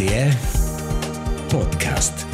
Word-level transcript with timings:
RTR 0.00 0.34
Podcast. 1.48 2.26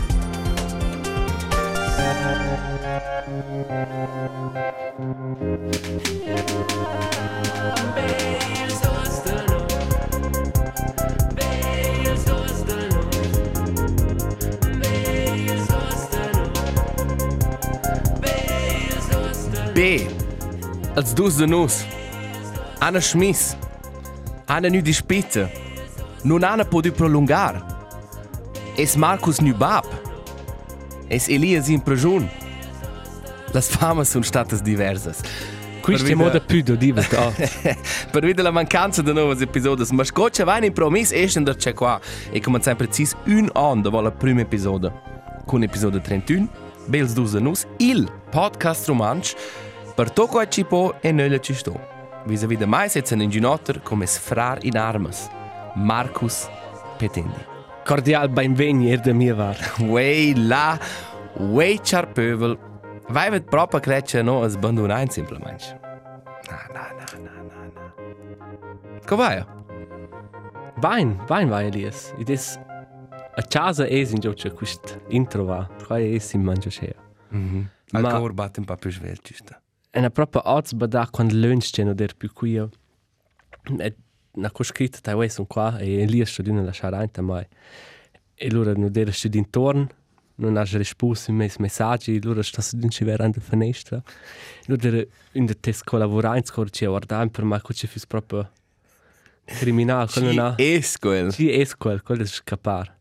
B. 19.75 20.01
Als 20.95 21.15
dus 21.15 21.37
de 21.37 21.47
nus. 21.47 21.85
Anna 22.79 23.01
Schmiss. 23.01 23.55
Anna 24.45 24.69
nu 24.69 24.83
di 24.83 24.93
spitze. 24.93 25.66
Non 26.27 26.43
Anna 26.43 26.65
può 26.65 26.81
di 26.81 26.91
prolungar. 26.91 27.65
Es 28.75 28.97
Markus 28.97 29.39
Nubab. 29.39 29.85
Es 31.07 31.29
Elias 31.29 31.69
in 31.69 31.81
prigion. 31.81 32.29
Las 33.53 33.69
famas 33.69 34.11
sono 34.11 34.25
state 34.25 34.61
diversas. 34.61 35.21
Questo 35.81 36.05
è 36.05 36.09
Per 36.09 36.17
modo 36.17 36.41
più 36.41 36.63
di 36.63 36.77
diventa. 36.77 37.31
per 38.11 38.23
vedere 38.23 38.43
la 38.43 38.51
mancanza 38.51 39.03
di 39.03 39.13
nuovi 39.13 39.41
episodi, 39.45 39.85
ma 39.93 40.03
scoccia 40.03 40.43
vai 40.43 40.67
in 40.67 40.73
promis 40.73 41.13
e 41.13 41.29
scender 41.29 41.55
c'è 41.55 41.75
qua. 41.75 42.01
E 42.33 42.41
cominciamo 42.41 42.75
precis 42.75 43.15
un 43.27 43.49
anno 43.53 43.83
dopo 43.83 44.01
il 44.01 44.13
primo 44.13 44.41
episodio. 44.41 45.01
Con 45.47 45.63
episodio 45.63 46.01
31, 46.01 46.49
Bels 46.87 47.13
dus 47.13 47.35
de 47.35 47.41
nus, 47.41 47.65
il 47.77 48.11
podcast 48.33 48.89
romansch, 48.89 49.37
per 49.95 50.11
tocco 50.11 50.41
a 50.41 50.49
cipo 50.49 50.97
e 51.01 51.13
nölle 51.13 51.39
ci 51.39 51.55
sto. 51.55 51.79
Vis-a-vis 52.25 52.59
de 52.59 52.67
mai 52.67 52.89
setzen 52.89 53.21
in 53.21 53.31
ginotter 53.31 53.81
come 53.81 54.07
sfrar 54.07 54.59
in 54.63 54.77
armas. 54.77 55.31
Marcus 55.77 56.49
Petendi. 56.99 57.45
Cordial 57.85 58.29
benveni 58.29 58.91
er 58.93 59.01
de 59.05 59.13
mia 59.15 59.35
var. 59.35 59.57
Wey 59.95 60.35
la, 60.35 60.79
wey 61.39 61.79
char 61.85 62.07
pövel. 62.13 62.57
Vai 63.09 63.31
vet 63.31 63.45
proprio 63.51 63.81
crecce 63.81 64.23
no 64.23 64.43
as 64.43 64.57
bandunain 64.57 65.09
simplemente. 65.11 65.77
Na, 66.51 66.59
na, 66.75 66.87
na, 66.99 67.07
na, 67.23 67.43
na, 67.43 67.67
na. 67.75 69.01
Come 69.07 69.23
vai? 69.23 69.45
Wein, 70.83 71.21
wein 71.29 71.49
vai 71.49 71.67
Elias. 71.69 72.13
Id 72.19 72.31
es 72.31 72.59
a 73.37 73.43
casa 73.43 73.87
es 73.89 74.11
in 74.13 74.21
gioce 74.21 74.51
quist 74.51 74.97
intro 75.09 75.45
va. 75.47 75.69
Quai 75.87 76.15
es 76.17 76.33
in 76.35 76.43
mangia 76.43 76.71
scea. 76.71 76.97
Mhm. 77.31 77.69
Ma- 77.93 78.01
Ma 78.01 78.19
cor 78.19 78.33
bat 78.33 78.59
un 78.59 78.65
po' 78.65 78.77
più 78.77 78.91
svelcista. 78.91 79.61
E 79.93 80.01
na 80.01 80.11
proprio 80.11 80.43
oz 80.45 80.73
bada 80.73 81.07
quando 81.11 81.35
lunch 81.37 81.71
c'è 81.71 81.85
no 81.85 81.95
der 81.95 82.17
più 82.17 82.33
qui. 82.33 82.57
E 83.79 83.97
na 84.37 84.51
co 84.51 84.63
scritto 84.63 84.99
tai 85.01 85.15
wei 85.15 85.29
son 85.29 85.47
qua 85.47 85.79
e 85.79 86.03
Elias 86.03 86.31
sto 86.31 86.43
d'una 86.43 86.63
lasciare 86.63 87.03
in 87.15 87.25
mai. 87.25 87.47
E 88.35 88.51
lura 88.51 88.73
no 88.75 88.89
der 88.89 89.13
sto 89.13 89.29
d'intorn. 89.29 89.87
Non 90.39 90.59
ha 90.59 90.63
risposto 90.65 91.31
in 91.31 91.39
mes 91.39 91.57
messaggi, 91.57 92.21
lura 92.23 92.43
sta 92.43 92.61
su 92.61 92.77
d'un 92.77 92.91
civer 92.91 93.23
an 93.23 93.31
de 93.31 93.41
finestra. 93.41 94.03
Lura 94.67 94.91
der 94.91 95.07
in 95.33 95.47
de 95.47 95.55
tes 95.59 95.83
collaborare 95.83 96.37
in 96.39 96.45
scor 96.45 96.69
ci 96.69 96.85
guardare 96.85 97.31
per 97.31 97.45
ma 97.45 97.59
co 97.63 97.73
ci 97.73 97.87
fis 97.87 98.05
proprio 98.07 98.51
criminal, 99.47 100.11
quello 100.11 100.33
non 100.33 100.39
ha. 100.39 100.55
es 100.59 100.99
quel. 100.99 101.33
Sì, 101.33 101.51
è 101.51 101.67
quel, 101.79 102.03
quello 102.03 102.23
è 102.23 102.27
scappare. 102.27 102.99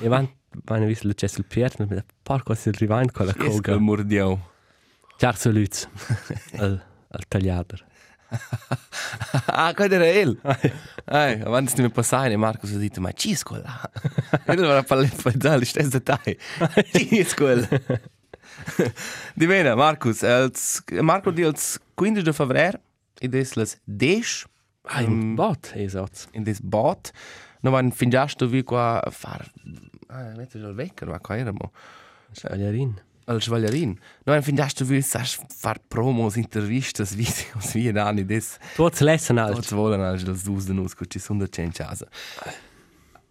e 0.00 0.08
van, 0.08 0.26
van 0.64 0.86
visto 0.86 1.06
il 1.06 1.14
cesso 1.14 1.40
il 1.40 1.44
Pier, 1.46 1.74
non 1.78 1.88
mi 1.90 1.96
da 1.96 2.04
porco 2.22 2.54
si 2.54 2.68
arriva 2.70 3.02
in 3.02 3.10
quella 3.12 3.32
Es 3.32 3.36
quel 3.36 3.50
coga. 3.60 3.78
mordiau. 3.78 4.38
Ciao 5.18 5.32
salute 5.34 5.86
al, 6.56 6.82
al 7.08 7.24
tagliader. 7.28 7.84
ah, 9.46 9.72
quel 9.74 9.92
era 9.92 10.06
el. 10.06 10.38
Ai, 11.04 11.40
avanti 11.40 11.74
di 11.74 11.82
me 11.82 11.90
passare, 11.90 12.36
Marco 12.36 12.66
si 12.66 12.78
dite, 12.78 13.00
ma 13.00 13.12
ci 13.12 13.32
es 13.32 13.42
quel 13.42 13.62
là? 13.62 13.90
E 14.44 14.52
allora 14.52 14.74
la 14.74 14.82
palle 14.82 15.08
fa 15.08 15.30
da 15.34 15.56
le 15.56 15.64
stesse 15.64 15.88
dettagli. 15.88 16.36
Ci 16.92 17.18
es 17.18 17.34
quel. 17.34 17.66
Di 19.34 19.46
bene, 19.46 19.74
Marcus, 19.74 20.22
als, 20.22 20.82
Marco 21.00 21.30
di 21.30 21.42
als 21.42 21.78
15 21.94 22.22
de 22.22 22.32
febbraio, 22.32 22.80
ed 23.18 23.34
es 23.34 23.54
las 23.56 23.76
10 23.84 24.46
Ah, 24.92 25.02
im 25.02 25.36
Bot, 25.36 25.72
esatto. 25.74 26.28
in 26.32 26.42
des 26.42 26.58
bot 26.60 27.12
no 27.60 27.70
van 27.70 27.92
fin 27.92 28.08
già 28.08 28.26
sto 28.26 28.46
vi 28.48 28.62
qua 28.64 28.98
a 29.00 29.10
far 29.10 29.46
ah 30.08 30.32
metto 30.34 30.56
il 30.56 30.72
vecchio 30.74 31.06
ma 31.06 31.20
qua 31.20 31.36
eramo 31.36 31.70
Scagliarin. 32.32 32.94
Al 33.30 33.40
svagliarin 33.40 33.94
no 34.26 34.32
van 34.32 34.42
fin 34.42 34.56
già 34.58 34.66
sto 34.68 34.84
vi 34.84 35.00
sa 35.02 35.22
far 35.62 35.78
promos 35.88 36.36
intervistas 36.36 37.14
videos 37.20 37.72
wie 37.74 37.92
anni 37.98 38.24
des 38.24 38.56
Tu 38.76 38.84
hast 38.84 39.00
lesen 39.00 39.36
Tots 39.36 39.56
alt. 39.56 39.70
volen 39.80 40.00
als 40.00 40.24
das 40.24 40.42
dus 40.42 40.66
de 40.66 40.74
nus 40.74 40.94
ci 41.08 41.18
sono 41.18 41.46
da 41.46 41.70
casa 41.72 42.06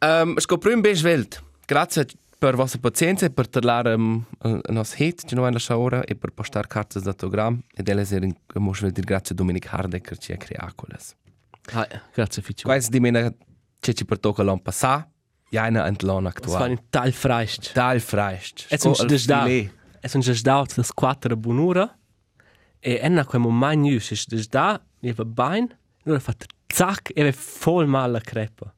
um, 0.01 0.37
scoprim 0.39 0.81
besch 0.81 1.03
welt 1.03 1.41
grazie 1.67 2.05
per 2.39 2.55
vostra 2.55 2.79
pazienza 2.79 3.25
e 3.25 3.29
per 3.29 3.47
tornare 3.47 3.93
um, 3.93 4.25
a 4.39 4.71
nos 4.71 4.93
hit 4.95 5.25
ci 5.27 5.35
no 5.35 5.41
van 5.41 5.53
lascia 5.53 5.77
ora 5.77 6.03
e 6.03 6.15
per 6.15 6.31
postar 6.31 6.67
cartas 6.67 7.03
d'autogram 7.03 7.61
ed 7.75 7.89
elles 7.89 8.11
er 8.11 8.25
mos 8.55 8.79
vel 8.81 8.91
dir 8.91 9.05
grazie 9.05 9.35
Dominik 9.35 9.67
Hardecker 9.67 10.17
ci 10.17 10.31
ha 10.31 10.37
Ah, 11.73 11.87
grazie 12.13 12.41
Ficcio. 12.41 12.67
Quais 12.67 12.89
di 12.89 12.99
mena 12.99 13.31
ce 13.79 13.93
ci 13.93 14.05
pertoca 14.05 14.43
l'an 14.43 14.61
passà, 14.61 15.07
jaina 15.51 15.85
ent 15.87 16.01
l'an 16.03 16.25
Es 16.27 16.47
war 16.47 16.63
ein 16.63 16.79
Teil 16.91 17.11
freist. 17.11 17.73
Tal 17.73 17.99
freist. 17.99 18.65
Es 18.69 18.81
sind 18.81 19.11
das 19.11 19.25
da. 19.25 19.45
Es 20.01 20.11
sind 20.11 20.25
just 20.25 20.45
da 20.45 20.63
das 20.63 20.95
quattro 20.95 21.35
bunura. 21.35 21.95
E 22.81 22.97
enna 22.97 23.23
quel 23.25 23.41
moment 23.41 23.81
nius 23.81 24.11
ist 24.11 24.31
das 24.31 24.47
da, 24.49 24.79
ich 25.01 25.17
war 25.17 25.25
bein, 25.25 25.73
nur 26.05 26.19
fatto 26.19 26.47
zack, 26.71 27.11
e 27.15 27.31
voll 27.33 27.87
mal 27.87 28.11
la 28.11 28.21
crepa. 28.21 28.73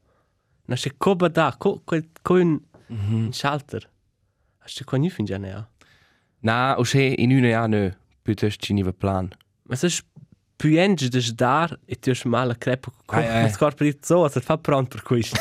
Na 0.68 0.76
se 0.76 0.90
coba 0.90 1.30
da, 1.30 1.52
co 1.52 1.82
quel 1.86 2.04
coin 2.24 2.62
un 2.90 3.32
schalter. 3.34 3.82
Hast 4.60 4.80
du 4.80 4.86
kein 4.86 5.02
Nüfin 5.02 5.28
ja 5.28 5.38
näher? 5.38 5.68
Na, 6.42 6.78
o 6.78 6.84
che 6.84 7.16
in 7.18 7.32
una 7.32 7.62
anno 7.62 7.92
piuttosto 8.24 8.66
ci 8.66 8.74
niva 8.74 8.92
plan. 8.92 9.30
Ma 9.64 9.76
se 9.76 9.88
più 10.58 10.78
enge 10.78 11.10
des 11.10 11.34
dar 11.34 11.78
e 11.88 11.96
tu 11.96 12.10
hast 12.12 12.26
mal 12.26 12.48
la 12.48 12.56
crepa 12.56 12.92
ai. 13.08 13.44
con 13.44 13.50
scorpo 13.52 13.84
di 13.84 13.98
so, 14.02 14.24
also 14.24 14.40
fa 14.40 14.58
pronto 14.58 14.98
per 14.98 15.04
questo. 15.04 15.38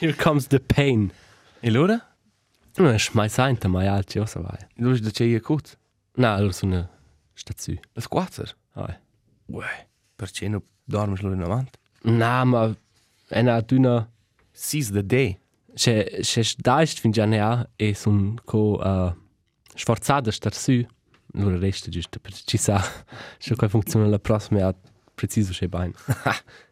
Here 0.00 0.14
comes 0.14 0.46
the 0.48 0.60
pain. 0.60 1.12
E 1.60 1.70
l'ora? 1.70 2.15
Non 2.76 2.94
è 2.94 2.98
mai 3.12 3.28
sente 3.28 3.68
mai 3.68 3.86
altri, 3.86 4.20
o 4.20 4.26
so 4.26 4.42
vai. 4.42 4.66
L'ora 4.76 4.98
da 4.98 5.10
ce 5.10 5.24
ia 5.24 5.40
cut. 5.40 5.78
Na, 6.16 6.34
allora 6.34 6.52
sono 6.52 6.88
stazio. 7.32 7.78
Las 7.92 8.06
quattro. 8.06 8.44
Ai. 8.72 8.94
Uè, 9.46 9.86
per 10.16 10.30
ce 10.30 10.48
no 10.48 10.62
dormes 10.84 11.20
lo 11.20 11.32
in 11.32 11.42
avant. 11.42 11.78
Na, 12.02 12.44
ma 12.44 12.74
è 13.28 13.40
una 13.40 13.60
d'una 13.60 14.10
Sis 14.52 14.90
de 14.90 15.04
day. 15.04 15.38
se 15.76 16.22
se 16.22 16.42
daist 16.58 17.00
fin 17.00 17.10
già 17.12 17.26
ne 17.26 17.40
ha 17.40 17.68
e 17.76 17.94
son 17.94 18.38
co 18.44 18.78
uh, 18.80 19.12
sforzada 19.74 20.30
star 20.30 20.54
su. 20.54 20.84
Allora 21.34 21.58
resta 21.58 21.90
giusto 21.90 22.18
per 22.18 22.32
ci 22.32 22.56
sa 22.56 22.82
se 23.38 23.54
come 23.56 23.70
funziona 23.70 24.06
la 24.06 24.18
prossima 24.18 24.66
ha 24.66 24.74
preciso 25.14 25.52
che 25.52 25.68
bain. 25.68 25.92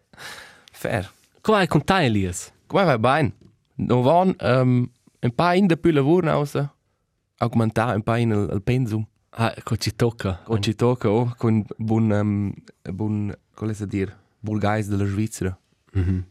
Fair. 0.72 1.10
Come 1.42 1.59
hai 1.59 1.66
con 1.66 1.82
Elias? 1.86 2.50
Come 2.66 2.84
vai 2.84 2.98
bain? 2.98 3.32
No 3.76 4.00
van 4.00 4.34
um, 4.41 4.91
un 5.24 5.32
pa 5.32 5.54
in 5.54 5.66
de 5.66 5.76
più 5.76 5.92
lavoro 5.92 6.30
ausa. 6.30 6.74
Augmentar 7.38 7.96
un 7.96 8.02
pa 8.02 8.18
in 8.18 8.32
al, 8.32 8.50
al 8.50 8.60
pensum. 8.60 9.06
Ah, 9.30 9.54
co 9.64 9.76
ci 9.76 9.96
tocca. 9.96 10.40
O 10.46 10.58
ci 10.58 10.74
tocca 10.74 11.08
o 11.08 11.34
con 11.38 11.64
bun 11.78 12.10
um, 12.10 12.52
bun 12.92 13.34
come 13.54 13.74
si 13.74 13.86
dir 13.86 14.16
bulgais 14.40 14.88
della 14.88 15.06
Svizzera. 15.06 15.58
Mhm. 15.92 16.24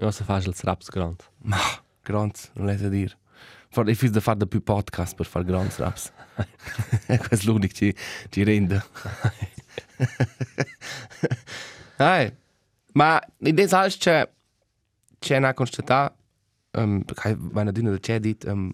Ja, 0.00 0.10
so 0.10 0.24
fast 0.24 0.46
als 0.46 0.64
Raps 0.64 0.90
grand. 0.90 1.22
Ma, 1.42 1.58
grant, 2.02 2.50
non 2.54 2.66
lesa 2.66 2.88
dir. 2.88 3.16
For, 3.70 3.88
ich 3.88 3.98
fiz 3.98 4.10
da 4.10 4.20
far 4.20 4.36
da 4.36 4.46
più 4.46 4.60
podcast 4.60 5.16
per 5.16 5.26
far 5.26 5.44
grants 5.44 5.78
raps. 5.78 6.12
Questo 7.06 7.34
è 7.34 7.44
l'unico 7.44 7.72
ci, 7.72 7.94
ci 8.28 8.42
rende. 8.42 8.82
Hai, 11.96 12.32
ma 12.94 13.20
in 13.38 13.54
des 13.54 13.72
alts 13.72 13.98
c'è 13.98 14.28
c'è 15.20 15.36
una 15.36 15.54
constatà 15.54 16.12
um, 16.72 17.02
perché 17.02 17.36
va 17.38 17.60
una 17.62 17.70
dina 17.72 17.90
da 17.90 17.98
c'è 17.98 18.18
dit 18.20 18.44
um, 18.44 18.70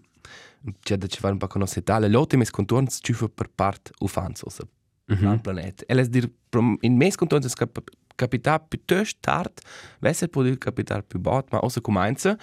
c'è 0.80 0.96
da 0.96 1.06
ci 1.06 1.18
fare 1.20 1.32
un 1.32 1.38
po' 1.38 1.46
conoscere 1.46 1.82
tale 1.84 2.08
l'ultime 2.08 2.44
scontorns 2.44 2.98
ci 3.00 3.12
fa 3.12 3.28
per 3.28 3.48
part 3.54 3.90
ufans 4.00 4.42
ossa 4.42 4.64
Mhm. 5.08 5.18
plan 5.18 5.40
planet. 5.40 5.84
E 5.86 5.94
les 5.94 6.08
dir 6.08 6.28
prom- 6.48 6.76
in 6.80 6.96
mes 6.96 7.14
contorns 7.14 7.54
cap 7.54 7.78
capita 8.16 8.58
piuttosto 8.58 9.18
tard, 9.20 9.52
vesser 10.00 10.28
può 10.28 10.42
dir 10.42 10.58
capitar 10.58 11.02
più 11.04 11.20
bot, 11.20 11.46
ma 11.52 11.60
ossa 11.64 11.80
comincia 11.80 12.36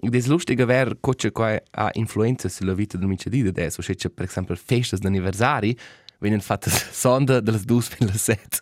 Ed 0.00 0.14
è 0.14 0.26
lustig 0.26 0.58
aver 0.60 0.96
coche 1.00 1.32
qua 1.32 1.60
ha 1.70 1.90
influenza 1.92 2.48
sulla 2.48 2.72
vita 2.72 2.96
del 2.96 3.08
micedì 3.08 3.46
adesso, 3.46 3.82
se 3.82 3.94
c'è 3.94 4.08
per 4.08 4.24
esempio 4.24 4.54
festas 4.56 5.00
d'anniversari, 5.00 5.76
vengono 6.18 6.40
fatte 6.40 6.70
sonda 6.90 7.40
delle 7.40 7.60
due 7.62 7.82
fino 7.82 8.08
alle 8.08 8.18
sette. 8.18 8.60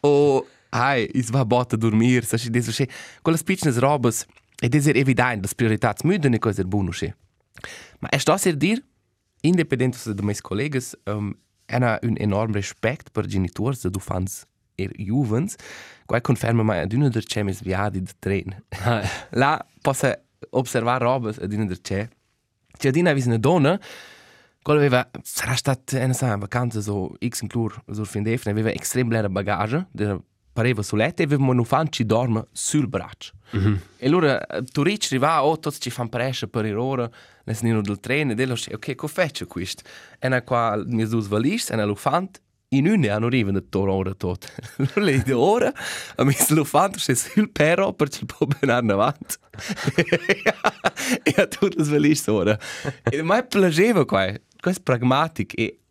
o, 0.00 0.46
hai, 0.72 1.08
is 1.14 1.30
va 1.30 1.44
botta 1.44 1.76
a 1.76 1.78
dormir, 1.78 2.24
sa, 2.24 2.38
deso, 2.50 2.72
se, 2.72 2.88
quelle 3.22 3.38
piccole 3.42 3.78
robes, 3.78 4.26
ed 4.60 4.74
è 4.74 4.96
evidente, 4.96 5.46
le 5.46 5.54
priorità, 5.54 5.94
müden 6.04 6.34
e 6.34 6.38
cose 6.38 6.64
buone, 6.64 6.92
se. 6.92 7.14
Ma 8.00 8.08
è 8.08 8.18
sto 8.18 8.32
a 8.32 8.52
dir, 8.52 8.82
independente 9.42 10.14
de 10.14 10.22
meus 10.22 10.40
colegas, 10.40 10.96
um, 11.06 11.34
era 11.66 11.98
un 12.02 12.16
enorm 12.18 12.52
respect 12.52 13.10
per 13.10 13.26
genitors 13.26 13.82
de 13.82 13.90
du 13.90 13.98
fans 13.98 14.46
er 14.74 14.90
Juvens, 14.96 15.56
qua 16.06 16.20
conferma 16.20 16.62
mai 16.62 16.80
ad 16.80 16.92
una 16.92 17.08
der 17.08 17.24
c'è 17.24 17.42
mes 17.42 17.62
viadi 17.62 18.02
de 18.02 18.12
tren. 18.18 18.64
Là 19.30 19.66
possa 19.82 20.18
osservare 20.50 21.04
robes 21.04 21.38
ad 21.38 21.52
una 21.52 21.66
der 21.66 21.80
c'è. 21.80 22.08
C'è 22.78 22.88
adina 22.88 23.12
vis 23.12 23.26
una 23.26 23.38
donna, 23.38 23.78
quella 24.62 24.80
aveva, 24.80 25.10
sarà 25.22 25.54
stata, 25.54 25.98
eh, 25.98 26.06
non 26.06 26.14
so, 26.14 26.26
vacanza 26.38 26.80
so 26.80 27.14
x 27.18 27.42
in 27.42 27.48
clur, 27.48 27.82
so 27.90 28.04
fin 28.04 28.22
defne, 28.22 28.52
aveva 28.52 28.70
estrem 28.70 29.08
blera 29.08 29.28
bagage, 29.28 29.86
pareva 30.52 30.82
soletta, 30.82 31.22
e 31.22 31.24
aveva 31.26 31.44
un 31.44 31.58
ufan 31.58 31.90
ci 31.90 32.04
dorme 32.04 32.46
sul 32.52 32.88
braccio. 32.88 33.32
E 33.98 34.06
allora 34.06 34.44
eh, 34.46 34.62
tu 34.62 34.82
ric 34.82 35.06
arriva, 35.06 35.44
oh, 35.44 35.58
tutti 35.58 35.80
ci 35.80 35.90
fanno 35.90 36.08
presce 36.08 36.48
per 36.48 36.64
ir 36.64 36.76
ora, 36.76 37.08
ne 37.44 37.54
sono 37.54 37.82
del 37.82 38.00
treno, 38.00 38.32
e 38.32 38.34
dello 38.34 38.54
ok, 38.54 38.94
co 38.94 39.06
faccio 39.06 39.46
questo? 39.46 39.82
E 40.18 40.28
na 40.28 40.42
qua 40.42 40.82
mi 40.86 41.06
dus 41.06 41.26
valis, 41.26 41.70
e 41.70 41.76
na 41.76 41.84
l'ufant, 41.84 42.40
in 42.68 42.86
une 42.86 43.10
hanno 43.10 43.26
arrivato 43.26 43.58
da 43.58 43.66
tor 43.68 43.88
ora 43.88 44.14
tot. 44.14 44.50
Allora 44.78 45.02
lei 45.02 45.22
di 45.22 45.32
ora, 45.32 45.72
a 46.16 46.24
mi 46.24 46.34
l'ufant, 46.48 46.96
c'è 46.96 47.14
sul 47.14 47.50
pero, 47.50 47.92
per 47.92 48.08
ci 48.08 48.24
può 48.24 48.46
benare 48.46 48.90
avanti. 48.90 49.36
e 51.22 51.34
a 51.36 51.46
tutte 51.46 51.76
le 51.76 51.84
valis 51.84 52.26
ora. 52.28 52.58
E 53.02 53.22
mai 53.22 53.46
piaceva 53.46 54.06
qua, 54.06 54.32
questo 54.58 54.80
è 54.80 54.82
pragmatico, 54.82 55.54
e 55.56 55.81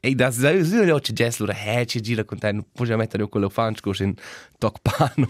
E 0.00 0.14
da 0.16 0.30
zelo 0.32 0.64
zelo 0.64 0.96
če 1.04 1.12
jaz 1.12 1.38
lura 1.42 1.52
he, 1.52 1.84
če 1.84 2.00
gira 2.00 2.24
con 2.24 2.40
te, 2.40 2.52
non 2.56 2.64
puoi 2.72 2.96
mettere 2.96 3.28
con 3.28 3.42
l'ofanč, 3.44 3.82
con 3.84 3.94
un 4.00 4.14
toc 4.58 4.80
pano, 4.80 5.28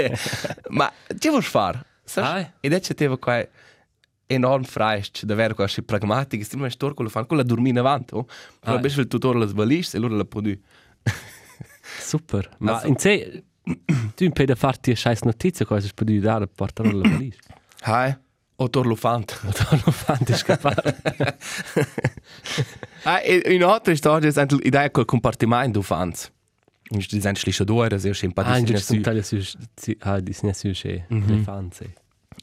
ma 0.78 0.88
če 1.12 1.28
vuoi 1.28 1.44
fare? 1.44 1.84
Ai. 2.16 2.46
Ed 2.60 2.72
è 2.72 2.80
c'è 2.80 2.94
te 2.94 3.08
qua 3.18 3.46
enorm 4.28 4.64
freist, 4.64 5.24
davvero 5.24 5.54
qua 5.54 5.68
si 5.68 5.82
pragmatico, 5.82 6.42
sti 6.42 6.56
mai 6.56 6.70
stor 6.70 6.94
con 6.94 7.04
l'ofanč, 7.04 7.28
con 7.28 7.36
la 7.36 7.42
dormina 7.42 7.80
avanti, 7.80 8.14
oh? 8.14 8.26
Però 8.60 8.76
Ai. 8.76 8.80
beh 8.80 8.94
il 8.96 9.08
tutore 9.08 9.38
la 9.38 9.46
svalis, 9.46 9.92
e 9.92 9.98
allora 9.98 10.16
la 10.16 10.26
dire. 10.40 10.60
super. 12.00 12.48
Ma 12.64 12.80
in 12.84 12.96
sé, 12.96 13.44
tu 14.16 14.24
in 14.24 14.32
peda 14.32 14.54
farti 14.54 14.92
a 14.92 14.96
scheiß 14.96 15.20
notizie, 15.24 15.66
cosa 15.66 15.86
si 15.86 15.92
può 15.92 16.06
dare 16.18 16.44
a 16.44 16.48
portare 16.48 16.92
la 16.92 17.04
valise. 17.08 17.40
Hai, 17.80 18.16
o 18.60 18.68
tor 18.70 18.86
l'ofant. 18.86 19.40
Non 19.42 19.92
fanno 19.92 20.36
scappare. 20.36 20.98
Ah, 23.04 23.20
e 23.22 23.42
in 23.54 23.62
altre 23.64 23.94
storie, 23.96 24.30
è 24.30 24.46
l'idea 24.62 24.90
col 24.90 25.04
compartimento 25.04 25.78
d'ofans. 25.78 26.32
Non 26.90 27.00
ci 27.00 27.16
dicono 27.16 27.34
slisciadore, 27.34 27.98
se 27.98 28.08
è 28.08 28.10
Ah, 28.10 28.12
in 28.12 28.16
simpatico. 28.16 28.72
giusto 28.72 28.92
un 28.94 29.02
taglio 29.02 29.22
su... 29.22 29.36
Ah, 30.00 30.20
di 30.20 30.32
sinistra 30.32 30.72
su 30.72 30.80
c'è. 30.80 31.04
Le 31.08 31.38
fanze. 31.42 31.94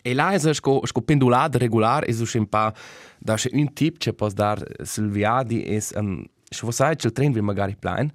E 0.02 0.14
là 0.14 0.32
è 0.34 0.54
sco, 0.54 0.86
sco 0.86 1.02
pendulada 1.02 1.58
regular, 1.58 2.04
è 2.06 2.38
un 2.38 2.48
pa 2.48 2.74
da 3.18 3.36
un 3.52 3.74
tip 3.74 3.98
che 3.98 4.14
può 4.14 4.30
dar 4.30 4.64
sul 4.84 5.10
viadi 5.10 5.64
è 5.64 5.80
um, 5.96 6.24
se 6.48 6.60
vuoi 6.62 6.74
sai 6.74 6.96
che 6.96 7.08
il 7.08 7.14
treno 7.14 7.42
magari 7.42 7.76
plan, 7.76 8.10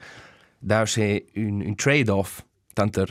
da 0.59 0.85
c'è 0.85 1.25
un, 1.35 1.63
un 1.67 1.75
trade-off, 1.75 2.45
tanto 2.75 3.05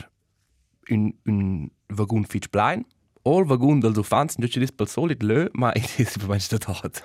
un, 0.88 1.12
un 1.24 1.68
vagon 1.88 2.24
fitch 2.24 2.48
plan, 2.48 2.82
o 3.30 3.38
il 3.38 3.46
vagon 3.46 3.78
del 3.78 3.92
dufans, 3.92 4.36
non 4.38 4.48
c'è 4.48 4.58
dis 4.58 4.72
pel 4.72 4.88
solito 4.88 5.24
lö, 5.24 5.48
ma 5.52 5.72
è 5.72 5.80
dis 5.96 6.16
per 6.18 6.26
mangi 6.28 6.46
da 6.50 6.58
tot. 6.58 7.02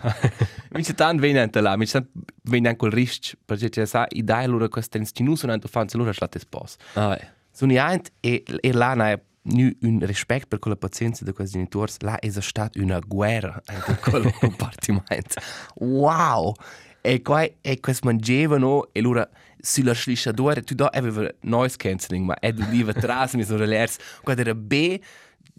Mi 0.71 0.81
c'è 0.81 0.93
tan 0.93 1.17
venente 1.17 1.61
là, 1.61 1.77
mi 1.77 1.85
c'è 1.85 1.99
tan 1.99 2.09
venente 2.43 2.77
quel 2.77 2.91
risch, 2.91 3.35
perché 3.45 3.69
c'è 3.69 3.85
sa, 3.85 4.07
i 4.09 4.23
dai 4.23 4.47
loro 4.47 4.67
questo 4.67 4.97
instinus 4.97 5.43
un 5.43 5.55
dufans, 5.59 5.93
loro 5.93 6.11
schlatte 6.11 6.39
spos. 6.39 6.75
Ah, 6.93 7.17
So 7.51 7.65
niente, 7.65 8.11
e, 8.19 8.43
e 8.43 8.73
là 8.73 8.95
non 8.95 9.21
nu 9.47 9.71
un 9.81 9.99
rispetto 10.01 10.47
per 10.47 10.59
quella 10.59 10.75
pazienza 10.75 11.23
di 11.23 11.31
questi 11.31 11.57
genitori, 11.57 11.91
là 11.99 12.17
è 12.19 12.29
stata 12.29 12.81
una 12.81 12.99
guerra 12.99 13.61
in 13.71 13.97
quel 14.01 14.33
compartimento. 14.33 15.39
Wow! 15.75 16.53
E 17.01 17.21
qua 17.21 17.47
e 17.61 17.79
questo 17.79 18.07
mangiavano 18.07 18.89
e 18.91 18.99
loro 18.99 19.29
sulla 19.59 19.93
slisciadora, 19.93 20.61
tu 20.61 20.73
da 20.73 20.87
aveva 20.87 21.31
noise 21.41 21.77
cancelling, 21.77 22.25
ma 22.25 22.33
è 22.39 22.51
l'uliva 22.51 22.93
tras, 22.93 23.35
mi 23.35 23.43
sono 23.43 23.59
relers, 23.59 23.97
quando 24.23 24.41
era 24.41 24.55
B, 24.55 24.99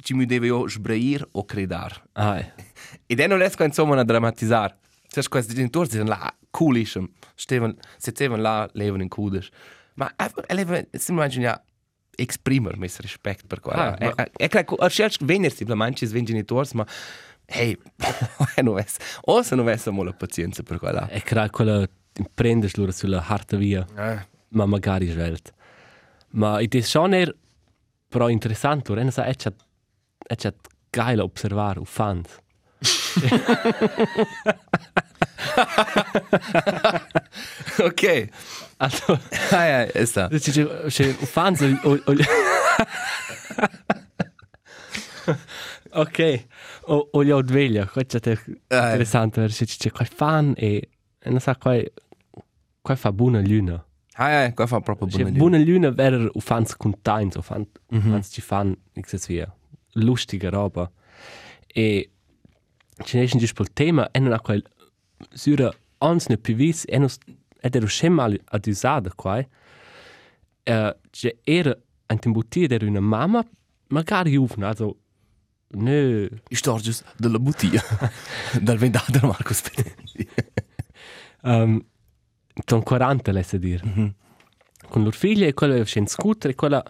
ci 0.01 0.15
mi 0.15 0.27
deve 0.27 0.47
io 0.47 0.69
sbrair 0.69 1.27
o 1.33 1.45
credar. 1.45 2.03
ah. 2.13 2.45
Ed 3.07 3.21
è 3.21 3.27
non 3.27 3.39
riesco 3.39 3.65
insomma 3.65 3.99
a 3.99 4.05
drammatizzare. 4.05 4.77
Sai, 5.09 5.25
questi 5.29 5.55
genitori 5.55 5.89
erano 5.93 6.11
là, 6.11 6.35
coolissimi, 6.51 7.11
stavano, 7.35 7.77
là, 8.37 8.69
levano 8.73 9.03
in 9.03 9.09
cudes. 9.09 9.49
Ma 9.95 10.13
levano, 10.49 10.87
si 10.93 11.11
immagina, 11.11 11.63
esprimere 12.15 12.77
questo 12.77 13.03
rispetto 13.03 13.45
per 13.47 13.61
quello. 13.61 13.81
Ah, 13.81 13.97
E 13.99 14.31
e 14.37 14.49
credo 14.49 14.77
che 14.77 14.85
a 14.85 14.89
scelta 14.89 15.25
venire 15.25 15.55
simplemente 15.55 16.05
i 16.05 16.23
genitori, 16.25 16.69
ma 16.75 16.87
hey, 17.47 17.79
non 18.63 18.79
è, 18.79 18.85
o 19.23 19.43
se 19.43 19.55
non 19.55 19.67
avessimo 19.67 20.03
la 20.03 20.13
pazienza 20.13 20.63
per 20.63 20.79
quello. 20.79 21.07
E 21.09 21.23
crea 21.23 21.49
quella... 21.51 21.89
Prendes 22.33 22.77
loro 22.77 22.93
sulla 22.93 23.23
harta 23.27 23.59
via. 23.59 23.87
Eh. 23.95 24.35
ma 24.49 24.65
magari 24.67 25.07
svelt. 25.07 25.53
Ma 26.31 26.61
it 26.61 26.75
is 26.75 26.89
schon 26.89 27.13
eher 27.15 27.35
però 28.09 28.29
interessant, 28.29 28.89
oder? 28.89 29.11
Sa, 29.13 29.25
è 29.25 29.35
c'è 30.35 30.53
geil 30.91 31.21
observare 31.21 31.79
u 31.79 31.85
fans. 31.85 32.29
Ok. 37.79 38.29
Also, 38.79 39.19
Ah, 39.51 39.65
ja, 39.65 39.83
è 39.87 40.05
sta. 40.05 40.29
c'è 40.29 40.87
c'è 40.89 41.09
u 41.21 41.25
fans 41.27 41.61
o, 41.61 42.01
o, 42.05 42.15
Ok. 45.93 46.45
O 46.89 47.09
o 47.13 47.25
gli 47.25 47.31
odveglia, 47.31 47.87
questo 47.87 48.19
è 48.19 48.39
Ah, 48.69 48.85
interessante, 48.85 49.41
perché 49.41 49.65
c'è 49.65 49.77
c'è 49.77 49.91
quel 49.91 50.09
fan 50.09 50.53
e 50.57 50.89
non 51.25 51.41
sa 51.41 51.57
qual 51.57 51.85
qual 52.83 52.97
fa 52.97 53.13
buona 53.13 53.41
luna. 53.41 53.83
Ah, 54.19 54.29
ja, 54.31 54.53
qua 54.53 54.67
fa 54.67 54.81
proprio 54.81 55.09
C'è 55.09 55.23
buona 55.23 55.37
buona 55.37 55.59
luna 55.59 55.91
ver 55.91 56.31
u 56.33 56.41
fans 56.41 56.77
contents, 56.77 57.37
o 57.37 57.43
fan 57.43 57.67
Mhm. 57.91 58.11
fans 58.13 58.29
ci 58.31 58.41
fan 58.41 58.77
x 59.01 59.27
via. 59.27 59.53
Lustige 59.97 60.49
roba. 60.51 60.91
E 61.67 62.11
ci 63.05 63.19
ne 63.19 63.27
c'è 63.27 63.37
il 63.37 63.73
tema 63.73 64.11
e 64.11 64.19
non 64.19 64.33
ha 64.33 64.41
quel 64.41 64.63
sura 65.33 65.73
ons 65.99 66.27
ne 66.29 66.37
pivis 66.37 66.85
e 66.87 66.99
non 66.99 67.09
ed 67.61 67.75
ero 67.75 67.87
scema 67.87 68.25
ad 68.25 68.67
usare 68.67 69.11
qua. 69.15 69.39
Eh, 70.63 70.97
c'è 71.11 71.37
era 71.45 71.77
un 72.09 72.19
timbutia 72.19 72.69
era 72.69 72.87
una 72.87 73.01
mamma 73.01 73.45
magari 73.89 74.37
ufna, 74.37 74.69
also 74.69 74.97
ne 75.69 76.29
Stories 76.51 77.03
della 77.17 77.39
bottiglia. 77.39 77.83
Dal 78.61 78.79
vendato 78.79 79.27
Marco 79.27 79.53
Spinelli. 79.53 80.29
um, 81.43 81.85
con 82.65 82.83
40 82.83 83.33
lesse 83.33 83.59
dir. 83.59 83.85
Mhm. 83.85 84.15
con 84.89 85.03
loro 85.03 85.17
figlia 85.17 85.47
e 85.47 85.55
quella 85.55 85.83
c'è 85.83 85.99
in 85.99 86.07
scooter 86.07 86.51
e 86.51 86.55
quella 86.55 86.83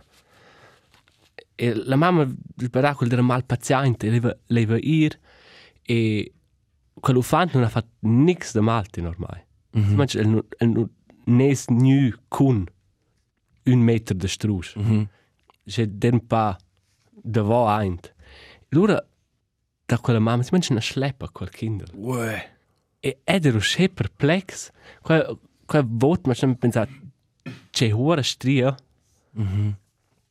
e 1.58 1.74
la 1.74 1.96
mamma 1.96 2.26
sperava 2.56 2.94
quella 2.96 3.12
era 3.14 3.22
mal 3.22 3.44
paziente 3.44 4.10
leva 4.10 4.36
leva 4.46 4.76
ir 4.78 5.18
e 5.82 6.32
quello 7.00 7.22
fan 7.22 7.48
non 7.52 7.62
ha 7.64 7.68
fatto 7.68 7.90
nix 8.00 8.52
da 8.52 8.60
malte 8.60 9.00
ormai 9.00 9.40
mm 9.76 9.82
-hmm. 9.82 9.94
manch 9.98 10.14
el 10.16 10.44
el 10.58 10.88
nes 11.24 11.66
nu 11.68 12.12
kun 12.28 12.66
un 13.72 13.80
meter 13.84 14.16
de 14.16 14.28
strus 14.28 14.74
mm 14.76 14.82
Mhm. 14.82 15.08
c'è 15.72 15.84
den 16.02 16.18
pa 16.26 16.56
da 17.32 17.42
vo 17.42 17.66
eint 17.80 18.14
lura 18.70 18.98
da 19.88 19.98
quella 19.98 20.20
mamma 20.20 20.42
si 20.42 20.50
manch 20.52 20.70
una 20.70 20.80
schleppa 20.80 21.28
quel 21.28 21.50
kindel 21.50 21.90
Uè. 21.94 22.38
e 23.00 23.18
ed 23.24 23.44
ero 23.46 23.60
sche 23.60 23.88
perplex 23.88 24.70
quel 25.02 25.38
quel 25.66 25.84
vot 25.88 26.26
ma 26.26 26.34
sempre 26.34 26.58
pensato 26.58 26.92
c'è 27.70 27.92
ora 27.94 28.22
stria 28.22 28.74
Mhm. 29.32 29.74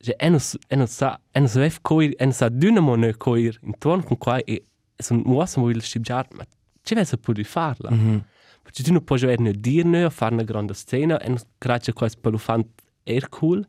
Že 0.00 0.14
eno, 0.18 0.38
eno 0.68 0.86
sa, 0.86 1.18
eno 1.32 1.46
sa 1.48 1.60
vef 1.60 1.80
coir, 1.82 2.14
eno 2.18 2.32
sa 2.32 2.48
dynamo 2.48 2.96
ne 2.96 3.12
coir 3.14 3.58
intorno 3.62 4.02
con 4.04 4.16
qua 4.18 4.38
e 4.44 4.62
son 4.98 5.22
muosa 5.24 5.60
mo 5.60 5.70
il 5.70 5.82
stibjar, 5.82 6.26
ma 6.32 6.44
ce 6.82 6.94
vese 6.94 7.16
pudi 7.16 7.44
farla. 7.44 7.90
Mm 7.90 7.98
-hmm. 7.98 8.20
Perché 8.62 8.82
tu 8.82 8.92
non 8.92 9.04
puoi 9.04 9.18
giocare 9.18 9.42
ne 9.42 9.52
dir 9.52 9.84
ne 9.84 10.04
a 10.04 10.10
fare 10.10 10.34
una 10.34 10.42
grande 10.44 10.74
scena 10.74 11.20
e 11.20 11.34
grazie 11.58 11.92
a 11.92 11.94
questo 11.94 12.20
pelufant 12.20 12.66
er 13.04 13.28
cool, 13.28 13.66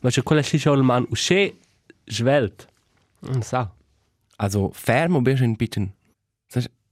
ma 0.00 0.10
c'è 0.10 0.22
quella 0.22 0.42
sciscia 0.42 0.70
al 0.72 0.82
man 0.82 1.06
usce 1.10 1.54
svelt. 2.06 2.66
Non 3.20 3.42
sa. 3.42 3.70
Also, 4.36 4.70
fermo 4.72 5.20
bist 5.20 5.42
ein 5.42 5.56
bisschen. 5.56 5.92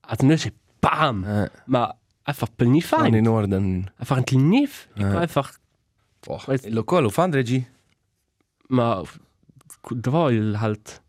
Also 0.00 0.26
non 0.26 0.36
c'è 0.36 0.52
bam, 0.80 1.24
äh, 1.24 1.50
ma 1.66 1.94
einfach 2.24 2.50
pel 2.56 2.68
ni 2.68 2.80
fein 2.82 3.14
in. 3.14 3.26
Ordnung. 3.28 3.90
Einfach 3.98 4.16
ein 4.18 4.24
Knif, 4.24 4.88
Ja. 4.96 5.18
einfach 5.20 5.58
Boah, 6.24 6.42
lo 6.68 6.84
quello 6.84 7.08
fan 7.10 7.32
regi. 7.32 7.66
Ma 8.70 9.02
da 9.90 10.10
war 10.12 10.32
halt 10.60 11.02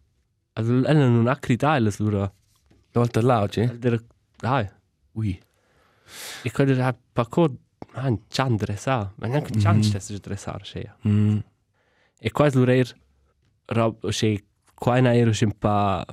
also 0.53 0.83
ella 0.83 1.07
non 1.07 1.27
ha 1.27 1.35
cridare 1.35 1.91
lura. 1.99 2.31
Volta 2.93 3.21
là, 3.21 3.47
c'è? 3.47 3.67
Der 3.77 3.99
dai. 4.37 4.69
Ui. 5.15 5.39
Ich 6.43 6.53
könnte 6.53 6.75
da 6.75 6.93
pa 7.13 7.25
co 7.25 7.49
man 7.93 8.19
chan 8.29 8.57
dressar, 8.57 9.13
ma 9.17 9.27
neanche 9.27 9.53
chan 9.59 9.75
mm 9.75 9.81
-hmm. 9.81 9.89
stesse 9.89 10.19
dressar 10.19 10.61
che. 10.61 10.91
Mm. 11.07 11.39
E 12.19 12.31
quasi 12.31 12.57
lurer 12.57 12.93
rob 13.67 14.09
che 14.11 14.43
qua 14.75 14.99
na 14.99 15.13
ero 15.13 15.31
un 15.41 15.51
pa 15.57 16.05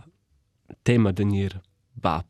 tema 0.83 1.13
de 1.13 1.25
nir 1.25 1.61
bab. 1.93 2.27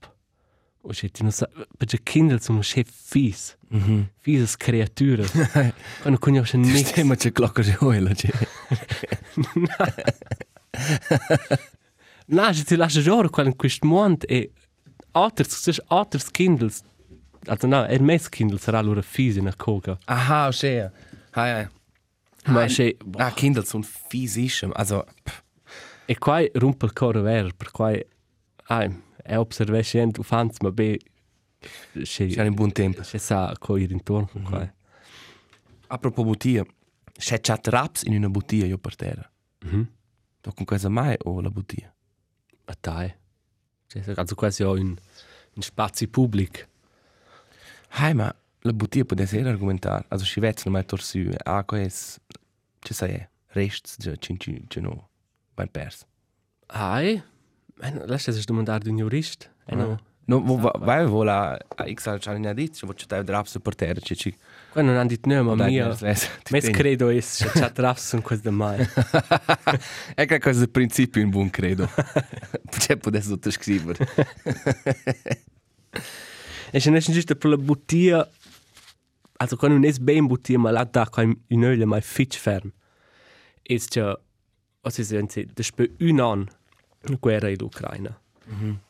O 0.88 0.92
se 0.94 1.08
ti 1.10 1.22
non 1.22 1.32
sa, 1.32 1.46
perché 1.76 2.00
Kindle 2.02 2.40
sono 2.40 2.60
che 2.62 2.82
fis. 2.90 3.56
Mhm. 3.68 4.08
Fises 4.20 4.56
creature. 4.56 5.22
Quando 6.00 6.18
conosce 6.18 6.56
nichts. 6.56 6.90
Stimma 6.92 7.14
c'è 7.14 7.30
clocca 7.30 7.60
di 7.62 7.76
oil, 7.80 8.10
c'è. 8.14 8.30
Na, 12.30 12.52
se 12.52 12.64
ti 12.64 12.76
lascia 12.76 13.00
giocare 13.00 13.28
quando 13.30 13.50
in 13.52 13.56
questo 13.56 13.86
mondo 13.86 14.26
e 14.26 14.50
alters, 15.12 15.58
se 15.70 15.82
alters 15.88 16.30
Kindles, 16.30 16.82
also 17.46 17.66
no, 17.66 17.84
er 17.86 18.00
mes 18.02 18.28
Kindle 18.28 18.58
sarà 18.58 18.80
loro 18.80 19.02
fisi 19.02 19.40
na 19.40 19.54
coga. 19.56 19.98
Aha, 20.06 20.50
schön. 20.52 20.90
Ah, 21.32 21.46
ja. 21.46 21.70
Ma 22.46 22.68
se, 22.68 22.96
Ah, 23.16 23.30
Kindle 23.32 23.64
sono 23.64 23.82
fisissimi. 24.08 24.72
Also, 24.74 25.04
pff. 25.22 25.42
e 26.06 26.18
qua 26.18 26.42
rompe 26.54 26.86
il 26.86 26.92
coro 26.92 27.20
vero, 27.22 27.48
per 27.56 27.70
qua, 27.70 27.92
ai, 28.68 29.02
è 29.28 29.38
observation, 29.38 30.10
u 30.16 30.22
fans, 30.22 30.58
ma 30.60 30.70
be, 30.70 30.98
se, 32.02 32.26
c'è 32.26 32.46
un 32.46 32.54
buon 32.54 32.72
tempo. 32.72 33.02
se 33.02 33.18
sa 33.18 33.54
coi 33.58 33.86
intorno 33.90 34.26
con 34.32 34.42
qua. 34.42 34.74
Apropos 35.88 36.24
bottiglia, 36.24 36.64
c'è 37.12 37.38
chat 37.40 37.66
raps 37.68 38.02
in 38.04 38.14
una 38.14 38.30
bottiglia 38.30 38.64
io 38.64 38.78
per 38.78 38.96
terra. 38.96 39.30
Mhm. 39.64 39.90
Tu 40.40 40.52
con 40.54 40.64
cosa 40.64 40.88
mai 40.88 41.14
o 41.24 41.40
la 41.40 41.50
bottiglia? 41.50 41.92
A 42.64 42.76
dai. 42.80 43.14
Cioè, 43.86 44.14
also 44.16 44.34
quasi 44.34 44.62
ho 44.62 44.72
un, 44.72 44.96
un 45.54 45.62
spazio 45.62 46.08
pubblico. 46.08 46.60
Hai, 47.90 48.14
ma 48.14 48.34
la 48.60 48.72
bottiglia 48.72 49.04
può 49.04 49.16
essere 49.20 49.48
argomentare. 49.48 50.06
Also, 50.08 50.24
si 50.24 50.40
vede 50.40 50.60
non 50.64 50.72
mai 50.72 50.84
torsu. 50.86 51.28
Ah, 51.42 51.64
questo, 51.64 52.20
ci 52.80 52.94
sai, 52.94 53.28
rests, 53.48 53.96
c'è 53.96 54.16
cinci, 54.18 54.64
c'è 54.68 54.80
no, 54.80 55.08
ben 55.54 55.70
perso. 55.70 56.06
Ai, 56.66 57.22
man, 57.80 58.02
lascia 58.06 58.32
se 58.32 58.42
domandare 58.44 58.88
un 58.90 58.96
jurist. 58.96 59.50
E 59.66 59.74
no. 59.74 59.98
No, 60.28 60.42
vai, 60.78 61.06
wo 61.06 61.22
la, 61.24 61.58
ich 61.86 62.00
sag, 62.02 62.18
c'è 62.18 62.34
una 62.34 62.52
dice, 62.52 62.84
wo 62.84 62.92
c'è 62.92 63.06
da 63.06 63.22
raps 63.24 63.58
per 63.62 63.74
terra, 63.74 63.98
c'è 63.98 64.14
ci. 64.14 64.36
Qua 64.70 64.82
non 64.82 64.94
hanno 64.96 65.08
detto 65.08 65.26
no, 65.26 65.42
ma 65.42 65.54
Dai, 65.54 65.70
mia. 65.70 65.86
nel 65.86 65.96
senso, 65.96 66.28
ti 66.42 66.52
Mes 66.52 66.64
tengo. 66.64 66.78
credo 66.78 67.08
è 67.08 67.18
se 67.20 67.48
c'è 67.48 67.72
traffico 67.72 68.16
in 68.16 68.22
questo 68.22 68.52
mai. 68.52 68.86
È 70.14 70.26
che 70.26 70.38
questo 70.38 70.60
è 70.60 70.64
il 70.64 70.70
principio 70.70 71.22
in 71.22 71.30
buon 71.30 71.48
credo. 71.48 71.88
C'è 72.68 72.96
può 72.98 73.10
essere 73.10 73.22
sottoscrivere. 73.22 74.06
E 76.70 76.80
se 76.80 76.90
non 76.90 76.98
è 76.98 77.00
giusto 77.02 77.34
per 77.34 77.48
la 77.48 77.56
bottiglia, 77.56 78.28
also 79.38 79.56
quando 79.56 79.78
non 79.78 79.86
è 79.86 79.92
ben 79.98 80.26
bottiglia, 80.26 80.58
ma 80.58 80.70
là 80.70 80.84
da 80.84 81.08
con 81.08 81.34
un 81.48 81.64
öl 81.64 81.86
mai 81.86 82.02
fitch 82.02 82.36
ferm. 82.36 82.70
È 83.62 83.74
c'è, 83.78 84.02
o 84.02 84.90
si 84.90 85.02
sente, 85.02 85.46
dopo 85.46 85.86
un 86.00 86.20
anno, 86.20 86.44
la 86.44 86.57
guerra 87.18 87.48
in 87.48 87.60
Ucraina. 87.60 88.20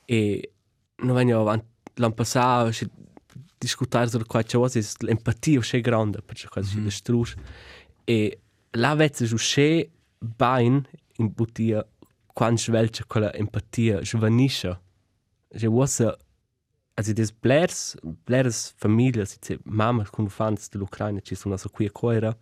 E 0.05 0.53
non 0.97 1.15
vengono 1.15 1.41
avanti, 1.41 1.67
l'anno 1.95 2.15
passato, 2.15 2.73
si 2.73 2.89
discutare 3.59 4.09
su 4.09 4.25
qualche 4.25 4.57
cosa, 4.57 4.81
l'empatia 5.01 5.61
è 5.61 5.81
grande, 5.81 6.23
perché 6.23 6.49
cosa 6.49 6.69
si 6.69 6.81
distrugge. 6.81 7.35
E 8.05 8.41
là 8.71 8.95
vedi 8.95 9.27
su 9.27 9.37
che 9.37 9.91
bain 10.19 10.83
in 11.17 11.33
bottiglia, 11.35 11.87
quando 12.33 12.61
svelge 12.61 13.05
quella 13.07 13.33
empatia, 13.35 14.05
svanisce. 14.05 14.81
Je 15.51 15.67
vuoi 15.67 15.83
also 16.99 17.13
des 17.15 17.33
Blairs, 17.33 17.97
Blairs 18.27 18.75
Familie, 18.77 19.25
si 19.25 19.39
dice 19.41 19.59
mamma 19.65 20.05
con 20.11 20.29
fans 20.29 20.69
dell'Ucraina, 20.69 21.21
ci 21.21 21.35
sono 21.35 21.57
su 21.57 21.71
qui 21.71 21.87
a 21.87 21.91
Coira, 21.91 22.37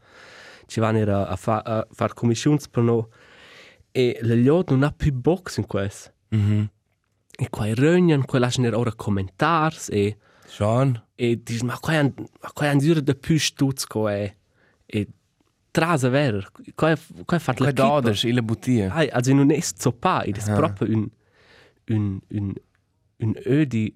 ci 0.67 0.81
vanno 0.81 1.01
a, 1.15 1.39
a, 1.43 1.87
e 3.97 4.19
le 4.21 4.35
liot 4.35 4.71
non 4.73 4.83
ha 4.83 4.93
più 4.93 5.11
box 5.15 5.57
in 5.57 5.67
questo. 5.67 6.13
Mhm. 6.29 6.69
E 7.39 7.49
qua 7.49 7.73
reunion, 7.73 8.25
qua 8.27 8.39
lasciano 8.39 8.77
ora 8.77 8.93
commentari 8.95 9.77
e 9.89 10.17
Schon? 10.47 11.03
e 11.15 11.41
dici 11.43 11.65
ma 11.65 11.79
qua 11.79 12.13
qua 12.53 12.69
han 12.69 12.79
dura 12.79 13.01
da 13.01 13.15
più 13.15 13.39
stutz 13.39 13.87
e 14.11 14.37
e 14.85 15.09
trasa 15.71 16.11
ver, 16.11 16.51
qua 16.75 16.95
qua 17.25 17.39
fa 17.39 17.53
la 17.57 17.73
Qua 17.73 17.73
doders, 17.73 18.25
in 18.25 18.35
la 18.35 18.43
bottiglia. 18.43 18.93
Ai, 18.93 19.09
also 19.09 19.33
non 19.33 19.51
è 19.51 19.61
zoppa, 19.61 20.23
è 20.23 20.31
Ah. 20.47 20.55
proprio 20.55 20.95
un, 20.97 21.09
un, 21.89 22.19
un, 22.29 22.53
un 23.19 23.33
ödi 23.47 23.95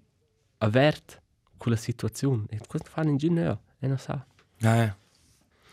avert 0.58 1.20
quella 1.58 1.76
situazione. 1.76 2.44
E 2.48 2.58
questo 2.66 2.88
fa 2.90 3.02
un 3.02 3.08
ingegnere, 3.08 3.58
e 3.80 3.86
non 3.86 3.98
sa. 3.98 4.24
Ah, 4.62 4.74
ja. 4.76 4.96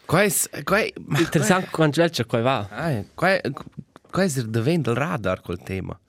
Qua 0.06 0.22
è, 0.24 0.64
qua 0.64 0.78
è, 0.80 0.94
Interessante 1.18 1.68
quando 1.70 2.08
c'è 2.08 2.26
qua 2.26 2.42
va. 2.42 2.68
Ah, 2.70 2.90
ja. 2.92 3.04
qua 3.14 3.28
è, 3.42 3.52
è 4.12 4.44
diventa 4.44 4.92
il 4.92 4.98
radar 4.98 5.42
col 5.42 5.62
tema. 5.62 6.00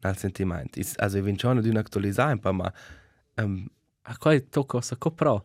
Nel 0.00 0.16
sentimento. 0.16 0.78
Is, 0.78 0.94
also, 0.96 1.18
ich 1.18 1.40
schon 1.40 1.60
di 1.60 1.68
un'attualizzare 1.68 2.32
un 2.32 2.38
po', 2.38 2.52
ma... 2.52 2.72
Um, 3.36 3.68
A 4.10 4.16
qua 4.16 4.40
tocca 4.40 4.80
sa 4.80 4.96
copro, 4.96 5.44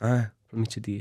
ah. 0.00 0.32
mi 0.52 0.66
ci 0.66 0.80
di. 0.80 1.00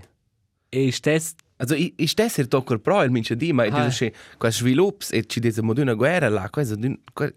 E 0.70 0.92
stes, 0.92 1.34
Also, 1.58 1.74
ich, 1.74 2.10
stesse 2.10 2.36
hier 2.36 2.48
doch 2.48 2.80
pro, 2.82 3.02
il 3.04 3.10
mince 3.10 3.36
di, 3.36 3.52
ma 3.52 3.64
Ah. 3.64 3.82
ah. 3.82 3.86
dice, 3.86 4.14
qua 4.38 4.52
svilupps 4.52 5.12
e 5.12 5.26
ci 5.26 5.40
dice, 5.40 5.62
mo 5.64 5.74
di 5.74 5.82
una 5.82 5.96
guerra 5.96 6.30
là, 6.30 6.50
questo 6.52 6.78
qua, 7.12 7.34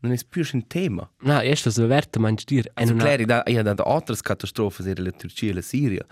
non 0.00 0.12
è 0.12 0.18
più 0.28 0.46
un 0.52 0.66
tema. 0.66 1.10
na, 1.22 1.42
esto 1.42 1.70
se 1.70 1.86
verte 1.86 2.18
man 2.18 2.34
dir, 2.34 2.66
e 2.66 2.70
Also, 2.74 2.92
non 2.92 3.00
ha, 3.00 3.04
klar, 3.04 3.24
da, 3.24 3.42
ja, 3.46 3.62
da 3.62 3.82
altre 3.82 4.14
catastrofe, 4.20 4.88
era 4.88 5.02
la 5.02 5.10
Turcia 5.10 5.46
e 5.46 5.52
la 5.54 5.62
Siria. 5.62 6.04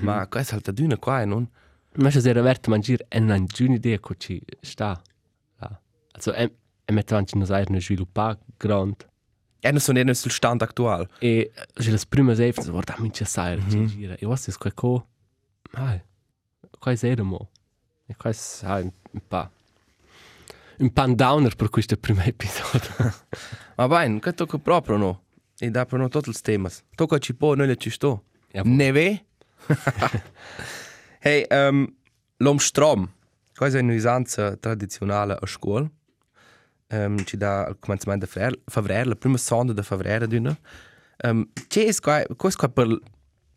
Ma 0.00 0.26
questo 0.26 0.52
è 0.52 0.54
halt 0.54 0.70
di 0.72 0.82
una 0.82 0.98
qua, 0.98 1.24
non... 1.24 1.48
ma 1.96 2.10
se 2.10 2.28
era 2.28 2.42
verte 2.42 2.68
man 2.68 2.80
dir, 2.80 3.02
e 3.08 3.18
non 3.18 3.30
ha 3.30 3.44
giuni 3.44 3.76
idea 3.76 3.98
co 3.98 4.14
ci 4.14 4.42
sta. 4.60 5.00
Ja. 6.24 6.32
Also, 6.32 6.34
e, 6.34 6.52
e 6.84 6.92
metto 6.92 7.16
anche 7.16 7.36
nos 7.38 7.50
air 7.50 7.70
ne 7.70 7.80
sviluppa 7.80 8.38
grand. 8.58 9.08
E 9.60 9.70
non 9.70 9.80
sono 9.80 10.02
nel 10.02 10.16
sul 10.16 10.30
stand 10.30 10.62
attuale. 10.62 11.08
E 11.20 11.52
se 11.74 11.90
le 11.90 11.98
prime 12.08 12.34
seife, 12.34 12.68
guarda, 12.68 12.96
mi 12.98 13.12
ci 13.12 13.24
sai, 13.24 13.62
ci 13.70 13.86
gira. 13.86 14.14
E 14.14 14.26
was 14.26 14.48
ist 14.48 14.58
qua 14.58 14.72
co? 14.72 15.06
Ai, 15.72 16.02
qua 16.78 16.92
è 16.92 17.20
mo. 17.22 17.50
E 18.06 18.16
qua 18.16 18.30
è 18.30 18.80
un 18.80 18.92
pa. 19.28 19.50
Un 20.78 20.92
pan 20.92 21.14
downer 21.14 21.54
per 21.54 21.68
questo 21.68 21.96
primo 21.96 22.22
episodio. 22.22 23.14
Ma 23.76 23.86
bene, 23.86 24.18
che 24.18 24.34
tocca 24.34 24.58
proprio 24.58 24.96
no. 24.96 25.22
E 25.58 25.70
da 25.70 25.86
per 25.86 26.00
no 26.00 26.08
tutti 26.08 26.30
i 26.30 26.32
temi. 26.32 26.68
Tocca 26.96 27.18
ci 27.18 27.34
può, 27.34 27.54
noi 27.54 27.68
le 27.68 27.76
ci 27.76 27.90
sto. 27.90 28.24
Ja, 28.52 28.62
Neve? 28.64 29.24
hey, 31.20 31.46
um, 31.50 31.86
l'om 32.38 32.58
strom. 32.58 33.10
Questa 33.54 33.78
è 33.78 33.80
un'usanza 33.80 34.56
tradizionale 34.56 35.38
a 35.40 35.46
scuola. 35.46 35.88
Um, 36.92 37.24
ci 37.24 37.38
dà 37.38 37.64
al 37.64 37.78
cominciamento 37.78 38.26
di 38.26 38.30
febbraio, 38.66 39.04
la 39.06 39.16
prima 39.16 39.38
sonda 39.38 39.72
di 39.72 39.82
febbraio 39.82 40.26
d'una. 40.26 40.58
Um, 41.24 41.48
c'è 41.66 41.90
qua, 41.94 42.22
questo 42.36 42.58
qua 42.58 42.68
per 42.68 42.86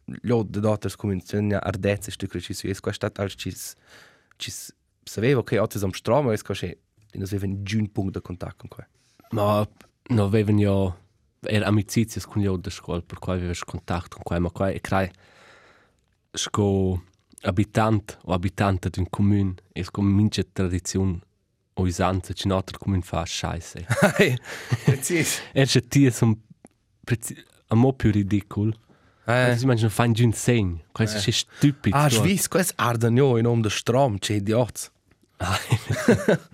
gli 0.05 0.31
altri 0.31 0.61
datori 0.61 0.95
cominciano 0.95 1.55
a 1.55 1.59
ardezze, 1.59 2.11
sto 2.11 2.27
che 2.27 2.39
ci 2.39 2.53
sono. 2.53 2.73
Questo 2.79 3.05
è 3.05 3.09
stato 3.09 3.27
ci 3.29 3.53
ci 4.37 4.53
sapeva 5.03 5.43
che 5.43 5.59
oggi 5.59 5.77
siamo 5.77 5.93
strom, 5.93 6.31
e 6.31 6.41
questo 6.41 6.65
è 6.65 6.77
non 7.11 7.27
aveva 7.29 7.45
un 7.45 7.91
punto 7.91 8.19
di 8.19 8.25
contatto 8.25 8.55
con 8.57 8.69
questo. 8.69 8.93
Ma 9.31 9.67
no 10.07 10.23
avevano 10.23 10.59
ja 10.59 10.97
er 11.47 11.63
amicizie 11.63 12.21
con 12.21 12.41
io 12.41 12.55
da 12.55 12.69
scuola, 12.69 13.01
per 13.01 13.19
cui 13.19 13.33
avevo 13.33 13.53
contatto 13.65 14.15
con 14.15 14.23
qua, 14.23 14.39
ma 14.39 14.49
qua 14.49 14.69
è 14.69 14.79
crai 14.79 15.11
sco 16.31 17.03
abitant 17.41 18.17
o 18.23 18.33
abitante 18.33 18.89
di 18.89 18.99
un 18.99 19.09
comune, 19.09 19.55
e 19.73 19.83
sco 19.83 20.01
mince 20.01 20.51
tradizione 20.51 21.19
o 21.77 21.83
usanza, 21.83 22.33
ci 22.33 22.47
nostro 22.47 22.77
comune 22.77 23.01
fa 23.01 23.25
scheisse. 23.25 23.85
Precis. 24.85 25.41
Er 25.53 25.67
c'è 25.67 25.85
tia 25.87 26.11
som 26.11 26.37
a 27.67 27.75
mo 27.75 27.93
più 27.93 28.11
ridicolo. 28.11 28.73
Eh. 29.25 29.51
Eh. 29.51 29.57
Si 29.57 29.65
mangiano 29.65 29.89
fan 29.89 30.13
giù 30.13 30.25
un 30.25 30.33
segno. 30.33 30.83
Questo 30.91 31.17
è 31.17 31.31
stupido. 31.31 31.95
Ah, 31.95 32.09
Schweiz, 32.09 32.47
questo 32.47 32.73
è 32.73 32.83
Ardagnò 32.83 33.37
in 33.37 33.43
nome 33.43 33.61
del 33.61 33.71
Strom, 33.71 34.17
c'è 34.17 34.35
idiot. 34.35 34.91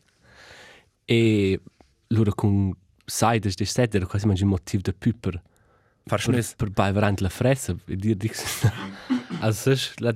E 1.04 1.60
loro 2.08 2.34
con 2.34 2.72
saides 3.04 3.56
di 3.56 3.66
sedere, 3.66 4.06
quasi 4.06 4.26
mangiano 4.28 4.52
un 4.52 4.56
motivo 4.56 4.82
da 4.82 4.94
più 4.98 5.20
per 5.20 5.42
Far 6.06 6.24
per, 6.24 6.34
schnüss. 6.34 6.56
per 6.56 6.70
baivarant 6.70 7.20
la 7.20 7.30
fressa. 7.30 7.76
E 7.86 7.96
dir 7.98 8.16
dix. 8.16 8.42
Also, 9.42 9.74
la 9.98 10.16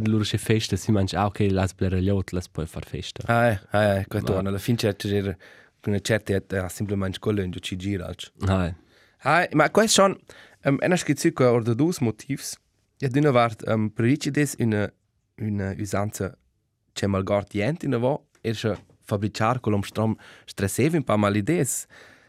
den 0.00 0.10
loro 0.10 0.24
c'è 0.24 0.38
festa, 0.38 0.76
si 0.76 0.90
mangia, 0.90 1.20
ah, 1.20 1.26
ok, 1.26 1.46
las 1.50 1.74
blera 1.74 1.98
gli 1.98 2.08
altri, 2.08 2.36
las 2.36 2.48
poi 2.48 2.66
far 2.66 2.84
festa. 2.84 3.22
Ah, 3.26 3.48
eh, 3.48 3.60
ah, 3.70 3.98
eh, 3.98 4.06
questo 4.06 4.32
Ma- 4.32 4.48
alla 4.48 4.58
fine 4.58 4.76
c'è 4.76 4.94
c'è 4.96 5.36
una 5.86 6.00
certa 6.00 6.34
età, 6.34 6.68
semplicemente 6.68 7.18
quello 7.18 7.42
in 7.42 7.52
ci 7.60 7.76
gira. 7.76 8.12
Ah, 8.46 8.66
eh. 8.66 8.74
Ah, 9.24 9.48
ma 9.52 9.70
questo 9.70 10.02
schon, 10.02 10.18
um, 10.64 10.78
è 10.78 10.86
una 10.86 10.96
schizzuca 10.96 11.50
orda 11.50 11.74
dus 11.74 11.98
motivs. 12.00 12.56
Ja, 12.98 13.08
d'una 13.08 13.30
vart, 13.30 13.62
um, 13.66 13.90
predicis 13.90 14.54
una, 14.58 14.92
una 15.38 15.74
usanza 15.78 16.36
c'è 16.92 17.06
mal 17.06 17.22
gart 17.22 17.52
jent 17.52 17.82
in 17.82 17.94
avo, 17.94 18.28
er 18.40 18.54
c'è 18.54 18.76
fabricar 19.04 19.60
colom 19.60 19.82
strom 19.82 20.16
stresseva 20.44 20.96
un 20.96 21.04
pa 21.04 21.16
mal 21.16 21.36
idees. 21.36 21.86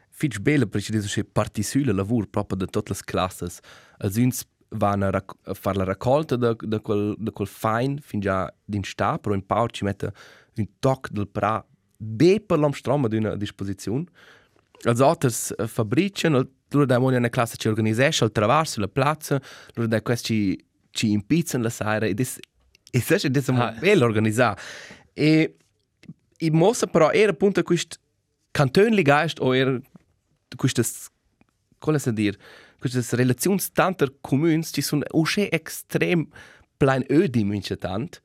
Fitch 0.10 0.40
bella 0.40 0.66
predicis 0.66 1.14
c'è 1.14 1.24
partisula 1.24 1.94
lavur 1.94 2.28
proprio 2.30 2.58
da 2.58 2.66
tutte 2.66 2.94
le 2.94 3.00
classes. 3.04 3.60
Als 4.00 4.18
uns 4.18 4.46
van 4.76 5.04
a, 5.04 5.10
rac 5.10 5.34
a 5.44 5.54
far 5.54 5.76
la 5.76 5.84
raccolta 5.84 6.36
da, 6.36 6.56
da, 6.58 6.80
quel, 6.80 7.16
da 7.18 7.32
quel 7.32 7.48
fine 7.48 7.98
fin 8.02 8.20
già 8.20 8.52
din 8.64 8.84
sta, 8.84 9.18
però 9.18 9.36
in 9.36 9.46
pau 9.46 9.68
ci 9.68 9.84
mette 9.84 10.12
un 10.56 10.68
toc 10.80 11.10
del 11.10 11.28
pra 11.28 11.66
be 11.98 12.40
per 12.40 12.60
l'om 12.60 12.72
strom 12.72 13.06
ad 13.06 13.14
una 13.14 13.36
disposizione. 13.36 14.06
Als 14.84 15.00
autres 15.00 15.54
uh, 15.58 15.68
fabricen, 15.68 16.34
loro 16.70 16.86
da 16.86 17.00
una 17.00 17.30
classe 17.30 17.56
ci 17.58 17.68
organizesce 17.68 18.24
al 18.24 18.32
traverso 18.32 18.80
la 18.80 18.88
piazza, 18.88 19.42
loro 19.74 19.88
da 19.88 20.02
questi 20.02 20.64
ci 20.92 21.12
impizzano 21.12 21.64
la 21.64 21.70
sera 21.70 22.06
e 22.06 22.14
dis 22.14 22.38
e 22.92 23.00
se 23.00 23.16
è 23.16 23.30
dis 23.30 23.50
Ah. 23.50 23.72
bello 23.80 24.06
organizzato. 24.06 24.62
E 25.14 25.56
i 26.38 26.50
mossa 26.52 26.88
però 26.88 27.12
era 27.12 27.32
appunto 27.32 27.64
questo 27.64 27.98
cantone 28.52 29.02
geist 29.02 29.40
o 29.40 29.56
era 29.56 29.80
queste 30.56 30.84
come 31.80 32.00
si 32.00 32.14
dir 32.14 32.38
queste 32.90 33.16
relazioni 33.16 33.62
tanto 33.72 34.18
comuni 34.20 34.64
ci 34.64 34.82
sono 34.82 35.04
usce 35.12 35.50
estrem 35.50 36.28
plein 36.78 37.06
ödi 37.10 37.44
mince 37.44 37.78
tant 37.78 38.22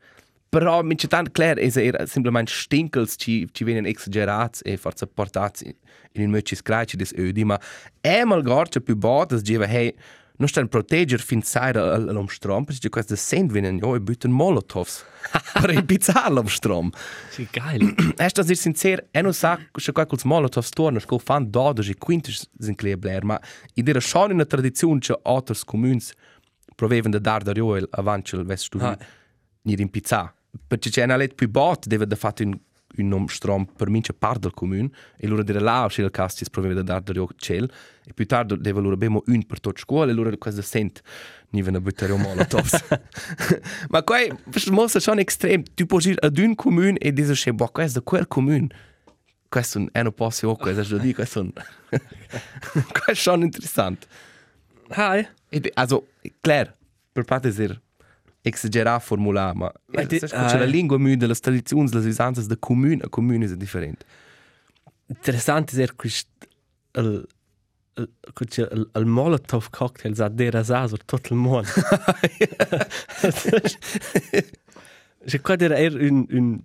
però 0.48 0.82
mince 0.82 1.06
tant 1.06 1.30
klar 1.30 1.58
es 1.58 1.76
era 1.76 2.06
semplicemente 2.06 2.52
stinkels 2.52 3.14
ci 3.16 3.46
ci 3.52 3.64
venen 3.64 3.86
esagerats 3.86 4.62
e 4.64 4.76
forza 4.76 5.06
portats 5.06 5.62
in 5.62 6.22
un 6.22 6.30
möcis 6.30 6.62
graici 6.62 6.96
des 6.96 7.12
ödi 7.12 7.44
ma. 7.44 7.60
Einmal 8.00 8.42
gorche 8.42 8.80
più 8.80 8.96
bodas 8.96 9.42
geva 9.42 9.66
hey 9.66 9.94
non 10.38 10.48
stan 10.48 10.68
proteger 10.68 11.20
fin 11.20 11.42
saira 11.42 11.94
all'om 11.94 12.26
strom 12.28 12.64
perché 12.64 12.88
queste 12.88 13.16
sent 13.16 13.50
venen 13.52 13.78
jo 13.78 13.94
e 13.96 14.00
büten 14.00 14.30
molotovs 14.30 15.04
per 15.60 15.70
impizzar 15.74 16.30
l'om 16.30 16.46
strom 16.46 16.90
Sì, 17.30 17.46
geil. 17.50 17.94
Esta 18.16 18.42
dir 18.42 18.56
sincer, 18.56 19.08
e 19.10 19.20
non 19.20 19.34
sa 19.34 19.58
se 19.76 19.92
quai 19.92 20.06
culs 20.06 20.24
molotovs 20.24 20.70
torna, 20.70 21.00
sco 21.00 21.18
fan 21.18 21.50
dodas 21.50 21.88
e 21.88 21.94
quintas 21.96 22.48
sin 22.58 22.74
clea 22.76 22.96
bler, 22.96 23.24
ma 23.24 23.40
i 23.74 23.82
dira 23.82 24.00
schon 24.00 24.30
una 24.32 24.44
tradizione 24.46 25.00
che 25.00 25.18
alters 25.22 25.64
communs 25.64 26.12
proveven 26.76 27.10
da 27.10 27.18
dar 27.18 27.42
da 27.42 27.52
rioel 27.52 27.86
avant 27.90 28.30
il 28.32 28.44
vest 28.44 28.68
tu 28.70 28.78
Ah. 28.78 28.96
ni 29.62 29.74
in 29.76 29.90
pizza. 29.90 30.32
Perché 30.66 30.88
c'è 30.90 31.02
una 31.04 31.16
let 31.16 31.34
più 31.34 31.48
bot 31.50 31.86
deve 31.86 32.06
da 32.06 32.16
fatto 32.16 32.42
un 32.42 32.58
un 32.96 33.08
nom 33.08 33.26
strom 33.26 33.64
per 33.64 33.90
mince 33.90 34.12
part 34.12 34.40
del 34.40 34.52
comune 34.52 34.90
e 35.16 35.26
loro 35.26 35.42
dire 35.42 35.60
là 35.60 35.84
o 35.84 35.88
il 35.94 36.10
castis 36.10 36.48
proveva 36.48 36.74
da 36.74 36.82
dar 36.82 37.02
da 37.02 37.12
rio 37.12 37.28
cel 37.36 37.70
e 38.04 38.12
più 38.12 38.26
tardi 38.26 38.58
deve 38.58 38.80
loro 38.80 38.96
bemo 38.96 39.22
un 39.26 39.44
per 39.44 39.60
tot 39.60 39.78
scuola 39.78 40.10
e 40.10 40.14
loro 40.14 40.34
quasi 40.38 40.62
sent 40.62 41.02
ni 41.50 41.62
vena 41.62 41.80
buttare 41.80 42.12
un 42.12 42.20
molotovs. 42.20 42.84
Ma 43.90 44.02
quai 44.02 44.30
mostra 44.70 45.00
schon 45.00 45.18
extrem. 45.18 45.62
Tu 45.74 45.86
puoi 45.86 46.08
ir 46.08 46.16
ad 46.20 46.38
un 46.38 46.54
comune 46.54 46.98
e 46.98 47.12
dire 47.12 47.34
che 47.34 47.52
boh, 47.52 47.68
questo 47.68 48.00
è 48.00 48.02
quel 48.02 48.26
comune. 48.26 48.68
Questo 49.48 49.88
è 49.92 50.00
un 50.00 50.12
po' 50.12 50.30
se 50.30 50.46
o 50.46 50.56
questo 50.56 50.80
è 50.80 50.84
già 50.84 51.14
questo. 51.14 51.52
Questo 51.88 53.10
è 53.10 53.14
schon 53.14 53.42
interessant. 53.42 54.06
Hi. 54.90 55.26
E 55.48 55.70
also, 55.74 56.08
klar, 56.40 56.76
per 57.12 57.24
parte 57.24 57.50
ser 57.50 57.80
exagerar 58.42 59.00
formular, 59.00 59.54
ma 59.54 59.72
Ma 59.86 60.04
di- 60.04 60.18
di, 60.18 60.26
ah, 60.32 60.56
la 60.56 60.64
eh. 60.64 60.66
lingua 60.66 60.98
müde, 60.98 61.26
le 61.26 61.34
tradizioni, 61.34 61.90
le 61.92 62.08
usanze 62.08 62.46
de 62.46 62.56
comune 62.58 63.02
a 63.02 63.08
comune 63.08 63.46
è 63.46 63.56
different. 63.56 64.04
Interessant 65.06 65.72
ist 65.72 65.78
er 65.78 65.94
quist 65.96 66.28
el 66.92 67.26
el 67.94 68.08
quist 68.34 68.58
el, 68.58 68.88
el 68.94 69.04
Molotov 69.06 69.70
cocktail 69.70 70.14
sa 70.16 70.28
dera 70.28 70.62
sa 70.64 70.86
sur 70.88 70.98
tot 71.04 71.30
il 71.30 71.36
mond. 71.36 71.66
Je 75.24 75.38
qua 75.44 75.56
era 75.58 75.78
er 75.78 75.94
un 75.96 76.26
un 76.30 76.62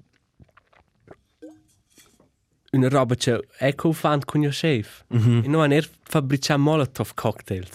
una 2.73 2.89
roba 2.89 3.15
che 3.15 3.39
eco 3.59 3.91
fan 3.93 4.21
con 4.25 4.41
io 4.41 4.49
chef. 4.49 5.03
E 5.09 5.47
no 5.47 5.61
an 5.61 5.71
er 5.71 5.87
fabrica 6.03 6.57
Molotov 6.57 7.13
cocktails. 7.15 7.69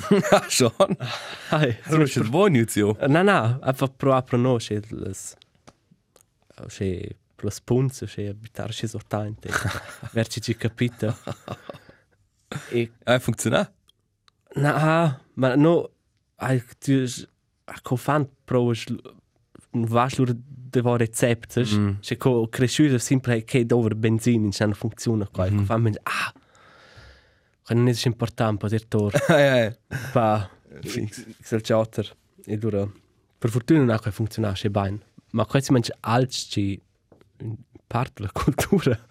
schon. 0.48 0.96
Hai. 1.50 1.76
Du 1.88 1.98
bist 1.98 2.16
jetzt 2.16 2.32
wohl 2.32 2.50
nicht 2.50 2.70
so. 2.70 2.96
Na 3.08 3.22
na, 3.22 3.58
einfach 3.62 3.90
pro 3.96 4.12
a 4.12 4.22
pro 4.22 4.36
no 4.38 4.56
che 4.58 4.80
les 4.90 5.36
che 6.76 7.16
plus 7.36 7.60
punze 7.60 8.06
che 8.06 8.28
abitar 8.28 8.70
che 8.72 8.86
sortante. 8.88 9.48
Verci 10.12 10.40
ci 10.40 10.54
capita. 10.56 11.16
E 12.70 12.90
Ja, 13.06 13.18
funktioniert. 13.20 13.70
na, 14.56 15.20
ma 15.34 15.54
no 15.54 15.90
ai 16.36 16.60
tu 16.80 17.04
a 17.66 17.80
co 17.82 17.96
fan 17.96 18.26
pro 18.44 18.72
vas 19.70 20.16
lur 20.18 20.34
de 20.70 20.80
vo 20.80 20.96
recept, 20.96 21.58
Mm. 21.58 22.00
che 22.00 22.16
co 22.16 22.48
cresciuto 22.48 22.98
sempre 22.98 23.44
che 23.44 23.64
dover 23.64 23.94
benzina 23.94 24.44
in 24.46 24.52
sana 24.52 24.74
funziona 24.74 25.26
qua. 25.26 25.48
Mm 25.50 25.58
-hmm. 25.58 25.64
Fan 25.64 25.98
ah. 26.02 26.32
Non 27.70 27.88
è 27.88 27.94
importante 28.04 28.56
poter 28.58 28.86
tor. 28.86 29.12
Ja, 29.28 29.56
ja. 29.64 29.76
Pa, 30.12 30.50
xel 31.42 31.60
chatter. 31.62 32.16
E 32.46 32.56
dura. 32.56 32.90
Per 33.38 33.50
fortuna 33.50 33.80
non 33.80 33.90
ha 33.90 33.98
che 33.98 34.10
funzionasse 34.10 34.70
bene. 34.70 34.98
Ma 35.32 35.44
questo 35.44 35.72
mangia 35.72 35.94
alts 36.00 36.46
ci 36.50 36.80
in 37.40 37.56
parte 37.86 38.12
della 38.16 38.32
cultura. 38.32 38.98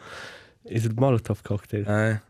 È 0.64 0.74
il 0.74 0.92
Molotov 0.96 1.42
cocktail. 1.42 1.88
Ah. 1.88 2.22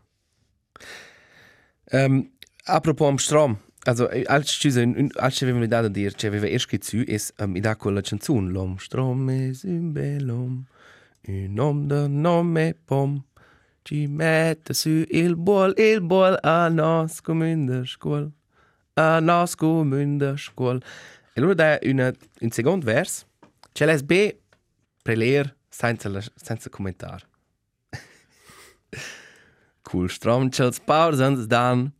Ähm, 1.90 2.32
apropos 2.66 3.08
am 3.08 3.16
Strom, 3.16 3.58
also 3.88 4.10
äh, 4.10 4.26
als 4.26 4.50
Tschüsse, 4.52 4.86
als 5.16 5.40
wir 5.40 5.54
mir 5.54 5.68
da 5.68 5.88
dir, 5.88 6.12
che 6.12 6.28
aveva 6.28 6.46
erst 6.46 6.68
gezü, 6.68 7.04
es 7.08 7.32
ähm, 7.38 7.56
i 7.56 7.60
da 7.60 7.74
quella 7.74 8.02
canzun, 8.02 8.50
l'om 8.52 8.78
strom 8.78 9.28
es 9.30 9.64
un 9.64 9.94
bell'om, 9.94 10.66
un 11.26 11.60
om 11.60 11.88
da 11.88 12.06
nome 12.06 12.74
pom, 12.86 13.22
ci 13.84 14.06
mette 14.06 14.74
su 14.74 15.06
il 15.08 15.36
bol, 15.36 15.72
il 15.78 16.02
bol 16.02 16.36
a 16.42 16.68
nos 16.68 17.22
comünder 17.22 17.86
scuol, 17.86 18.30
a 18.94 19.20
nos 19.20 19.56
comünder 19.56 20.36
scuol. 20.36 20.82
E 21.32 21.40
allora 21.40 21.54
da 21.54 21.78
una, 21.82 22.12
un 22.40 22.50
secondo 22.50 22.84
vers, 22.84 23.24
c'è 23.72 23.86
l'SB 23.86 24.36
preler 25.02 25.56
senza, 25.68 26.10
la- 26.10 26.32
senza 26.34 26.68
commentare. 26.68 27.24
Cool 29.88 30.10
stromchels 30.10 30.80
pausens 30.84 31.46
dan, 31.46 31.90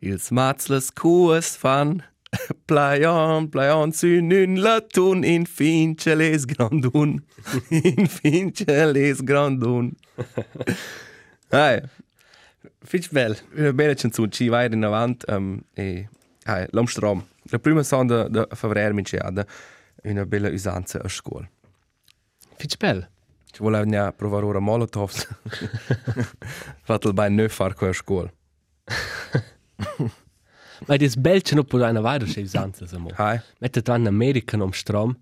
ils 0.00 0.30
matzles 0.30 0.90
kues 0.94 1.56
fan, 1.56 2.02
playon, 2.68 3.48
playon 3.50 3.92
synyn 3.96 4.58
latun, 4.62 5.24
in 5.24 5.46
finceles 5.46 6.46
grandun, 6.46 7.18
in 7.70 8.06
finceles 8.06 9.22
grandun. 9.24 9.94
Hai, 11.52 11.80
Fitch 12.84 13.10
bell. 13.10 13.36
una 13.56 13.72
bella 13.72 13.94
canzone, 13.94 14.30
ci 14.30 14.48
vai 14.48 14.72
in 14.72 14.84
avanti, 14.84 15.24
um, 15.32 15.60
e, 15.74 16.08
hai, 16.44 16.66
l'om 16.70 16.86
strom. 16.86 17.24
La 17.50 17.58
prima 17.58 17.82
son 17.82 18.06
da, 18.06 18.28
da 18.28 18.46
favrer 18.52 18.92
mi 18.92 19.02
c'è 19.02 19.18
una 20.04 20.26
bella 20.26 20.48
usanza 20.48 21.00
a 21.02 21.08
scuola. 21.08 21.48
Fitch 22.56 22.76
bell. 22.76 23.08
Ci 23.50 23.62
voleva 23.62 24.12
provare 24.12 24.44
ora 24.44 24.58
molotovs. 24.58 25.26
Fatto 26.82 27.08
il 27.08 27.14
bai 27.14 27.30
ne 27.30 27.48
far 27.48 27.74
qua 27.74 27.88
a 27.88 27.92
scuola. 27.92 28.30
Ma 30.86 30.96
das 30.96 31.16
bell 31.16 31.40
che 31.42 31.54
non 31.54 31.64
può 31.64 31.78
una 31.78 32.00
weiter 32.00 32.28
che 32.28 32.40
usanza 32.40 32.86
samo. 32.86 33.10
Hai. 33.16 33.40
Mette 33.58 33.80
dran 33.82 34.06
Amerika 34.06 34.56
am 34.56 34.70
Strom. 34.72 35.16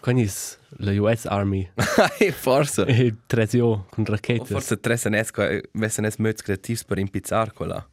Kann 0.00 0.18
is 0.18 0.58
la 0.80 0.92
US 1.00 1.24
Army 1.26 1.66
Hai, 1.76 2.30
forse. 2.30 2.84
e 2.86 3.14
tresio 3.26 3.86
con 3.90 4.04
O 4.06 4.10
raketes. 4.10 4.48
forse 4.48 4.76
tre 4.80 4.96
senes 4.98 5.30
qua, 5.30 5.48
vesenes 5.72 6.16
möts 6.18 6.42
kreativs 6.42 6.84
per 6.84 6.98
impizzar 6.98 7.52
quella. 7.54 7.86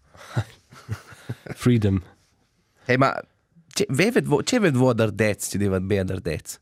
Freedom. 1.56 2.02
Hey, 2.86 2.98
ma 2.98 3.14
c'è 3.74 3.86
vevet 3.90 4.26
vo, 4.26 4.44
c'è 4.44 4.60
ved 4.60 4.76
vo 4.76 4.94
dar 4.94 5.12
dez, 5.12 5.48
ci 5.50 5.58
deva 5.58 5.80
be 5.80 6.04
dar 6.04 6.20
dez. 6.20 6.60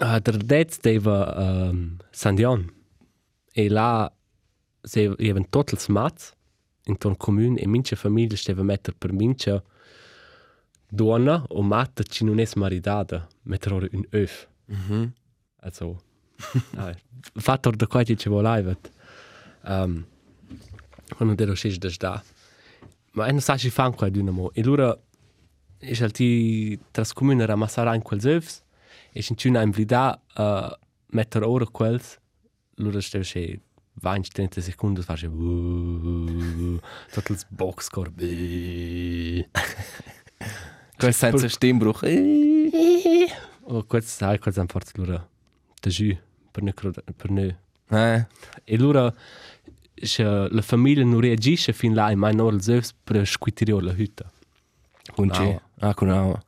Uh, 0.00 0.18
der 0.20 0.36
Dez 0.44 0.78
deva 0.80 1.32
um, 1.70 1.96
San 2.10 2.34
Dion. 2.34 2.70
E 3.54 3.68
là 3.68 4.12
se 4.82 5.14
even 5.18 5.48
totals 5.50 5.86
mats 5.88 6.34
intorno 6.86 7.16
comune 7.16 7.60
e 7.60 7.66
mincha 7.66 7.96
famiglia 7.96 8.36
steva 8.36 8.62
metter 8.62 8.94
per 8.96 9.12
mincha 9.12 9.62
donna 10.88 11.44
o 11.48 11.62
matta 11.62 12.02
ci 12.02 12.24
non 12.24 12.38
es 12.38 12.54
maridada 12.54 13.26
metter 13.42 13.72
ora 13.72 13.88
un 13.92 14.06
öf. 14.10 14.48
Mhm. 14.66 14.96
Mm 14.98 15.12
also 15.66 15.98
fattor 17.46 17.76
da 17.76 17.86
quai 17.86 18.04
ci 18.04 18.28
volaivat. 18.28 18.90
Ähm 19.64 20.06
quando 21.16 21.34
dero 21.34 21.54
schis 21.54 21.78
da 21.78 21.90
sta. 21.90 22.22
Ma 23.12 23.26
non 23.30 23.40
sa 23.40 23.56
ci 23.56 23.70
fan 23.70 23.94
qua 23.94 24.08
dinamo 24.08 24.52
e 24.52 24.60
allora 24.60 24.96
er 25.78 25.90
e 25.90 25.94
salti 25.94 26.78
tras 26.90 27.12
comune 27.12 27.42
era 27.42 27.56
massara 27.56 27.94
in 27.94 28.02
quel 28.02 28.20
zevs 28.20 28.62
e 29.12 29.22
sin 29.22 29.36
tuna 29.36 29.62
in 29.62 29.70
vida 29.70 30.20
uh, 30.36 30.42
eh, 30.42 30.78
metter 31.06 31.42
ora 31.42 31.66
quels 31.66 32.18
lura 32.76 33.00
steve 33.00 33.60
42 34.00 34.64
Sekunden, 34.64 34.96
das 34.96 35.08
war 35.08 35.16
schon 35.16 35.32
uh, 35.32 36.80
total 37.12 37.36
Boxscore. 37.50 38.10
Kurz 40.98 41.18
sein 41.18 41.38
zu 41.38 41.48
Stimmbruch. 41.48 42.02
Und 42.02 43.88
kurz 43.88 44.20
halt 44.20 44.40
kurz 44.42 44.58
einfach 44.58 44.84
zu 44.84 44.98
lura. 44.98 45.26
Der 45.84 45.92
Jus, 45.92 46.16
per 46.52 46.62
ne 46.62 46.72
per 46.72 47.30
ne. 47.30 47.56
Eh. 47.90 48.24
E 48.64 48.76
lura 48.76 49.12
se 50.02 50.22
la 50.24 50.62
famiglia 50.62 51.04
non 51.04 51.20
reagisce 51.20 51.72
fin 51.72 51.94
là 51.94 52.10
e 52.10 52.14
mai 52.14 52.34
non 52.34 52.52
lo 52.52 52.60
zevs 52.60 52.92
per 52.92 53.26
squittire 53.26 53.80
la 53.80 53.92
hütte. 53.92 54.24
Con 55.14 55.30
c'è. 55.30 55.44
No. 55.44 55.60
Ah, 55.80 55.94
con 55.94 56.10
aua. 56.10 56.42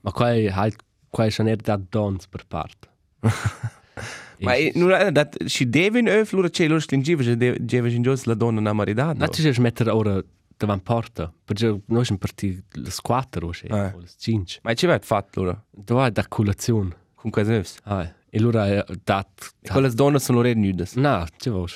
Ma 0.00 0.12
qua 0.12 0.32
è 0.32 0.50
halt 0.50 0.82
qua 1.10 1.24
è 1.26 1.30
schon 1.30 1.48
er 1.48 1.56
da 1.56 1.76
dons 1.76 2.26
per 2.26 2.46
part. 2.46 2.88
Ma 4.40 4.54
e, 4.54 4.72
nur 4.74 5.10
dat 5.12 5.36
si 5.46 5.68
devin 5.68 6.08
öf 6.08 6.32
lura 6.32 6.48
c'è 6.48 6.66
lura 6.66 6.80
stingiva, 6.80 7.22
je 7.22 7.36
devin 7.36 8.02
jos 8.02 8.24
la 8.24 8.34
donna 8.34 8.60
na 8.60 8.72
maridad. 8.72 9.16
Na 9.16 9.28
ti 9.28 9.40
se 9.42 9.60
mettere 9.60 9.90
ora 9.90 10.22
davanti 10.56 10.82
porta. 10.82 11.32
Perché 11.44 11.80
noi 11.86 12.04
siamo 12.04 12.18
partiti 12.18 12.62
le 12.72 12.90
4 13.02 13.46
o 13.46 13.52
se, 13.52 13.68
le 13.68 13.94
5. 14.18 14.60
Ma 14.62 14.74
ci 14.74 14.86
vai 14.86 14.98
fatto 15.00 15.40
allora? 15.40 15.64
Dove 15.70 16.06
è 16.06 16.10
da 16.10 16.26
colazione? 16.28 16.96
Con 17.14 17.30
quei 17.30 17.44
neus? 17.44 17.76
Ah, 17.84 18.02
e 18.28 18.38
allora 18.38 18.66
è 18.66 18.84
dat... 19.04 19.54
Quelle 19.62 19.90
donne 19.90 20.18
sono 20.18 20.40
le 20.42 20.54
nudes. 20.54 20.94
No, 20.94 21.24
ce 21.36 21.50
vuoi. 21.50 21.68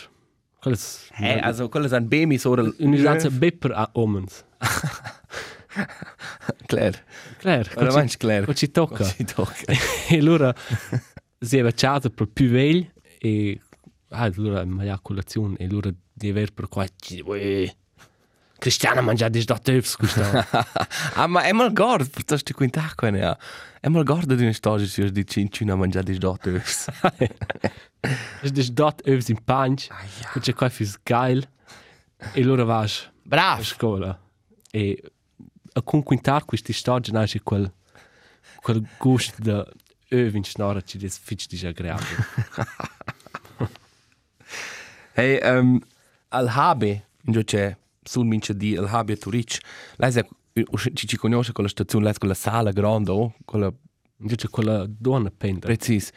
Quelle 0.60 0.76
Eh, 1.18 1.38
also 1.38 1.68
quelle 1.68 1.88
sono 1.88 2.04
bemi 2.04 2.36
sopra 2.36 2.62
il... 2.62 2.74
Un'usanza 2.78 3.30
bepper 3.30 3.72
a 3.72 3.88
omens. 3.92 4.44
Claire. 6.66 7.04
Claire, 7.38 7.70
Allora 7.76 7.94
mangi 7.94 8.16
Claire. 8.16 8.44
Qua 8.44 8.54
ci 8.54 8.70
tocca. 8.70 9.04
Ci 9.04 9.24
tocca. 9.24 9.72
e 10.08 10.18
allora 10.18 10.54
si 11.42 11.56
è 11.56 11.62
vacciato 11.62 12.10
per 12.10 12.26
più 12.26 12.50
vegli 12.50 12.86
e 13.18 13.58
ah, 14.10 14.22
allora 14.22 14.62
mi 14.64 14.88
ha 14.88 14.98
colazione 14.98 15.56
e 15.56 15.64
allora 15.64 15.90
di 16.12 16.28
aver 16.28 16.52
per 16.52 16.68
qua 16.68 16.86
Uè, 17.24 17.74
Cristiana 18.58 19.00
mangia 19.00 19.30
di 19.30 19.40
sdottevs 19.40 19.96
questa 19.96 20.46
ah, 21.14 21.26
ma 21.26 21.42
è 21.44 21.52
mal 21.52 21.72
guarda, 21.72 22.04
perché 22.12 22.36
sti 22.36 22.52
quinta 22.52 22.92
qua 22.94 23.08
ne 23.08 23.24
ha. 23.24 23.38
È 23.80 23.88
mal 23.88 24.04
guarda 24.04 24.34
di 24.34 24.42
una 24.42 24.52
storia 24.52 24.86
se 24.86 25.10
di 25.10 25.26
cincina 25.26 25.74
mangiare 25.76 26.12
di 26.12 26.18
dotte. 26.18 26.62
es 28.42 28.50
di 28.52 28.62
sdottevs 28.62 29.28
in 29.30 29.42
punch 29.42 29.88
che 30.32 30.40
c'è 30.40 30.52
qua 30.52 30.68
fis 30.68 30.98
geil 31.02 31.48
e 32.34 32.42
allora 32.42 32.64
vas 32.64 33.10
Bravo. 33.22 33.62
scuola 33.62 34.20
e 34.70 35.02
a 35.72 35.82
conquintar 35.82 36.44
questi 36.44 36.74
storie 36.74 37.12
nasce 37.12 37.40
quel 37.42 37.72
quel 38.60 38.86
gusto 38.98 39.36
da 39.38 39.66
övin 40.10 40.44
snarra 40.44 40.80
ci 40.82 40.98
des 40.98 41.18
fitch 41.18 41.46
di 41.48 41.66
agreabile 41.66 42.24
Hey, 45.12 45.40
um, 45.42 45.80
al 46.28 46.48
habe, 46.48 47.02
in 47.26 47.44
c'è 47.44 47.76
sul 48.02 48.24
mince 48.24 48.56
di 48.56 48.76
al 48.76 48.88
habe 48.88 49.16
Turic. 49.16 49.58
Lei 49.96 50.12
sa 50.12 50.24
ci 50.94 51.06
ci 51.06 51.16
conosce 51.16 51.52
con 51.52 51.64
la 51.64 51.70
stazione, 51.70 52.04
lei 52.04 52.14
con 52.18 52.28
la 52.28 52.34
sala 52.34 52.70
grande, 52.70 53.10
oh, 53.10 53.34
con 53.44 53.60
la 53.60 53.72
invece 54.20 54.48
quella 54.48 54.86
donna 54.88 55.30
penda 55.30 55.66
precis. 55.66 56.10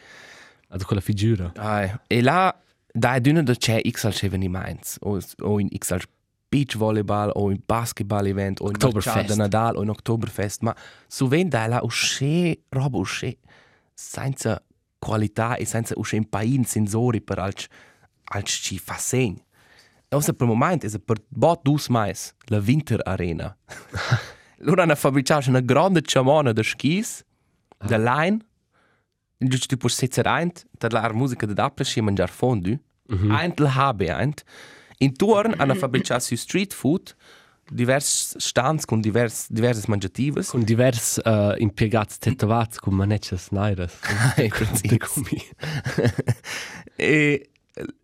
ad 0.68 0.82
quella 0.84 1.00
figura 1.00 1.52
Ah, 1.56 2.00
e 2.06 2.22
là 2.22 2.54
da 2.92 3.18
d'una 3.18 3.42
da 3.42 3.54
c'è 3.54 3.80
XL 3.80 4.24
eveniments, 4.26 4.96
o 5.00 5.18
o 5.40 5.58
in 5.58 5.68
XL 5.68 6.02
beach 6.48 6.76
volleyball 6.76 7.30
o 7.34 7.50
in 7.50 7.60
basketball 7.66 8.26
event 8.26 8.60
o 8.60 8.68
in 8.68 8.74
Oktoberfest. 8.74 9.36
Nadal 9.36 9.76
o 9.76 9.82
in 9.82 9.90
Oktoberfest, 9.90 10.62
ma 10.62 10.74
sovent 11.08 11.50
da 11.50 11.66
là 11.66 11.80
usce 11.82 12.60
roba 12.70 12.98
usce 12.98 13.38
senza 13.94 14.62
qualità 14.98 15.56
e 15.56 15.64
senza 15.64 15.94
usce 15.96 16.16
in 16.16 16.28
pain 16.28 16.64
sensori 16.64 17.20
per 17.20 17.38
alc 17.38 17.66
alc 18.24 18.46
ci 18.46 18.78
fa 18.78 18.96
segn. 18.96 19.36
E 20.08 20.16
ossa 20.16 20.32
per 20.32 20.46
moment 20.46 20.84
è 20.84 20.98
per 20.98 21.18
bot 21.28 21.62
dus 21.62 21.88
mais 21.88 22.34
la 22.46 22.58
Winter 22.58 23.00
Arena. 23.04 23.56
Loro 24.58 24.82
hanno 24.82 24.94
fabbricato 24.94 25.50
una 25.50 25.60
grande 25.60 26.00
ciamona 26.02 26.52
de 26.52 26.62
skis, 26.62 27.24
de 27.78 27.98
line, 27.98 28.38
Giusto 29.38 29.66
tipo 29.66 29.88
setzer 29.88 30.26
eint, 30.26 30.64
da 30.78 30.88
la 30.90 31.12
musica 31.12 31.46
da 31.46 31.52
dappes 31.52 31.88
și 31.88 32.00
mangiar 32.00 32.28
fondue. 32.28 32.80
Eint 33.40 33.58
la 33.58 33.68
habe 33.68 34.18
eint. 34.18 34.44
In 34.98 35.12
turn 35.12 35.54
hanno 35.58 35.74
fabbricato 35.74 36.36
street 36.36 36.72
food 36.72 37.14
divers 37.70 38.34
stands 38.38 38.84
con 38.86 39.00
divers 39.00 39.46
diverses 39.48 39.86
mangiatives. 39.86 40.50
con 40.50 40.64
divers 40.64 41.20
uh, 41.24 41.54
impiegati 41.58 42.18
tetovati 42.18 42.78
con 42.78 43.18
snairas 43.20 43.92
Ai, 44.36 44.48
precis. 44.48 44.98
e 46.96 47.50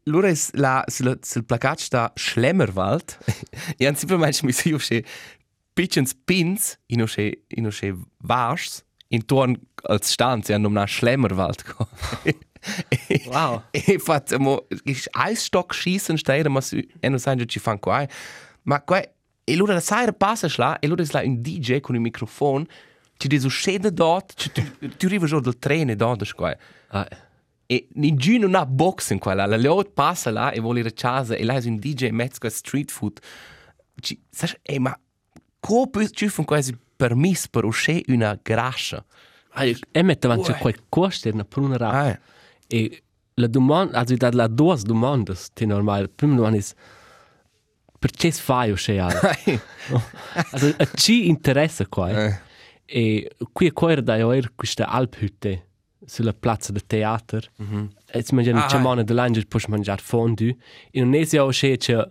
loro 0.05 0.27
es 0.27 0.51
la 0.55 0.85
sul 0.89 1.19
sul 1.23 1.45
placat 1.45 1.81
sta 1.81 2.13
Schlemmerwald. 2.17 3.19
e 3.79 3.87
han 3.87 3.97
simplemente 3.97 4.45
mi 4.45 4.53
si 4.53 4.73
usce 4.73 5.05
pitchens 5.75 6.15
pins 6.27 6.79
in 6.87 7.03
usce 7.03 7.45
in 7.49 7.67
usce 7.67 7.95
vars 8.19 8.85
in 9.09 9.23
turn 9.27 9.57
als 9.85 10.11
stand 10.13 10.45
sie 10.45 10.55
hanno 10.55 10.69
na 10.69 10.87
Schlemmerwald. 10.87 11.65
wow 13.27 13.63
E 13.73 13.99
fat 13.99 14.37
mo 14.39 14.67
is 14.85 15.09
Eisstock 15.15 15.75
schießen 15.75 16.19
steider 16.19 16.51
ma 16.51 16.61
eno 17.01 17.19
sanjo 17.19 17.47
ci 17.47 17.59
fan 17.61 17.79
qua. 17.79 18.07
Ma 18.65 18.81
qua 18.81 19.03
e 19.45 19.57
lura 19.57 19.75
la 19.75 19.81
saira 19.81 20.13
passa 20.13 20.49
schla 20.49 20.79
e 20.79 20.89
is 20.99 21.11
la 21.13 21.23
un 21.25 21.41
DJ 21.41 21.81
con 21.81 21.95
un 21.97 22.03
microfono 22.03 22.65
ci 23.17 23.29
disu 23.29 23.49
scende 23.49 23.93
dort 23.93 24.35
ci 24.37 24.51
tu 24.53 24.63
tu 24.97 25.07
arriva 25.07 25.27
giù 25.27 25.41
del 25.41 25.59
treno 25.59 25.95
dort 25.95 26.25
da 26.25 26.33
qua. 26.35 26.57
ah, 26.89 27.09
E 27.67 27.87
ninguno 27.93 28.47
non 28.49 28.55
ha 28.57 28.67
box 28.67 29.11
in 29.11 29.19
quella. 29.19 29.47
La 29.47 29.57
leot 29.57 29.91
passa 29.93 30.31
là 30.33 30.51
e 30.51 30.59
vuole 30.59 30.83
casa 30.93 31.37
e 31.37 31.45
là 31.45 31.55
è 31.55 31.67
un 31.67 31.77
DJ 31.77 32.09
in 32.09 32.17
mezzo 32.17 32.49
street 32.49 32.91
food. 32.91 33.21
Ci, 34.01 34.21
sai, 34.29 34.51
e 34.63 34.79
ma 34.81 34.99
come 35.61 36.11
ci 36.11 36.29
fanno 36.29 36.47
quasi 36.49 36.77
permesso 36.97 37.47
per 37.51 37.65
uscire 37.65 38.03
una 38.09 38.37
grascia? 38.43 39.05
e 39.93 40.03
mette 40.03 40.27
avanti 40.27 40.51
Uè. 40.51 40.59
quel 40.59 40.85
costo 40.89 41.29
una 41.29 41.45
pruna 41.45 41.77
rap 41.77 41.93
Ah, 41.93 42.19
e 42.67 43.03
la 43.35 43.47
domanda 43.47 43.99
also 43.99 44.17
da 44.17 44.31
la 44.33 44.47
due 44.49 44.77
domande 44.83 45.35
te 45.53 45.65
normal 45.67 46.09
prima 46.11 46.35
domanda 46.37 46.59
is 48.03 48.11
perché 48.13 48.31
fai 48.33 48.71
o 48.71 48.77
sei 48.77 48.99
al 48.99 49.13
also 50.53 50.75
a 50.77 50.85
ci 50.95 51.29
interessa 51.29 51.87
qua 51.87 52.11
Eh. 52.27 52.39
e 52.87 53.31
qui 53.53 53.67
è 53.67 53.73
qua 53.73 53.95
da 54.01 54.17
io 54.17 54.33
questa 54.57 54.87
alphütte 54.89 55.67
sulla 56.07 56.33
piazza 56.33 56.73
del 56.73 56.87
teatro 56.87 57.41
e 58.11 58.23
si 58.23 58.35
mangia 58.35 58.53
Ah, 58.65 58.67
cemana 58.69 59.03
dell'angelo 59.03 59.45
poi 59.47 59.61
mangiare 59.69 60.01
fondue. 60.03 60.49
In 60.93 61.03
Indonesia 61.05 61.45
o 61.45 61.51
c'è 61.51 61.77
c'è 61.77 62.05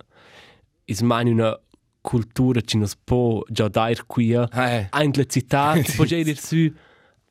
is 0.85 1.01
mani 1.01 1.31
una 1.31 1.59
cultura 2.01 2.61
che 2.61 2.77
non 2.77 2.87
si 2.87 2.95
può 3.03 3.41
già 3.49 3.67
dare 3.67 3.95
qui 4.05 4.31
Eh. 4.33 4.87
ein 4.91 5.11
la 5.15 5.25
città 5.25 5.73
poi 5.97 6.07
c'è 6.07 6.23
dir 6.23 6.37
su 6.37 6.55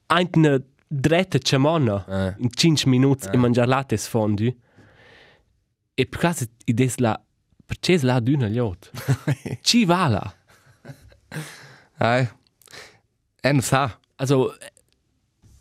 ein 0.08 0.28
una 0.34 0.60
dretta 0.86 1.38
cemana 1.38 2.04
Eh. 2.08 2.34
in 2.42 2.48
5 2.52 2.90
minuti 2.90 3.28
e 3.32 3.36
mangiare 3.36 3.68
latte 3.68 3.96
fondue 3.96 4.54
e 5.94 6.06
per 6.06 6.18
caso 6.18 6.44
idea 6.64 6.90
la 6.96 7.22
perché 7.68 7.98
la 8.02 8.18
d'unagliot 8.20 8.90
ci 9.66 9.84
va 9.84 10.08
là 10.08 10.24
ah. 12.00 12.24
E 13.40 13.52
non 13.52 13.60
sa. 13.62 13.98
also 14.16 14.56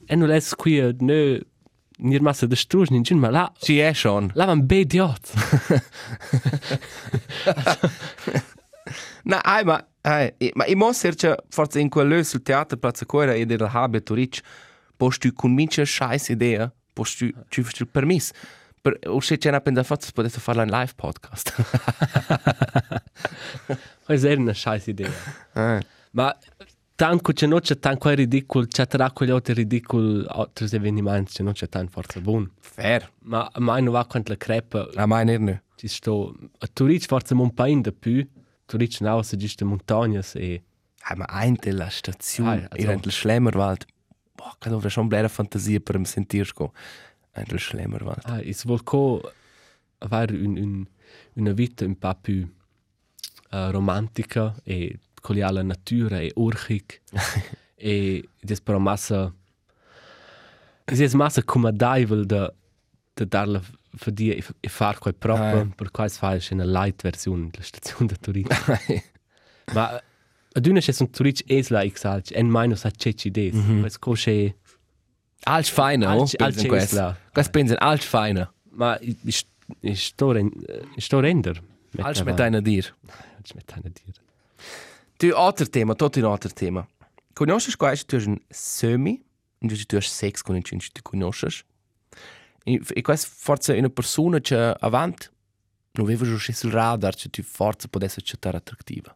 e 0.08 0.16
non 0.16 0.32
è 0.32 0.40
qui 0.56 0.80
ne 1.02 1.42
nir 2.00 2.22
massa 2.22 2.46
de 2.48 2.56
strusch 2.56 2.90
nin 2.92 3.04
ma 3.20 3.30
là 3.30 3.52
Ci 3.60 3.80
è 3.80 3.92
schon. 3.94 4.32
là 4.36 4.46
van 4.46 4.66
be 4.66 4.80
idiot 4.80 5.34
Na, 9.24 9.42
ai, 9.44 9.64
ma, 9.66 9.86
ai, 10.04 10.34
e- 10.38 10.52
ma 10.56 10.66
io 10.66 10.94
cerca 10.94 11.36
forse 11.50 11.80
in 11.82 11.90
quel 11.90 12.24
sul 12.24 12.42
teatro 12.42 12.78
Plaza 12.78 13.06
Coira 13.06 13.34
e 13.34 13.46
del 13.46 13.68
Habe 13.68 14.02
posto 14.96 15.28
tu 15.28 15.34
con 15.34 15.52
mince 15.54 15.86
scheiß 15.86 16.30
idea, 16.30 16.72
posto 16.94 17.26
tu 17.26 17.34
ci 17.50 17.62
fai 17.64 17.74
il 17.80 17.88
permesso. 17.88 18.34
Per, 18.88 19.00
o 19.10 19.20
se 19.20 19.38
c'è 19.38 19.50
una 19.50 19.60
pensa 19.62 19.84
forse 19.84 20.12
potete 20.14 20.40
farla 20.40 20.64
in 20.64 20.70
live 20.70 20.92
podcast. 20.96 21.54
questa 24.06 24.28
era 24.30 24.40
una 24.42 24.54
scheiß 24.54 24.88
idea 24.88 25.12
Ah. 25.54 25.82
ma 26.12 26.38
tanto 26.96 27.32
c'è 27.34 27.48
non 27.48 27.60
c'è 27.60 27.78
tanto 27.80 28.10
è 28.10 28.16
ridicolo 28.16 28.66
c'è 28.66 28.88
tra 28.88 29.12
quegli 29.12 29.32
altri 29.32 29.54
ridicoli 29.54 30.24
altri 30.28 30.74
avvenimenti 30.76 31.34
c'è 31.34 31.44
non 31.44 31.54
c'è 31.54 31.68
tanto 31.68 31.92
forza 31.92 32.20
buon 32.22 32.50
Fair. 32.60 33.12
ma 33.24 33.50
mai 33.58 33.82
non 33.84 33.94
va 33.94 34.06
quanto 34.06 34.32
la 34.32 34.38
crepa 34.38 34.88
A 34.96 35.06
mai 35.06 35.26
ne. 35.26 35.64
ci 35.76 35.88
sto 35.88 36.36
a 36.60 36.68
Turic 36.72 37.06
forse 37.06 37.34
un 37.34 37.54
pain 37.54 37.82
da 37.82 37.92
più 37.92 38.26
Turic 38.66 39.02
no 39.02 39.22
se 39.22 39.38
giusto 39.38 39.66
montagne 39.66 40.22
e 40.34 40.64
Ai, 41.10 41.16
ma 41.18 41.26
ein 41.30 41.56
della 41.60 41.90
stazione, 41.90 42.68
also- 42.70 42.76
era 42.84 42.92
in 42.92 43.02
Schlemmerwald. 43.02 43.86
Boah, 44.36 44.56
kann 44.60 44.74
doch 44.74 44.90
schon 44.92 45.08
blera 45.08 45.30
Fantasie 45.30 45.80
per 45.80 45.98
me 45.98 46.04
sentir 46.06 46.46
go. 47.38 47.42
Ein 47.42 47.46
del 47.50 47.60
Schlemmerwald. 47.60 48.26
ah 48.26 48.40
is 48.42 48.64
volco 48.66 49.22
avere 50.00 50.34
un, 50.36 50.58
un, 50.58 50.86
una 51.34 51.52
vita 51.54 51.86
un 51.86 51.96
po' 51.98 52.16
più 52.22 52.42
uh, 53.52 53.70
romantica 53.72 54.56
e 54.64 55.00
con 55.22 55.36
la 55.36 55.64
natura 55.64 56.20
e 56.20 56.32
urchig 56.36 57.02
e 57.76 58.28
des 58.42 58.62
però 58.62 58.80
massa 58.80 59.34
es 60.86 61.00
es 61.00 61.14
massa 61.14 61.42
comodabile 61.44 62.26
da 62.26 62.54
da 63.14 63.26
darla 63.26 63.62
für 63.96 64.12
die 64.12 64.36
e, 64.36 64.44
e 64.62 64.70
far 64.70 65.00
quel 65.00 65.16
proprio 65.16 65.62
Ah. 65.62 65.74
per 65.76 65.92
quais 65.92 66.18
fai 66.18 66.40
una 66.52 66.66
light 66.66 67.02
version 67.02 67.50
della 67.50 67.64
stazione 67.64 68.08
da 68.08 68.16
Turin 68.16 68.48
ma 69.74 70.02
ad 70.58 70.66
una 70.66 70.80
c'è 70.80 70.94
un 71.00 71.10
Turin 71.10 71.34
es 71.48 71.70
la 71.70 71.84
exalc 71.84 72.32
en 72.32 72.48
meno 72.48 72.76
sa 72.76 72.90
c'è 72.92 73.14
ci 73.14 73.32
des 73.32 73.54
quel 73.54 74.00
coche 74.00 74.32
Alts 74.32 74.36
feine, 74.36 74.67
oh, 76.08 76.12
Alts- 76.12 76.36
alts 76.36 76.56
pensen 76.56 76.70
quest. 76.70 76.94
Isla. 76.94 77.18
Quest 77.34 77.52
pensen 77.52 77.78
alts 77.78 78.06
feine. 78.06 78.50
ma 78.72 78.98
ich 79.02 79.46
ich 79.82 80.06
sto 80.06 80.32
ren 80.32 80.52
ich 80.96 81.06
sto 81.06 81.20
render 81.20 81.56
Alts 81.98 82.24
mit 82.24 82.40
einer 82.40 82.62
dir. 82.62 82.84
ich 83.44 83.56
mit 83.56 83.74
einer 83.74 83.90
dir 83.90 84.14
Tu 85.18 85.36
altro 85.36 85.66
tema, 85.66 85.96
tutto 85.96 86.20
un 86.20 86.26
altro 86.26 86.50
tema. 86.54 86.88
Conosci 87.34 87.76
quasi 87.76 88.06
tu 88.06 88.18
hai 88.18 88.26
un 88.28 88.40
semi, 88.50 89.20
invece 89.60 89.86
tu 89.86 89.96
hai 89.96 90.02
sex 90.02 90.44
con 90.44 90.56
un 90.56 90.64
cinci 90.64 90.92
tu 90.92 91.02
conosci. 91.02 91.64
E, 92.64 92.82
e 92.94 93.02
questa 93.02 93.28
forse 93.32 93.74
è 93.74 93.80
una 93.80 93.90
persona 93.90 94.40
che 94.40 94.56
avanti 94.56 95.28
non 95.94 96.06
aveva 96.06 96.26
già 96.26 96.54
sul 96.54 96.72
radar 96.72 97.16
che 97.16 97.30
tu 97.30 97.42
forse 97.42 97.88
potesse 97.88 98.20
accettare 98.20 98.58
attrattiva. 98.58 99.16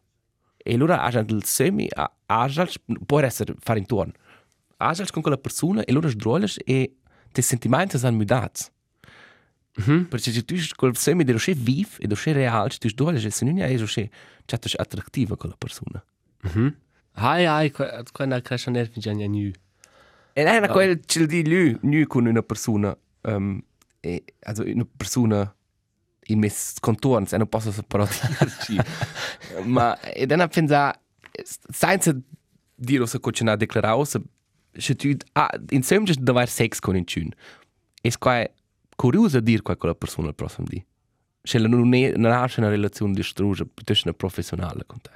E 0.56 0.74
allora 0.74 1.02
ha 1.02 1.18
il 1.20 1.44
semi, 1.44 1.88
ha 1.88 2.10
può 3.06 3.20
essere 3.20 3.54
fare 3.60 3.78
intorno. 3.78 4.12
Ha 4.82 5.06
con 5.12 5.22
quella 5.22 5.38
persona 5.38 5.84
e 5.84 5.90
allora 5.90 6.08
sdroles 6.08 6.58
e 6.64 6.96
te 7.30 7.42
sentimenti 7.42 7.98
sono 7.98 8.16
mudati. 8.16 8.64
Mm 9.80 9.84
-hmm. 9.84 10.08
Perché 10.08 10.32
se 10.32 10.44
tu 10.44 10.54
col 10.74 10.96
semi 10.96 11.24
dello 11.24 11.38
che 11.38 11.54
viv 11.54 11.96
e 11.98 12.06
dello 12.06 12.20
che 12.20 12.32
real, 12.32 12.76
tu 12.76 12.88
sdroles 12.88 13.24
e 13.24 13.30
se 13.30 13.44
non 13.44 13.58
è 13.58 13.68
che 13.68 14.10
c'è 14.44 14.58
attrattiva 14.76 15.36
quella 15.36 15.56
persona. 15.56 16.04
Mm 16.56 16.68
hai 17.14 17.46
hai 17.46 17.70
quando 17.70 18.40
cresce 18.40 18.70
nervi 18.70 19.00
già 19.00 19.12
nu. 19.12 19.50
E 20.34 20.44
non 20.44 20.64
è 20.64 20.68
quel 20.68 21.00
che 21.04 21.26
di 21.26 21.46
lui, 21.46 21.76
nu 21.82 22.06
con 22.06 22.26
una 22.26 22.42
persona, 22.42 22.96
um, 23.22 23.62
e, 24.00 24.24
also 24.40 24.62
una 24.62 24.86
persona 24.96 25.54
in 26.28 26.38
mes 26.38 26.76
contorns, 26.80 27.32
e 27.32 27.36
non 27.36 27.48
posso 27.48 27.70
separarci. 27.70 28.78
Ma 29.64 30.00
e 30.00 30.24
dann 30.26 30.48
pensa 30.48 30.98
senza 31.70 32.16
dire 32.74 33.06
se 33.06 33.18
declarato, 33.56 34.04
se 34.04 34.22
se 34.76 34.94
tu 34.94 35.16
ah, 35.34 35.50
insieme 35.70 36.04
just 36.04 36.20
dover 36.20 36.48
sex 36.48 36.78
con 36.80 36.96
in 36.96 37.04
cun. 37.04 37.30
E 38.02 38.10
qua 38.18 38.46
curioso 38.96 39.40
dir 39.40 39.62
qua 39.62 39.76
con 39.76 39.88
la 39.90 39.94
persona 39.94 40.28
il 40.28 40.34
prossimo 40.34 40.66
di. 40.68 40.84
Se 41.42 41.58
è 41.58 41.60
non 41.60 42.32
ha 42.32 42.48
una 42.56 42.68
relazione 42.68 43.12
distrutta, 43.14 43.64
piuttosto 43.64 44.08
una 44.08 44.16
professionale 44.16 44.84
con 44.86 45.00
te. 45.00 45.10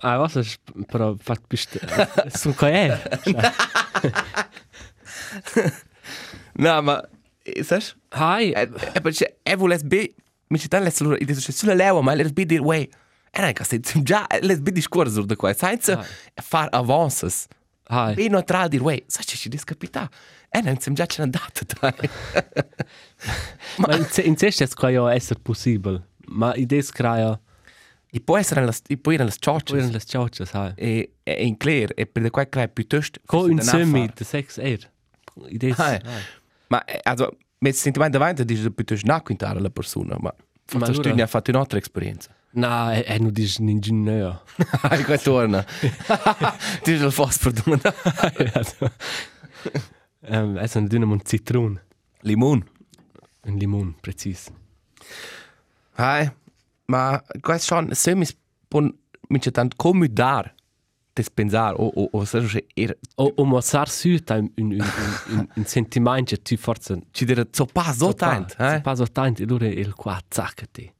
Ah, 0.00 0.18
was 0.18 0.34
ist, 0.36 0.60
però 0.86 1.14
fat 1.20 1.40
bist 1.46 1.78
su 2.38 2.54
qua 2.54 2.68
è. 2.68 3.02
No, 6.56 6.82
ma 6.82 7.02
sai? 7.62 7.82
Hai, 8.08 8.52
E 8.52 9.00
perché 9.00 9.38
e 9.42 9.56
vuole 9.56 9.78
be 9.78 10.14
mi 10.48 10.58
città 10.58 10.78
le 10.78 10.90
solo 10.90 11.16
i 11.16 11.24
dice 11.24 11.52
sulla 11.52 11.74
leva, 11.74 12.00
ma 12.00 12.14
le 12.14 12.30
be 12.30 12.46
dir 12.46 12.60
way. 12.60 12.88
Era 13.36 13.52
che 13.52 13.64
se 13.64 13.80
già 14.02 14.26
le 14.40 14.56
be 14.60 14.70
discorso 14.70 15.22
da 15.22 15.34
qua, 15.36 15.52
senza 15.52 16.04
far 16.34 16.68
avances. 16.70 17.46
hai. 17.86 18.14
Be 18.14 18.28
neutral 18.28 18.68
dir 18.68 18.80
way, 18.82 19.02
sai 19.06 19.24
ci 19.24 19.48
discapita. 19.48 20.08
E 20.48 20.60
non 20.60 20.78
sem 20.78 20.94
già 20.94 21.04
c'è 21.06 21.22
andata 21.22 21.60
dai. 21.80 21.92
Ma 23.78 23.96
in 23.96 24.06
in 24.24 24.36
se 24.36 24.64
è 24.64 24.68
qua 24.68 24.88
io 24.90 25.08
essere 25.08 25.40
possibile. 25.40 26.06
Ma 26.26 26.54
idee 26.54 26.82
scraia, 26.82 27.38
E 28.10 28.20
può 28.20 28.38
essere 28.38 28.64
la 28.64 28.72
e 28.86 28.96
può 28.96 29.10
le 29.10 29.18
poi 29.18 29.36
churches. 29.40 29.90
le 29.90 30.00
ciocce, 30.04 30.44
sai. 30.46 30.72
E 30.76 31.14
e 31.24 31.44
in 31.44 31.56
clear 31.56 31.90
e 31.96 32.06
per 32.06 32.22
de 32.22 32.30
qua 32.30 32.44
crea 32.46 32.68
piuttosto 32.68 33.18
Co 33.26 33.48
in 33.48 33.60
semi 33.60 34.08
de 34.14 34.24
sex 34.24 34.58
er. 34.58 34.88
Idee. 35.48 35.74
Ah, 35.76 36.00
Ma 36.68 36.84
eh, 36.84 37.00
also 37.02 37.36
mit 37.58 37.74
sentimento 37.74 38.16
davanti 38.16 38.44
dice 38.44 38.70
piuttosto 38.70 39.06
na 39.06 39.20
quintare 39.20 39.60
la 39.60 39.70
persona, 39.70 40.16
ma 40.20 40.32
forse 40.64 40.92
tu 41.00 41.12
ne 41.12 41.22
hai 41.22 41.28
fatto 41.28 41.50
un'altra 41.50 41.78
esperienza. 41.78 42.30
Na, 42.56 42.92
è 42.92 43.18
non 43.18 43.32
dis 43.32 43.58
ingegner. 43.58 44.42
Hai 44.82 45.02
qua 45.02 45.18
torna. 45.18 45.64
Dice 46.84 47.04
il 47.06 47.12
fosforo 47.12 47.52
domanda. 47.52 47.92
also, 48.54 48.90
ähm, 50.22 50.56
es 50.58 50.76
ein 50.76 50.88
dünner 50.88 51.08
und 51.08 51.26
Zitron. 51.26 51.80
Limon. 52.22 52.64
Ein 53.42 53.58
Limon, 53.58 53.96
präzis. 54.00 54.52
Hai, 55.96 56.30
ma 56.86 57.22
questo 57.40 57.74
schon 57.74 57.94
semi 57.94 58.26
pon 58.68 58.92
mit 59.28 59.52
tant 59.52 59.76
comudar 59.76 60.54
des 61.14 61.30
pensar 61.30 61.74
o 61.74 61.90
o 61.94 62.08
o 62.12 62.24
se 62.24 62.40
che 62.40 62.66
er 62.76 62.96
O, 63.16 63.32
o 63.36 63.44
ma 63.44 63.60
sar 63.62 63.88
süt 63.88 64.30
ein 64.30 64.50
un, 64.58 64.72
un, 64.72 64.80
un, 64.80 65.38
un, 65.38 65.48
un 65.56 65.64
sentiment 65.66 66.28
che 66.28 66.42
tu 66.42 66.56
forse... 66.56 67.02
ci 67.12 67.24
dire 67.24 67.46
so 67.52 67.66
pas 67.66 67.96
so 67.96 68.12
tant, 68.12 68.56
eh? 68.58 68.74
eh? 68.74 68.80
Pas 68.80 68.96
so 68.96 69.06
tant, 69.06 69.40
e 69.40 69.44
lure 69.44 69.68
il 69.68 69.94
qua 69.94 70.20
zaccati. 70.28 70.93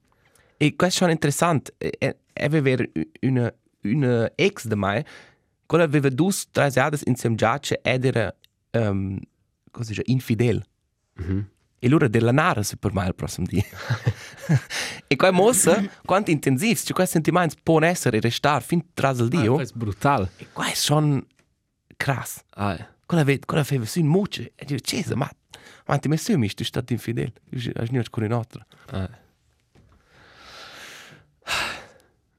E 0.57 0.77
questo 0.77 0.99
schon 1.05 1.11
interessant. 1.11 1.73
E 1.79 2.17
aveva 2.35 2.83
una 3.23 3.53
una 3.83 4.31
ex 4.35 4.67
de 4.67 4.75
mai, 4.77 5.05
quella 5.67 5.85
aveva 5.85 6.09
dus 6.09 6.47
tre 6.51 6.71
anni 6.75 6.99
insieme 7.05 7.37
già 7.37 7.59
che 7.59 7.81
ed 7.83 8.05
era 8.05 8.35
um, 8.73 9.19
dice 9.79 10.03
infidel. 10.07 10.65
Mhm. 11.17 11.49
E 11.81 11.87
allora 11.87 12.09
della 12.09 12.33
nara 12.33 12.63
se 12.63 12.77
per 12.79 12.95
mai 12.95 13.09
il 13.09 13.15
prossimo 13.15 13.47
dia. 13.47 13.63
e 15.07 15.17
qua 15.17 15.31
mossa, 15.33 15.85
quanto 16.07 16.31
intensiv, 16.31 16.79
cioè 16.79 16.95
questi 16.95 17.13
sentimenti 17.13 17.57
possono 17.63 17.85
essere 17.87 18.17
e 18.17 18.21
restare 18.21 18.65
fin 18.65 18.83
tras 18.95 19.19
il 19.19 19.29
dio. 19.29 19.57
Ah, 19.57 19.63
è 19.63 19.67
brutal. 19.75 20.31
E 20.39 20.47
qua 20.51 20.71
è 20.71 20.75
schon 20.75 21.23
krass. 21.97 22.43
Ah, 22.55 22.89
Quella 23.05 23.23
quella 23.45 23.63
aveva 23.63 23.85
su 23.85 23.99
in 23.99 24.07
mucce. 24.07 24.53
E 24.55 24.65
dice, 24.65 24.81
Cesa, 24.81 25.15
ma, 25.15 25.31
ma 25.87 25.99
ti 25.99 26.09
messo 26.09 26.37
mi, 26.39 26.49
tu 26.49 26.65
stai 26.65 26.83
infidel. 26.89 27.31
Io 27.51 27.73
ho 27.77 27.85
niente 27.91 28.09
con 28.09 28.23
un'altra. 28.23 28.67
ah. 28.93 29.23
Ah, 31.47 31.83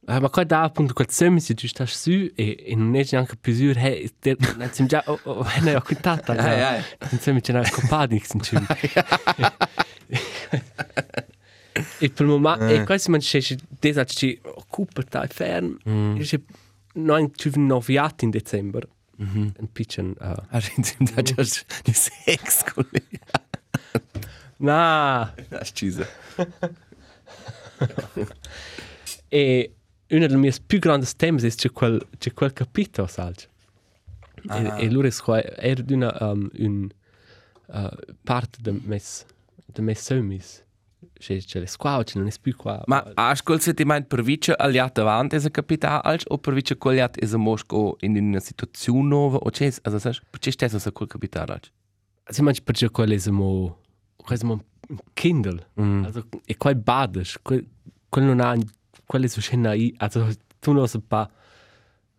ma 0.07 0.29
qua 0.29 0.43
da 0.43 0.61
appunto 0.63 0.93
quel 0.93 1.09
semi 1.09 1.39
se 1.39 1.55
tu 1.55 1.67
stai 1.67 1.87
su 1.87 2.09
e, 2.09 2.33
e 2.35 2.75
non 2.75 2.95
è 2.95 3.05
neanche 3.09 3.35
più 3.37 3.53
su, 3.53 3.73
hey, 3.75 4.11
te, 4.19 4.37
non 4.57 4.69
siamo 4.71 4.89
già, 4.89 5.03
oh, 5.07 5.19
oh, 5.23 5.45
ne 5.61 5.75
ho 5.75 5.81
quintata. 5.81 6.33
Ai, 6.33 6.61
ai. 6.61 6.83
Non 7.09 7.19
siamo 7.19 7.39
già 7.39 7.53
una 7.57 7.69
compagni 7.69 8.19
che 8.19 8.27
si 8.27 8.55
E 11.99 12.09
per 12.09 12.25
il 12.25 12.31
momento, 12.31 12.67
e 12.67 12.83
questo 12.83 13.11
mi 13.11 13.17
dice, 13.17 13.39
che 13.39 14.05
ci 14.05 14.39
occupa 14.43 15.03
dai 15.09 15.27
fern, 15.27 15.77
e 15.83 16.13
dice, 16.19 16.43
noi 16.93 17.31
ci 17.35 17.47
abbiamo 17.49 17.67
noviati 17.67 18.25
in 18.25 18.31
dicembre, 18.31 18.87
un 19.17 19.71
piccolo... 19.71 20.13
Uh, 20.19 20.43
Ah, 20.49 20.61
insieme 20.75 21.11
da 21.13 21.21
già 21.21 21.41
di 21.83 21.93
sex 21.93 22.63
con 22.71 22.85
lei. 22.91 23.19
no! 24.57 24.71
Ah, 24.71 25.63
scisa. 25.63 26.07
E 29.27 29.74
una 30.09 30.27
delle 30.27 30.37
mie 30.37 30.53
più 30.65 30.79
grandi 30.79 31.07
temi 31.15 31.41
è 31.41 31.49
c'è 31.49 31.71
quel, 31.71 32.05
c'è 32.17 32.33
quel 32.33 32.53
capitolo, 32.53 33.07
sai? 33.07 33.33
Ah. 34.47 34.79
E, 34.79 34.85
e 34.85 34.91
lui 34.91 35.07
è 35.07 35.55
era 35.57 35.83
una, 35.89 36.15
um, 36.19 36.49
un, 36.57 36.89
uh, 37.67 37.89
parte 38.23 38.59
de 38.61 38.79
mes, 38.83 39.25
de 39.65 39.81
mes 39.81 39.99
semis. 39.99 40.63
C'è, 41.17 41.37
c'è 41.37 41.59
le 41.59 41.67
squadre, 41.67 42.03
c'è 42.03 42.19
non 42.19 42.27
è 42.27 42.31
più 42.39 42.55
qua. 42.55 42.83
Ma 42.87 43.11
hast 43.15 43.43
quel 43.43 43.61
sentimento 43.61 44.07
per 44.07 44.23
vice 44.23 44.53
aliat 44.53 44.93
davanti 44.93 45.35
esa 45.35 45.49
capità 45.49 46.03
als 46.03 46.23
o 46.27 46.37
per 46.37 46.53
vice 46.53 46.77
qualiat 46.77 47.21
esa 47.21 47.37
mosco 47.37 47.95
in 48.01 48.17
una 48.17 48.39
situazione 48.39 49.07
nuova 49.07 49.37
o 49.37 49.49
c'è, 49.49 49.71
also 49.83 49.99
sai, 49.99 50.17
perché 50.29 50.51
stesso 50.51 50.77
sa 50.77 50.91
quel 50.91 51.07
capità 51.07 51.45
als. 51.47 51.71
Si 52.27 52.41
mangi 52.41 52.61
per 52.61 52.75
già 52.75 52.89
quelle 52.89 53.17
siamo, 53.17 53.79
quelle 54.15 54.37
siamo 54.37 54.63
un 54.89 54.97
Kindle. 55.13 55.67
Mm. 55.79 56.03
Also, 56.03 56.27
e 56.45 56.57
quel 56.57 56.75
bades, 56.75 57.39
quel, 57.41 57.65
quel 58.09 58.25
non 58.25 58.39
ha, 58.39 58.55
quelle 59.05 59.27
sono 59.27 59.41
scena 59.41 59.73
i, 59.73 59.93
also, 59.97 60.27
tu 60.59 60.71
non 60.71 60.87
sai 60.87 61.01
pa 61.01 61.29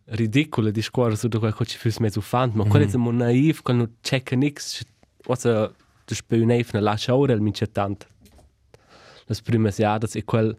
ridicole 0.09 0.71
discorsi 0.71 1.29
su 1.31 1.39
quel 1.39 1.55
che 1.55 1.65
ci 1.65 1.79
fosse 1.79 2.01
mezzo 2.01 2.21
fan, 2.21 2.53
ma 2.55 2.65
quelle 2.65 2.89
siamo 2.89 3.11
naiv, 3.11 3.63
quelle 3.63 3.79
non 3.79 3.97
checca 4.01 4.37
nix, 4.37 4.83
also, 5.27 5.75
du 6.05 6.15
spiel 6.15 6.45
naiv 6.45 6.71
na 6.73 6.81
lascia 6.81 7.15
ora 7.15 7.33
il 7.33 7.41
mince 7.41 7.67
tant. 7.67 8.07
Las 9.27 9.43
prime 9.43 9.71
jadas 9.71 10.15
e 10.15 10.25
quel, 10.25 10.57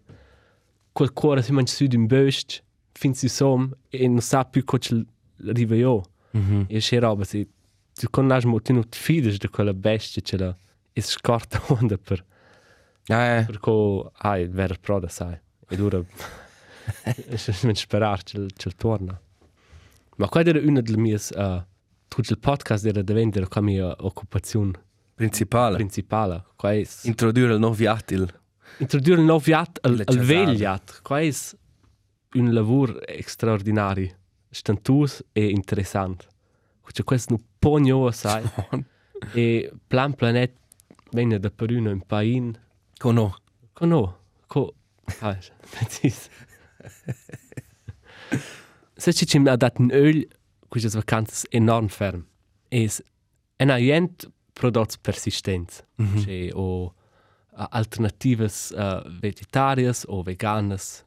quel 0.91 1.13
cuore 1.13 1.41
si 1.41 1.53
mangi 1.53 1.71
su 1.71 1.87
d'un 1.87 2.05
böst, 2.05 2.61
fin 2.91 3.13
si 3.13 3.29
som, 3.29 3.73
e 3.89 4.07
non 4.07 4.21
sa 4.21 4.43
più 4.43 4.63
cosa 4.65 5.01
arriva 5.47 5.75
io. 5.75 6.03
Mhm. 6.31 6.65
E 6.67 6.79
c'è 6.79 6.99
roba, 6.99 7.23
se 7.23 7.47
tu 7.93 8.07
conosci 8.09 8.47
molto, 8.47 8.73
non 8.73 8.89
ti 8.89 8.97
fidi 8.97 9.37
di 9.37 9.47
quella 9.47 9.73
bestia, 9.73 10.21
ce 10.21 10.37
la, 10.37 10.57
e 10.91 11.01
scorta 11.01 11.61
onda 11.71 11.97
per, 11.97 12.25
Ja, 13.07 13.35
ja. 13.35 13.45
per 13.45 13.59
co, 13.59 14.11
ah, 14.17 14.37
il 14.37 14.49
vero 14.49 14.75
proda, 14.81 15.07
sai. 15.07 15.39
E 15.69 15.75
dura, 15.75 15.97
e 17.03 17.37
non 17.63 17.75
sperare, 17.75 18.21
ce, 18.23 18.45
ce 18.55 18.69
torna. 18.71 19.19
Ma 20.17 20.29
quella 20.29 20.49
era 20.49 20.59
una 20.67 20.81
delle 20.81 20.97
mie, 20.97 21.15
uh, 21.15 21.63
tutto 22.07 22.33
il 22.33 22.39
podcast 22.39 22.85
era 22.85 23.01
diventare 23.01 23.45
la 23.49 23.61
mia 23.61 23.95
occupazione 23.99 24.71
Principale. 25.13 25.75
principale. 25.75 26.43
Qua 26.55 26.73
è 26.73 26.87
Introdurre 27.03 27.53
il 27.53 27.59
noviatil. 27.59 28.27
introdurre 28.77 29.19
il 29.19 29.25
noviat 29.25 29.79
al, 29.81 30.01
al 30.05 30.17
vegliat. 30.19 31.01
Qua 31.01 31.19
è 31.21 31.31
un 32.33 32.53
lavoro 32.53 32.99
straordinario, 33.25 34.15
stantus 34.49 35.23
e 35.31 35.49
interessante. 35.49 36.25
Cioè, 36.91 37.03
questo 37.03 37.33
non 37.33 37.43
può 37.59 37.77
non 37.77 38.11
sai. 38.11 38.43
e 39.33 39.71
plan 39.87 40.13
planet 40.13 40.53
viene 41.11 41.39
da 41.39 41.49
per 41.49 41.71
uno 41.71 41.89
in 41.89 42.01
pain. 42.01 42.57
Cono. 42.97 43.35
Co 43.73 43.85
no, 43.85 44.19
co... 44.47 44.73
Precis. 45.71 46.29
Se 48.97 49.13
ci 49.13 49.25
ci 49.25 49.39
mi 49.39 49.49
ha 49.49 49.55
dato 49.55 49.81
un 49.81 49.89
öl, 49.91 50.27
queste 50.67 50.89
vacanze 50.89 51.47
enorm 51.51 51.87
ferm. 51.87 52.25
Es 52.69 53.01
en 53.57 53.69
agent 53.69 54.27
prodotti 54.53 54.97
persistenti. 55.01 55.75
Mhm. 55.97 56.17
Cioè, 56.23 56.49
o 56.53 56.85
uh, 56.85 57.65
alternatives 57.69 58.71
uh, 58.71 59.01
vegetarias 59.21 60.03
o 60.07 60.23
veganas 60.23 61.03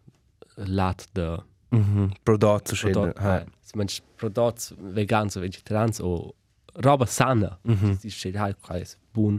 lat 0.57 1.07
de 1.13 1.43
Mhm. 1.73 2.11
Prodotto 2.25 2.75
prodot, 2.75 2.75
scende. 2.75 3.13
Ja. 3.21 3.43
uh, 3.43 3.77
manch 3.77 4.01
prodotti 4.17 4.75
vegans 4.79 5.37
o 5.37 5.41
vegetarians 5.41 6.01
o 6.01 6.35
roba 6.75 7.07
sana. 7.07 7.59
Mhm. 7.63 7.93
Si 7.97 8.09
dice, 8.09 8.33
hai, 8.37 8.55
qua 8.61 8.77
è 8.77 8.85
buon. 9.13 9.39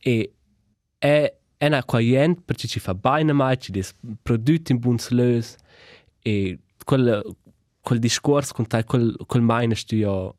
E 0.00 0.32
è 0.98 1.32
una 1.66 1.82
qualient 1.84 2.40
perché 2.44 2.66
ci 2.68 2.80
fa 2.80 2.94
bene 2.94 3.32
mai, 3.32 3.58
ci 3.58 3.70
des 3.72 3.94
prodotti 4.22 4.72
in 4.72 4.78
buons 4.78 5.08
lös 5.10 5.56
e 6.24 6.58
quel 6.84 7.22
quel 7.80 7.98
discorso 7.98 8.52
con 8.54 8.66
tai 8.66 8.84
quel 8.84 9.16
quel 9.26 9.42
meine 9.42 9.74
studio 9.74 10.34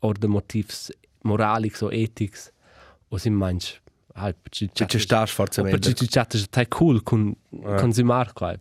or 0.00 0.16
de 0.18 0.26
motivs 0.26 0.90
moralics 1.22 1.82
o 1.82 1.90
ethics 1.90 2.50
o 3.08 3.16
si 3.18 3.30
manch 3.30 3.80
halt 4.14 4.36
perché 4.42 4.68
Ci 4.72 4.86
ci 4.88 4.98
stas 4.98 5.30
forza 5.30 5.62
perché 5.62 5.88
meglio. 5.88 5.94
ci 5.94 6.06
chatte 6.08 6.44
tai 6.48 6.66
cool 6.68 7.02
con 7.02 7.34
consumar 7.76 8.32
qua 8.32 8.54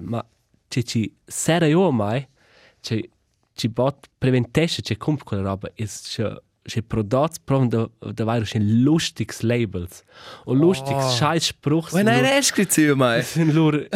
ma 0.00 0.24
ci 0.68 0.84
ci 0.84 1.12
serio 1.26 1.90
mai 1.90 2.26
ci 2.80 3.08
ci 3.54 3.68
bot 3.68 4.08
preventesce 4.18 4.82
ci 4.82 4.96
comp 4.96 5.24
quella 5.24 5.42
roba 5.42 5.68
is 5.76 6.00
ci 6.04 6.22
ci 6.68 6.82
prodots 6.82 7.38
prom 7.44 7.68
da 7.72 7.86
da 8.14 8.24
vai 8.24 8.44
schon 8.44 8.62
lustigs 8.84 9.40
labels 9.42 10.02
o 10.46 10.52
lustigs 10.54 11.04
Oh. 11.04 11.16
scheiß 11.18 11.46
spruchs 11.48 11.92
Wenn 11.94 12.06
er 12.08 12.38
ist 12.38 12.52
gezü 12.54 12.94
mai. 12.94 13.22
sind 13.22 13.52
lur 13.54 13.86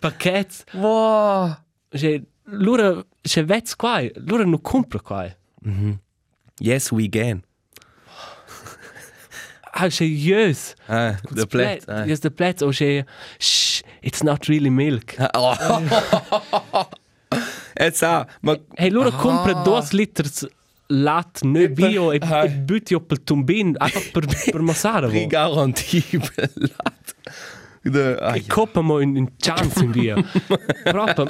paquets 0.00 0.64
Wow. 0.74 1.56
je 1.94 2.20
lura 2.46 3.02
che 3.24 3.42
vets 3.48 3.74
qua 3.76 4.00
lura 4.28 4.44
no 4.44 4.58
compra 4.58 4.98
qua 5.00 5.24
Yes 6.60 6.92
we 6.92 7.08
can. 7.08 7.42
ah 9.74 9.88
che 9.88 10.04
yes 10.04 10.74
Ah, 10.88 11.14
the 11.34 11.46
plate. 11.46 11.84
yes 12.06 12.20
the 12.20 12.30
plate 12.30 12.64
o 12.64 12.70
che 12.72 13.04
shh 13.38 13.82
it's 14.02 14.22
not 14.22 14.46
really 14.48 14.70
milk 14.70 15.14
Oh. 15.34 15.54
Jetzt 17.78 18.04
auch. 18.04 18.26
Ma 18.42 18.56
hey 18.76 18.90
lura 18.90 19.10
compra 19.10 19.62
dos 19.64 19.92
liters 19.92 20.46
lat 20.92 21.42
ne 21.42 21.68
bio 21.68 22.12
e, 22.12 22.18
butti 22.64 22.94
op 22.94 23.10
il 23.12 23.22
tumbin. 23.24 23.74
Einfach 23.78 24.10
per 24.12 24.26
per 24.26 24.60
masare 24.60 25.08
pri 25.08 25.26
garantibel 25.26 26.50
lat. 26.54 27.14
De 27.82 28.16
e 28.34 28.46
coppa 28.46 28.80
mo 28.80 29.00
in 29.00 29.16
in 29.16 29.28
chance 29.36 29.82
in 29.82 29.90
via 29.90 30.14
proprio 30.84 31.26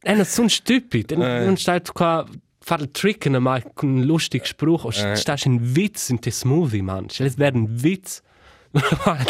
è 0.00 0.12
una 0.12 0.24
son 0.24 0.48
stupid. 0.48 1.12
Non 1.12 1.56
stai 1.56 1.80
qua 1.92 2.24
fare 2.60 2.82
il 2.82 2.90
trick 2.90 3.26
in 3.26 3.36
mai 3.36 3.62
con 3.74 3.88
un 3.90 4.02
lustig 4.04 4.44
spruch 4.44 4.84
o 4.84 4.90
stai 4.90 5.36
in 5.44 5.72
witz 5.74 6.08
in 6.08 6.18
te 6.18 6.30
smoothie 6.30 6.82
man. 6.82 7.06
Es 7.18 7.36
werden 7.36 7.78
witz 7.82 8.22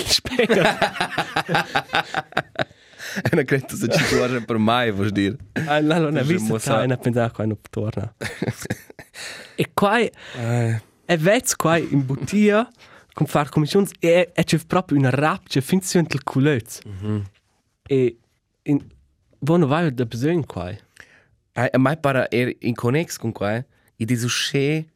Später. 0.07 0.79
Ena 3.31 3.45
credo 3.45 3.77
se 3.77 3.89
ci 3.89 4.05
tuore 4.09 4.41
per 4.41 4.59
mai, 4.59 4.91
vuol 4.91 5.11
dire. 5.11 5.37
Ah, 5.67 5.81
no, 5.81 5.99
non 5.99 6.17
è 6.17 6.23
Dice, 6.23 6.33
visto, 6.33 6.53
mo 6.53 6.59
sa- 6.59 6.85
sai, 6.85 6.89
e 9.57 9.71
qua 9.73 9.99
Eh, 10.01 10.83
è 11.05 11.17
vezzo 11.17 11.55
qua 11.57 11.77
in 11.77 12.05
bottiglia 12.05 12.69
con 13.13 13.27
fare 13.27 13.49
commissioni 13.49 13.87
e 14.01 14.33
e 14.35 14.45
c'è 14.45 14.59
proprio 14.67 14.99
una 14.99 15.11
rap 15.11 15.47
c'è 15.49 15.61
fin 15.61 15.81
su 15.83 15.99
il 15.99 16.23
culezzo. 16.23 16.81
E 17.87 18.19
in 18.63 18.85
buono 19.39 19.67
vai 19.67 19.93
da 19.93 20.05
bisogno 20.05 20.45
qua. 20.45 20.73
Ai, 21.53 21.69
a 21.73 21.79
mai 21.79 21.97
para 21.97 22.27
er 22.31 22.57
in 22.61 22.75
connex 22.75 23.17
con 23.17 23.33
qua, 23.33 23.65
i 23.97 24.05
disu 24.05 24.29
che 24.51 24.87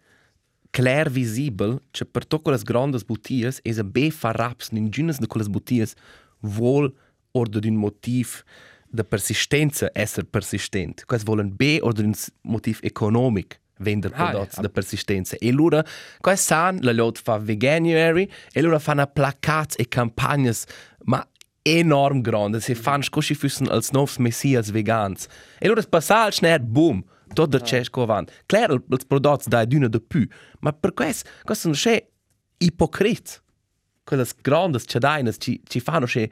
clair 0.71 1.09
visibel, 1.11 1.81
che 1.91 2.05
per 2.05 2.27
to 2.27 2.41
quelle 2.41 2.59
grandes 2.65 3.05
bottiglias 3.05 3.61
es 3.63 3.79
a 3.79 3.85
be 3.85 4.11
fa 4.11 4.33
raps 4.33 4.71
in 4.73 4.91
ginas 4.91 5.19
de 5.19 5.27
quelle 5.27 5.49
bottiglias 5.49 5.95
vol 6.41 6.93
order 7.33 7.61
d'un 7.61 7.77
motiv 7.77 8.43
de 8.91 9.05
persistenza 9.05 9.91
esser 9.95 10.25
persistent. 10.25 11.05
Quas 11.07 11.23
volen 11.23 11.55
be 11.55 11.79
order 11.83 12.03
d'un 12.03 12.15
motiv 12.43 12.81
economic 12.83 13.61
vender 13.79 14.11
Ah, 14.15 14.31
prodotti 14.31 14.57
ja. 14.57 14.63
de 14.63 14.69
persistenza. 14.69 15.37
E 15.41 15.51
lura, 15.53 15.85
quas 16.21 16.41
san 16.41 16.79
la 16.83 16.93
lot 16.93 17.19
fa 17.19 17.39
veganuary 17.39 18.29
e 18.53 18.63
lura 18.63 18.79
fanno 18.79 19.07
placats 19.07 19.77
e 19.79 19.87
campagnas 19.89 20.65
ma 21.05 21.27
enorm 21.63 22.21
grande. 22.23 22.61
Se 22.61 22.75
fan 22.75 23.03
scosci 23.03 23.35
füssen 23.35 23.69
als 23.69 23.91
novs 23.93 24.19
messias 24.19 24.71
vegans. 24.71 25.27
E 25.61 25.69
lura 25.69 25.83
passal 25.89 26.33
schnell 26.33 26.61
boom. 26.61 27.05
Tot 27.35 27.51
der 27.51 27.61
c'è 27.61 27.85
scovant. 27.85 28.31
Claro, 28.47 28.83
els 28.91 29.05
prodotti 29.05 29.51
dai 29.51 29.67
d'una 29.67 29.89
de 29.89 30.01
più, 30.01 30.27
ma 30.61 30.73
per 30.73 30.95
quest, 30.95 31.29
quest 31.45 31.61
sono 31.61 31.75
che 31.75 32.09
ipocrit. 32.57 33.43
Quelles 34.05 34.35
grandes 34.41 34.85
ciadainas 34.87 35.37
ci, 35.39 35.61
ci 35.69 35.81
fanno 35.81 36.07
che 36.07 36.31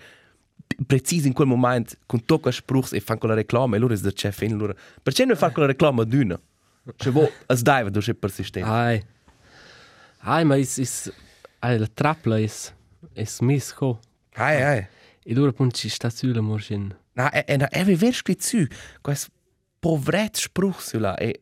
preciso 0.86 1.26
in 1.26 1.34
quel 1.34 1.46
momento 1.46 1.96
con 2.06 2.24
tocca 2.24 2.50
spruchs 2.50 2.94
e 2.94 3.00
fanno 3.00 3.18
quella 3.20 3.34
reclama 3.34 3.76
e 3.76 3.78
loro 3.78 3.92
è 3.92 3.98
del 3.98 4.14
chef 4.14 4.40
in 4.40 4.56
loro. 4.56 4.74
Perché 5.02 5.26
non 5.26 5.36
fa 5.36 5.50
quella 5.50 5.68
reclama 5.68 6.04
d'una? 6.04 6.40
Cioè, 6.94 7.12
vo, 7.12 7.30
as 7.46 7.62
dai, 7.62 7.90
do 7.90 8.00
che 8.00 8.14
persistente. 8.14 8.68
Ai. 8.68 9.02
Ai, 10.20 10.44
ma 10.44 10.56
is 10.56 10.78
is 10.78 11.12
ai 11.60 11.78
la 11.78 11.86
trapla 11.86 12.38
is 12.38 12.72
is 13.14 13.40
misco. 13.40 14.00
Ai, 14.34 14.62
ai. 14.62 14.86
E 15.24 15.34
loro 15.34 15.50
appunto 15.50 15.76
ci 15.76 15.88
sta 15.88 16.10
sulla 16.10 16.40
morgin. 16.40 16.94
Na, 17.14 17.30
e, 17.30 17.44
e, 17.46 17.56
na, 17.56 17.68
e 17.68 17.82
vi 17.84 17.94
vero 17.94 18.12
scritto 18.12 18.42
su, 18.42 18.66
quest 19.00 19.30
povret 19.80 20.36
spruch 20.36 20.80
sulla 20.80 21.16
e... 21.16 21.40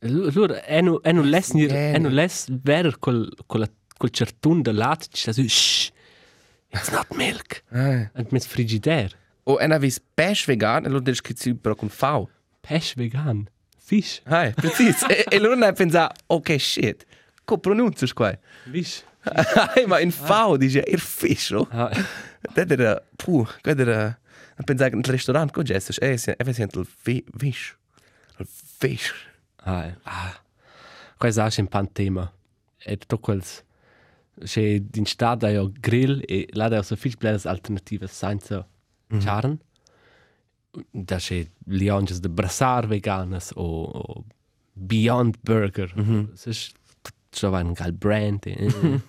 Loro 0.00 0.54
è 0.54 0.80
no 0.80 1.00
è 1.02 1.12
no 1.12 1.22
less 1.22 1.50
ni 1.52 1.66
Bene. 1.66 1.92
è 1.92 1.98
no 1.98 2.08
less 2.08 2.46
ver 2.48 2.98
col 2.98 3.28
col 3.46 3.68
col 3.98 4.10
certun 4.10 4.62
de 4.62 4.72
lat 4.72 5.08
ci 5.10 5.20
sta 5.20 5.32
su 5.32 5.46
shh. 5.46 5.92
It's 6.72 6.90
not 6.90 7.06
milk. 7.14 7.62
Ai. 7.70 8.08
Und 8.14 8.32
mit 8.32 8.46
frigidaire. 8.46 9.14
O, 9.44 9.58
e 9.60 9.66
na 9.66 9.78
vis 9.78 10.00
pesh 10.00 10.46
vegan, 10.46 10.82
del 11.02 11.14
scritto 11.16 11.42
su 11.42 11.54
però 11.60 11.74
con 11.74 11.88
fau. 11.88 12.28
Pesch 12.62 12.94
vegan. 12.96 13.48
Fisch. 13.90 14.20
Ai, 14.24 14.52
precis. 14.54 15.02
e, 15.08 15.24
e 15.28 15.38
loro 15.40 15.56
ne 15.56 15.72
pensa, 15.72 16.12
ok, 16.28 16.54
shit. 16.60 17.04
Co 17.44 17.58
pronuncias 17.58 18.12
qua? 18.14 18.30
Fisch. 18.70 19.02
Ai, 19.74 19.84
ma 19.86 19.98
in 20.00 20.12
fau 20.12 20.56
dice, 20.56 20.84
ir 20.86 21.00
fiscio. 21.02 21.66
Ah, 21.70 21.90
Dat 22.54 22.70
era, 22.70 22.94
puh, 23.16 23.48
dat 23.62 23.78
era... 23.78 24.18
Ik 24.58 24.64
ben 24.66 24.78
zeggen, 24.78 24.98
het 24.98 25.06
restaurant, 25.08 25.50
ko 25.52 25.62
jesses, 25.62 25.98
eh, 25.98 26.16
se- 26.16 26.34
even 26.38 26.54
zijn 26.54 26.68
het 26.72 26.88
vi- 27.02 27.24
vis. 27.36 27.74
El 28.38 28.46
vis. 28.78 29.12
ah. 29.64 29.84
Ah. 30.04 30.34
Questo 31.18 31.40
è 31.42 31.60
un 31.60 31.68
pan 31.68 31.92
tema. 31.92 32.30
E 32.78 32.96
tutto 32.96 33.18
quels 33.18 33.62
c'è 34.44 34.80
in 34.92 35.04
stata 35.06 35.48
io 35.50 35.70
grill 35.80 36.22
e 36.26 36.46
là 36.52 36.68
da 36.68 36.82
so 36.82 36.96
fisch 36.96 37.16
blers 37.18 37.44
alternative 37.46 38.06
senza 38.06 38.66
charn. 39.18 39.58
Da 40.90 41.16
c'è 41.16 41.46
lionges 41.66 42.20
de 42.20 42.28
brassar 42.28 42.86
veganas 42.86 43.50
o, 43.54 43.82
o 43.84 44.24
Beyond 44.72 45.36
Burger. 45.40 45.92
Mm 45.96 46.10
-hmm. 46.10 46.32
Se 46.34 46.52
c'è 47.30 47.46
un 47.46 47.72
gal 47.72 47.92
brand. 47.92 48.46
Eh. 48.46 49.00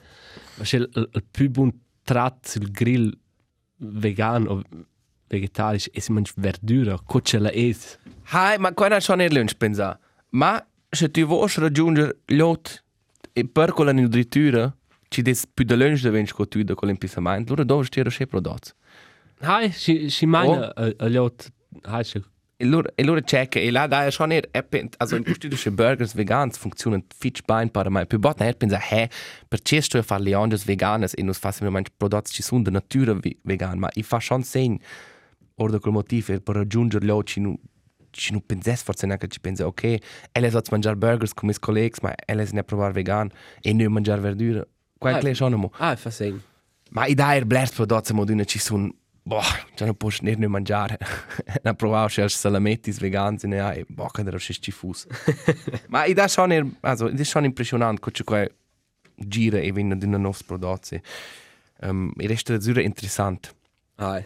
Ma 0.58 0.64
c'è 0.64 0.78
il, 0.78 0.90
il 0.94 1.24
più 1.30 1.50
buon 1.50 1.72
tratto 2.04 2.50
sul 2.50 2.72
grill 2.72 3.18
vegan 3.78 4.48
o 4.48 4.62
vegetarisch 5.28 5.90
e 5.92 6.02
si 6.02 6.12
mangia 6.12 6.34
verdura, 6.36 7.00
co 7.06 7.22
ce 7.22 7.40
la 7.40 7.52
es. 7.52 7.98
Hai, 8.32 8.58
ma 8.58 8.74
qua 8.74 8.88
non 8.88 9.22
è 9.22 9.30
lunch, 9.30 9.56
pensa. 9.56 10.00
Ma 10.30 10.66
se 10.90 11.10
tu 11.10 11.26
vuoi 11.26 11.50
raggiungere 11.56 12.20
l'ot 12.28 12.84
e 13.34 13.48
per 13.48 13.72
quella 13.72 13.94
nutritura, 13.94 14.76
ci 15.08 15.22
des 15.22 15.46
più 15.48 15.66
da 15.66 15.76
lunch 15.76 16.02
da 16.02 16.10
vench 16.10 16.34
co 16.34 16.48
tu 16.48 16.62
da 16.64 16.76
quell'impissamento, 16.76 17.54
allora 17.54 17.64
dove 17.66 17.86
stare 17.86 18.10
che 18.10 18.28
prodotti. 18.28 18.72
Hai, 19.42 19.72
si 19.72 20.10
si 20.10 20.26
meine 20.26 20.72
a 20.76 20.94
a 20.98 21.08
lot 21.08 21.52
hai 21.84 22.04
si 22.04 22.24
E 22.62 22.66
loro, 22.66 22.90
e 22.96 23.24
checka, 23.24 23.60
e 23.60 23.72
là 23.72 23.88
da 23.88 24.06
è 24.06 24.12
schon 24.12 24.32
er, 24.32 24.48
also 24.98 25.16
in 25.16 25.24
postidische 25.24 25.72
Burgers 25.72 26.14
vegans 26.14 26.60
funktionen 26.60 27.04
fitch 27.10 27.42
bein 27.48 27.72
para 27.72 27.90
mai. 27.90 28.06
Più 28.06 28.20
botta 28.20 28.46
er 28.46 28.56
pensa, 28.56 28.78
he, 28.78 29.10
perché 29.48 29.82
sto 29.82 29.98
a 29.98 30.04
fare 30.04 30.22
leondes 30.22 30.64
veganas 30.64 31.14
e 31.16 31.24
nus 31.24 31.40
fassimo 31.40 31.72
manch 31.72 31.90
prodotti 31.98 32.32
ci 32.32 32.44
sono 32.44 32.62
da 32.62 32.70
natura 32.70 33.18
vegan, 33.42 33.80
ma 33.80 33.90
i 33.96 34.04
fa 34.04 34.20
schon 34.20 34.44
segn, 34.44 34.78
orda 35.56 35.80
col 35.80 35.94
motivo, 35.94 36.40
per 36.40 36.56
raggiungere 36.56 37.04
l'o 37.04 37.24
ci 37.24 37.40
nu 37.40 37.58
ci 38.12 38.32
nu 38.32 38.44
penses 38.46 38.84
forse 38.84 39.08
neanche 39.08 39.28
ci 39.28 39.40
pensa, 39.40 39.66
ok, 39.66 39.98
elles 40.32 40.54
hat 40.54 40.70
mangiare 40.70 40.98
burgers 40.98 41.34
con 41.34 41.48
mis 41.48 41.58
colleagues, 41.58 42.00
ma 42.02 42.14
elles 42.28 42.52
ne 42.52 42.64
provar 42.64 42.92
vegan 42.92 43.32
e 43.60 43.74
non 43.74 43.92
mangiare 43.92 44.22
verdura. 44.22 44.64
Qua 45.00 45.18
è 45.18 45.34
schon 45.34 45.54
mo. 45.54 45.72
Ah, 45.80 45.96
fa 45.96 46.12
segn. 46.12 46.40
Ma 46.92 47.08
i 47.08 47.16
dai 47.16 47.44
blers 47.44 47.72
prodotti 47.72 48.14
modune 48.14 48.46
ci 48.46 48.60
sono 48.60 48.94
boh, 49.24 49.42
già 49.76 49.86
non 49.86 49.96
posso 49.96 50.24
ne 50.24 50.48
mangiare. 50.48 50.98
Na 51.64 51.74
provavo 51.74 52.08
che 52.08 52.22
als 52.22 52.38
salametis 52.38 53.00
vegans 53.00 53.44
ne 53.44 53.60
hai, 53.60 53.86
boh, 53.88 54.08
che 54.08 54.22
era 54.22 54.40
schi 54.40 54.72
fus. 54.72 55.08
Ma 55.88 56.06
i 56.06 56.14
da 56.14 56.28
schon 56.28 56.52
er, 56.52 56.66
also, 56.82 57.08
è 57.08 57.24
schon 57.24 57.46
impressionante 57.46 58.12
che 58.12 58.24
qua 58.24 58.48
gira 59.16 59.60
e 59.60 59.72
vinna 59.72 59.96
di 59.96 60.08
nuovi 60.08 60.44
prodotti. 60.46 61.02
Um, 61.82 62.12
il 62.18 62.28
resto 62.28 62.54
è 62.54 62.62
zura 62.62 62.82
interessante. 62.82 63.50
Ai. 63.96 64.26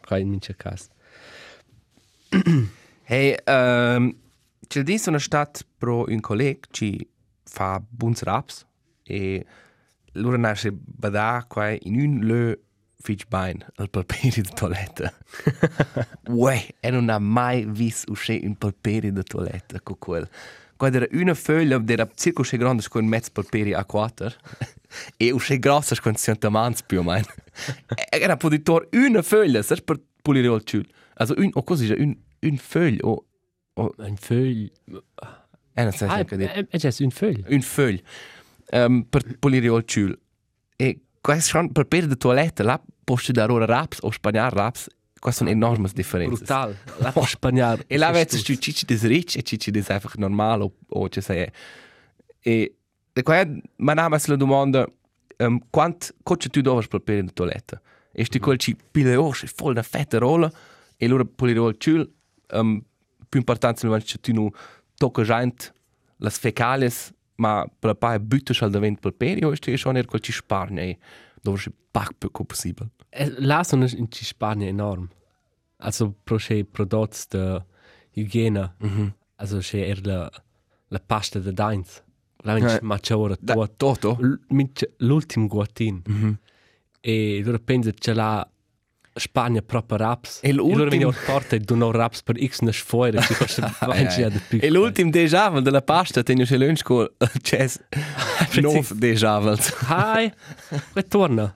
Kai 0.00 0.20
in 0.20 0.28
mincha 0.28 0.54
cas. 0.54 0.88
Hey, 3.02 3.34
um, 3.46 4.14
c'è 4.66 4.82
di 4.82 4.98
sono 4.98 5.18
stato 5.18 5.62
pro 5.76 6.04
un 6.06 6.20
collega 6.20 6.60
ci 6.70 7.08
fa 7.42 7.82
buons 7.84 8.22
raps 8.22 8.64
e 9.02 9.44
loro 10.12 10.36
nasce 10.36 10.70
bada 10.72 11.44
qua 11.48 11.70
in 11.70 12.00
un 12.00 12.20
le 12.20 12.60
fitch 13.02 13.26
bain 13.28 13.64
al 13.76 13.88
papiri 13.90 14.42
di 14.42 14.48
toiletta. 14.54 15.12
Uè, 16.28 16.66
e 16.80 16.90
non 16.90 17.08
ha 17.08 17.18
mai 17.18 17.64
visto 17.66 18.10
uscire 18.12 18.46
un 18.46 18.56
papiri 18.56 19.12
di 19.12 19.22
toiletta 19.22 19.80
con 19.80 19.98
quel. 19.98 20.28
Qua 20.76 20.88
era 20.90 21.06
una 21.12 21.34
foglia, 21.34 21.82
era 21.86 22.08
circa 22.14 22.42
così 22.42 22.56
grande 22.56 22.82
come 22.88 23.04
un 23.04 23.10
mezzo 23.10 23.30
papiri 23.32 23.74
a 23.74 23.84
quattro. 23.84 24.32
E 25.16 25.30
usce 25.30 25.58
grossa 25.58 25.94
quando 26.00 26.18
mans 26.50 26.82
più 26.82 27.00
o 27.00 27.02
meno. 27.02 27.26
Era 28.08 28.36
poditor 28.36 28.88
una 28.92 29.22
foglia, 29.22 29.62
sai 29.62 29.82
per 29.82 30.00
pulire 30.22 30.48
il 30.52 30.62
ciul. 30.64 30.86
Also 31.14 31.34
un 31.36 31.50
o 31.52 31.62
così, 31.62 31.90
un 31.92 32.16
un 32.42 32.56
foglia 32.56 33.00
o 33.06 33.24
o 33.74 33.94
Un 33.98 34.16
feuille. 34.16 34.72
eh 35.74 35.82
non 35.82 35.92
sai 35.92 36.08
Ah, 36.20 36.24
che 36.24 36.36
dire. 36.36 36.52
è 36.52 36.66
è 36.68 36.76
già 36.78 36.90
un 37.00 37.10
feuille. 37.10 37.44
Un 37.54 37.60
foglia. 37.60 38.00
Um, 38.72 39.02
per 39.02 39.38
pulire 39.38 39.66
il 39.66 39.84
ciul. 39.84 40.18
E 41.20 41.22
questo 41.22 41.50
schon 41.50 41.72
per 41.72 41.84
per 41.84 42.06
de 42.06 42.16
toilette, 42.16 42.62
là 42.62 42.80
posso 43.04 43.32
dare 43.32 43.52
ora 43.52 43.66
raps 43.66 43.98
o 44.00 44.10
spagnar 44.10 44.52
raps. 44.52 44.88
Queste 45.18 45.44
sono 45.44 45.50
enorme 45.50 45.88
differenze. 45.92 46.34
Brutal. 46.34 46.76
La 46.98 47.12
può 47.12 47.26
spagnare. 47.26 47.84
E 47.86 47.98
là 47.98 48.10
vedi 48.10 48.42
tu 48.42 48.54
cici 48.54 48.86
des 48.86 49.02
rich 49.02 49.36
e 49.36 49.42
cici 49.42 49.70
des 49.70 49.90
einfach 49.90 50.16
normal 50.16 50.62
o 50.62 50.72
o 50.88 51.08
che 51.08 51.20
sai. 51.20 51.46
E 52.40 52.74
e 53.12 53.22
qua 53.22 53.44
ma 53.76 53.92
name 53.92 54.18
la 54.24 54.36
domanda 54.36 54.86
um, 55.38 55.60
quant 55.70 56.14
coche 56.22 56.48
tu 56.48 56.62
dovas 56.62 56.86
per 56.86 57.00
per 57.00 57.22
de 57.22 57.32
toilette. 57.32 57.82
E 58.12 58.24
sti 58.24 58.38
quel 58.38 58.56
ci 58.56 58.74
pile 58.90 59.14
o 59.16 59.32
se 59.32 59.46
voll 59.56 59.74
na 59.74 59.82
fette 59.82 60.18
rolla 60.18 60.50
e 60.96 61.06
loro 61.06 61.26
pulire 61.26 61.60
il 61.68 61.76
ciul 61.78 62.10
um, 62.52 62.82
più 63.28 63.38
importante 63.38 63.86
che 63.86 64.18
tu 64.20 64.32
nu 64.32 64.50
tocca 64.96 65.22
giant 65.22 65.72
las 66.18 66.38
fecales 66.38 67.12
ma 67.40 67.64
per 67.78 67.94
pa 67.94 68.18
butta 68.18 68.52
al 68.64 68.70
davent 68.70 69.00
per 69.00 69.12
perio 69.12 69.50
e 69.52 69.56
sti 69.56 69.76
schon 69.76 69.96
er 69.96 70.04
quel 70.06 70.20
ci 70.20 70.32
sparne 70.32 70.82
e 70.82 70.98
dovas 71.42 71.68
pack 71.90 72.12
più 72.18 72.30
possibile. 72.46 72.90
La 73.38 73.64
sono 73.64 73.86
in 73.88 74.06
Spanien 74.10 74.68
enorm. 74.68 75.08
Also 75.78 76.14
pro 76.22 76.38
se 76.38 76.64
prodotti 76.64 77.24
de 77.30 77.64
Hygiene. 78.14 78.74
Mhm. 78.78 79.14
Also 79.36 79.60
se 79.62 79.78
er 79.86 80.04
la 80.06 80.30
la 80.88 80.98
pasta 81.00 81.38
de 81.40 81.52
Dains. 81.52 82.02
La 82.42 82.52
Eh, 82.56 82.60
vinci 82.60 82.78
ma 82.82 82.98
c'è 82.98 83.14
ora 83.14 83.36
Da, 83.40 83.54
tua 83.54 83.68
toto. 83.68 84.18
l'ultimo 84.98 85.46
guatin. 85.46 86.02
Mhm. 86.06 86.38
E 87.00 87.40
loro 87.44 87.58
pensa 87.60 87.90
che 87.92 88.12
la 88.12 88.46
Spagna 89.12 89.60
proprio 89.60 89.96
raps. 89.98 90.40
E 90.42 90.52
l'ultim- 90.52 90.78
loro 90.78 90.90
vengono 90.90 91.16
porta 91.26 91.56
e 91.56 91.60
donano 91.60 91.90
raps 91.90 92.22
per 92.22 92.36
x 92.42 92.60
na 92.60 92.72
sfoira, 92.72 93.20
ci 93.26 93.34
costa 93.34 93.74
vinci 93.92 94.22
ad 94.22 94.40
più. 94.48 94.58
E 94.62 94.70
l'ultimo 94.70 95.10
déjà 95.10 95.48
della 95.60 95.82
pasta 95.82 96.22
tengo 96.22 96.44
se 96.44 96.56
lunch 96.56 96.82
con 96.82 97.08
chess. 97.42 97.80
Nov 98.60 98.92
déjà 98.92 99.38
vels. 99.40 99.74
Hai, 99.88 100.32
ritorna. 100.94 101.52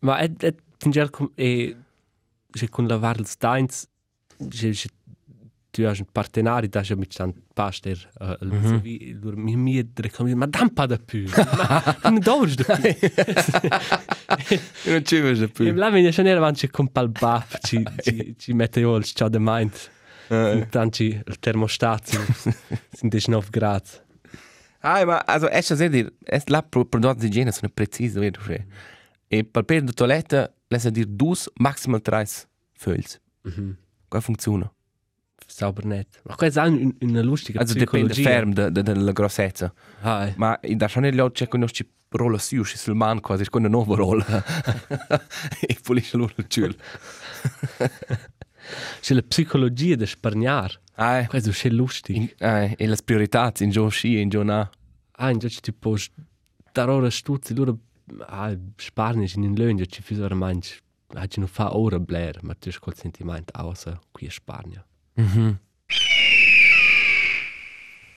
Ma 0.00 0.18
è 0.18 0.30
è 0.38 0.54
finge 0.78 1.10
com 1.10 1.30
e 1.36 1.76
je 2.54 2.68
con 2.68 2.86
la 2.86 2.96
Varls 2.96 3.36
Dains 3.38 3.86
je 4.38 4.72
je 4.72 4.88
tu 5.72 5.82
hai 5.82 5.98
un 5.98 6.06
partenari 6.12 6.68
da 6.68 6.82
je 6.82 6.94
mit 6.94 7.12
stand 7.12 7.32
paster 7.54 7.96
il 8.42 9.18
lur 9.20 9.36
mi 9.44 9.56
mi 9.56 9.80
reclami 9.94 10.34
ma 10.34 10.46
dam 10.46 10.68
pa 10.68 10.84
da 10.86 10.98
più. 10.98 11.24
Ma 11.32 12.10
non 12.10 12.18
dovres 12.20 12.54
da 12.56 12.76
più. 12.76 13.10
Non 14.92 15.04
ci 15.04 15.18
vedo 15.20 15.44
E 15.44 15.48
più. 15.48 15.74
là 15.74 15.90
viene 15.90 16.12
schon 16.12 16.26
avanti 16.26 16.68
con 16.68 16.88
pal 16.92 17.08
baf 17.08 17.58
ci 17.62 17.82
ci 18.02 18.34
ci 18.38 18.52
mette 18.52 18.80
io 18.80 18.96
il 18.96 19.04
ciao 19.04 19.28
de 19.28 19.38
mind. 19.40 19.72
Intanto 20.28 21.02
il 21.02 21.38
termostato 21.40 22.18
sind 22.90 23.10
19 23.10 23.48
gradi. 23.50 23.90
Ah, 24.80 25.04
ma 25.04 25.18
also 25.26 25.48
es 25.48 25.70
ist 25.70 25.78
sehr 25.78 26.12
es 26.24 26.48
la 26.48 26.62
prodotto 26.62 27.20
di 27.20 27.26
igiene 27.26 27.50
sono 27.52 27.70
precise, 27.72 28.18
vedo 28.20 28.40
che. 28.40 28.66
E 29.28 29.44
per 29.44 29.64
per 29.64 29.82
de 29.82 29.92
toilette 29.92 30.52
lasse 30.68 30.90
dir 30.90 31.06
dus 31.06 31.48
maximal 31.54 32.00
tres 32.00 32.46
föls. 32.72 33.18
Mhm. 33.44 33.76
Qua 34.08 34.20
funziona. 34.20 34.70
Sauber 35.46 35.84
net. 35.84 36.20
Ma 36.24 36.34
questo 36.36 36.60
è 36.60 36.66
un- 36.68 36.94
una 37.00 37.22
lustige 37.22 37.58
Also 37.58 37.74
dipende 37.74 38.14
ferm 38.14 38.52
de 38.52 38.70
de 38.70 38.82
della 38.82 39.12
grossezza. 39.12 39.72
Hai. 40.00 40.32
Ma 40.36 40.58
in 40.62 40.76
da 40.78 40.88
schon 40.88 41.04
il 41.06 41.30
c'è 41.32 41.48
con 41.48 41.66
ci 41.68 41.88
rolla 42.10 42.38
su 42.38 42.62
sul 42.62 42.94
man 42.94 43.20
quasi 43.20 43.48
con 43.48 43.62
una 43.62 43.70
nuova 43.70 43.96
rolla. 43.96 44.44
e 45.60 45.76
pulisce 45.82 46.16
il 46.16 46.46
ciul. 46.48 46.76
C'è 49.00 49.14
la 49.14 49.22
psicologia 49.22 49.96
di 49.96 50.06
spargnar. 50.06 50.80
Ah, 50.94 51.26
Questo 51.26 51.50
è 51.50 51.70
lustig. 51.70 52.16
in, 52.16 52.28
eh, 52.38 52.74
e 52.76 52.86
le 52.86 52.96
priorità 53.04 53.50
in 53.60 53.70
giorno 53.70 53.88
sci 53.90 54.20
in 54.20 54.28
giorno 54.28 54.60
A. 54.60 54.70
Ah, 55.12 55.30
invece 55.30 55.60
ti 55.60 55.72
puoi 55.72 56.00
dare 56.72 56.90
ora 56.90 57.10
stuzzi, 57.10 57.54
loro 57.54 57.78
ah, 58.26 58.54
spargni 58.76 59.30
in 59.36 59.54
lögno, 59.54 59.84
ci 59.86 60.02
fai 60.02 60.20
ora 60.20 60.34
mangi. 60.34 60.74
Ah, 61.14 61.26
ci 61.26 61.40
non 61.40 61.48
fa 61.48 61.76
ora 61.76 61.98
bler, 61.98 62.38
ma 62.42 62.54
tu 62.54 62.68
hai 62.68 62.78
col 62.78 62.94
sentimento 62.94 63.52
außer 63.56 63.98
qui 64.12 64.28
Spagna. 64.30 64.84
Mhm. 65.14 65.58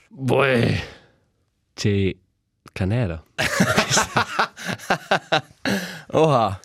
Boi. 0.10 0.80
C'è 1.74 2.16
canera. 2.72 3.22
Oha. 6.12 6.60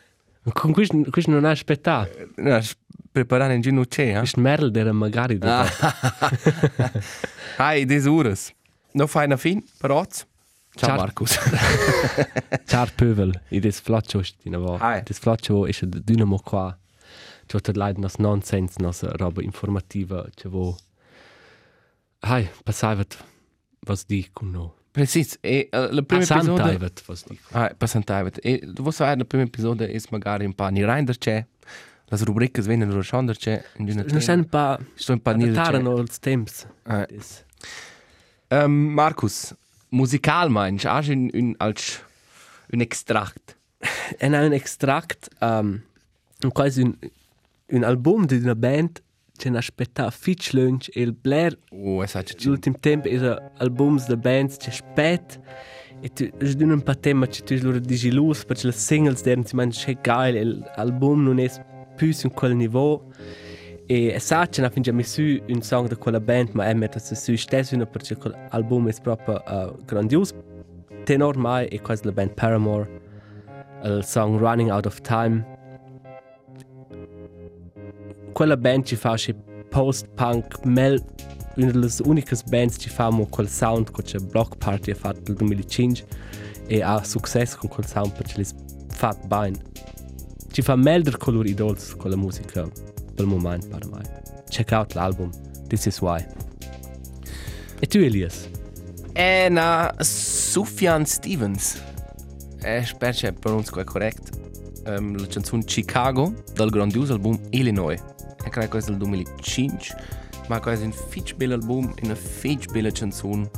Questo 0.52 1.30
non 1.30 1.44
hai 1.44 1.52
aspettato. 1.52 2.10
Na, 2.36 2.62
preparare 3.10 3.54
in 3.54 3.60
giorno 3.60 3.84
c'è, 3.84 4.14
eh? 4.14 4.18
Questo 4.18 4.40
merl 4.40 4.74
era 4.74 4.92
magari 4.92 5.38
da 5.38 5.66
Hai, 7.56 7.84
des 7.90 8.04
ures. 8.04 8.52
No 8.92 9.06
fai 9.06 9.26
na 9.28 9.36
fin, 9.36 9.62
per 9.78 9.90
oz. 9.90 10.26
Ciao 10.72 10.90
Ciao. 10.90 10.96
Markus. 10.96 11.36
Ciar 12.64 12.92
pövel, 12.94 13.32
i 13.50 13.58
des 13.58 13.80
flaccio 13.80 14.22
stina 14.22 14.58
va. 14.58 14.76
Hai. 14.78 15.02
Des 15.02 15.18
flaccio 15.18 15.66
è 15.66 15.72
de 15.82 16.00
dynamo 16.04 16.38
qua. 16.38 16.76
C'ho 17.50 17.58
tot 17.58 17.76
leid 17.76 17.98
nos 17.98 18.20
nonsens, 18.22 18.78
nos 18.78 19.02
roba 19.18 19.42
informativa, 19.42 20.24
c'è 20.36 20.48
vo. 20.48 20.76
Hai, 22.22 22.48
passaivat 22.62 23.16
was 23.88 24.04
di 24.06 24.28
con 24.32 24.50
no. 24.50 24.74
Precis. 24.92 25.36
E 25.40 25.68
la 25.70 26.02
prima 26.02 26.22
episode... 26.22 26.46
Passantaivat 26.46 27.02
was 27.08 27.24
di. 27.26 27.38
Ah, 27.50 27.74
passantaivat. 27.76 28.38
E 28.44 28.60
du 28.62 28.82
vuoi 28.82 28.92
sapere, 28.92 29.18
la 29.18 29.24
prima 29.24 29.42
episode 29.42 29.88
è 29.88 30.00
magari 30.10 30.44
un 30.44 30.54
po' 30.54 30.68
ni 30.68 30.84
reinder 30.84 31.18
c'è. 31.18 31.44
Las 32.06 32.22
rubricas. 32.22 32.66
In 32.66 32.80
giorno 32.80 32.94
Non 32.94 34.18
c'è 34.18 34.32
un 34.32 34.48
pa 34.48 34.78
Sto 34.94 35.12
un 35.12 35.20
po' 35.20 35.32
ni 35.32 35.44
adattaren 35.48 35.86
als 35.86 36.18
temps. 36.20 36.66
Ah. 36.84 37.04
Des. 37.06 37.44
Um, 38.48 38.92
Markus, 38.94 39.54
musical 39.88 40.50
meinst? 40.50 40.86
Hast 40.86 41.08
du 41.08 41.30
un, 41.32 41.54
als 41.58 42.00
un 42.72 42.80
extrakt? 42.80 43.56
En 44.18 44.34
un 44.34 44.52
extract, 44.52 45.30
um, 45.40 45.82
quasi 46.52 46.82
un, 46.82 46.96
un 47.72 47.84
album 47.84 48.26
di 48.26 48.36
una 48.36 48.54
band, 48.54 49.02
c'è 49.36 49.50
aspetta 49.56 50.10
fitch 50.10 50.52
lunch 50.52 50.90
e 50.92 51.00
il 51.00 51.12
Blair. 51.12 51.56
Oh, 51.70 52.02
es 52.02 52.14
hat 52.14 52.28
schon... 52.28 52.52
l'ultim 52.52 52.74
tempo 52.80 53.08
era 53.08 53.52
albums 53.58 54.06
de 54.06 54.16
bands 54.16 54.56
c'è 54.58 54.70
spet 54.70 55.40
e 56.02 56.08
tu 56.12 56.30
es 56.38 56.54
d'un 56.56 56.70
un 56.70 56.82
patem 56.82 57.26
c'è 57.26 57.42
tu 57.42 57.56
loro 57.62 57.78
digi 57.78 58.10
lus 58.10 58.44
perché 58.44 58.66
le 58.66 58.72
singles 58.72 59.22
deren 59.22 59.44
si 59.44 59.56
man 59.56 59.70
c'è 59.70 59.96
geil 60.02 60.62
l'album 60.76 61.22
non 61.24 61.38
è 61.38 61.48
più 61.96 62.12
su 62.12 62.28
quel 62.30 62.54
niveau. 62.54 63.02
E 63.86 64.18
sa 64.20 64.46
c'è 64.46 64.60
na 64.60 64.68
finge 64.68 64.92
mi 64.92 65.02
su 65.02 65.22
un 65.48 65.62
song 65.62 65.88
de 65.88 65.96
quella 65.96 66.20
band 66.20 66.50
ma 66.52 66.66
è 66.66 66.74
metta 66.74 66.98
se 66.98 67.14
su 67.14 67.34
stesso 67.36 67.74
una 67.74 67.86
perché 67.86 68.16
l'album 68.50 68.88
è 68.88 69.00
proprio 69.00 69.42
uh, 69.46 69.84
grandios. 69.84 70.34
Tenor 71.04 71.36
mai 71.38 71.66
e 71.68 71.80
quasi 71.80 72.04
la 72.04 72.12
band 72.12 72.34
Paramore 72.34 73.00
il 73.84 74.04
song 74.04 74.38
Running 74.38 74.70
Out 74.70 74.84
of 74.86 75.00
Time 75.00 75.59
quella 78.32 78.56
band 78.56 78.84
ci 78.84 78.96
fa 78.96 79.16
post-punk 79.68 80.64
mel 80.64 81.02
una 81.56 81.70
delle 81.70 81.88
uniche 82.04 82.36
bands 82.46 82.76
ci 82.78 82.88
fanno 82.88 83.26
quel 83.26 83.48
sound 83.48 83.90
che 83.90 84.02
c'è 84.02 84.18
Block 84.18 84.56
Party 84.56 84.92
ha 84.92 84.94
fatto 84.94 85.20
nel 85.26 85.36
2005 85.36 86.06
e 86.66 86.82
ha 86.82 87.02
successo 87.04 87.58
con 87.58 87.68
quel 87.68 87.86
sound 87.86 88.12
perché 88.12 88.34
li 88.36 88.46
fa 88.88 89.16
bene 89.26 89.58
ci 90.50 90.62
fa 90.62 90.76
melder 90.76 91.16
color 91.16 91.46
idols 91.46 91.94
con 91.96 92.10
la 92.10 92.16
musica 92.16 92.62
per 92.62 93.24
il 93.24 93.26
momento 93.26 93.68
per 93.68 93.86
me 93.86 94.22
check 94.48 94.72
out 94.72 94.94
l'album 94.94 95.30
This 95.66 95.86
Is 95.86 96.00
Why 96.00 96.24
e 97.80 97.86
tu 97.86 97.98
Elias 97.98 98.48
E 99.12 99.48
na 99.50 99.92
Sufjan 100.00 101.04
Stevens. 101.04 101.82
E 102.62 102.84
spero 102.84 103.12
che 103.12 103.32
pronuncio 103.32 103.78
è 103.78 103.84
corretto. 103.84 104.38
Um, 104.86 105.16
la 105.18 105.26
canzone 105.26 105.64
Chicago 105.64 106.32
dal 106.54 106.70
grandioso 106.70 107.14
album 107.14 107.38
Illinois. 107.50 108.00
E 108.50 108.68
credo 108.68 108.68
che 108.68 108.78
è 108.78 108.82
del 108.86 108.96
2005. 108.96 109.86
Ma 110.48 110.58
questo 110.60 110.82
è 110.82 110.86
un 110.86 110.92
fitch 110.92 111.34
bel 111.36 111.52
album, 111.52 111.92
una 112.02 112.14
fitch 112.14 112.70
bella 112.72 112.90
canzone. 112.90 113.48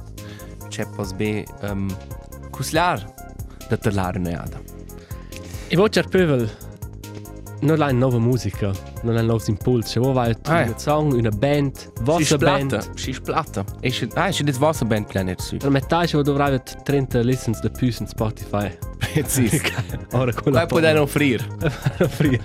C'è 0.68 0.86
pos 0.94 1.12
be 1.12 1.44
um, 1.62 1.88
cuslar 2.50 3.02
da 3.68 3.76
parlare 3.78 4.18
neada. 4.18 4.60
e 5.68 5.76
voi 5.76 5.88
c'è 5.88 6.02
pövel 6.04 6.50
non 7.60 7.80
hai 7.80 7.94
nuova 7.94 8.18
musica 8.18 8.72
non 9.02 9.16
hai 9.16 9.24
nuovi 9.24 9.44
impulsi 9.50 9.98
wo 10.00 10.12
vai 10.12 10.34
Ah, 10.44 10.60
ja. 10.62 10.66
un 10.72 10.78
song 10.78 11.12
una 11.12 11.30
band 11.30 11.76
Si 11.76 11.90
vostra 12.02 12.36
splatta, 12.36 12.76
band 12.78 12.94
si 12.98 13.12
splatta. 13.12 13.64
E 13.80 13.90
c'è, 13.90 14.08
ah, 14.14 14.28
c'è 14.30 14.42
des 14.42 14.58
Wasser 14.58 14.86
Band 14.86 15.06
Planet 15.06 15.40
su. 15.40 15.56
per 15.58 15.70
metà 15.70 16.04
ci 16.06 16.20
dovrai 16.20 16.60
30 16.82 17.20
listens 17.20 17.60
da 17.60 17.70
più 17.70 17.90
su 17.92 18.04
Spotify 18.04 18.76
Precis. 18.98 19.60
ora 20.12 20.32
con 20.32 20.52
Qua 20.52 20.66
può 20.66 20.80
dare 20.80 20.98
offrire. 20.98 21.46
offrir 22.00 22.40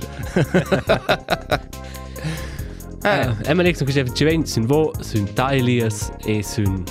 Eh, 3.07 3.49
Eh, 3.49 3.53
ma 3.53 3.61
liksom 3.61 3.87
che 3.87 4.13
ci 4.13 4.23
ven 4.23 4.45
sun 4.45 4.65
vo 4.65 4.91
sun 4.99 5.31
Tailias 5.33 6.11
e 6.25 6.43
sun 6.43 6.83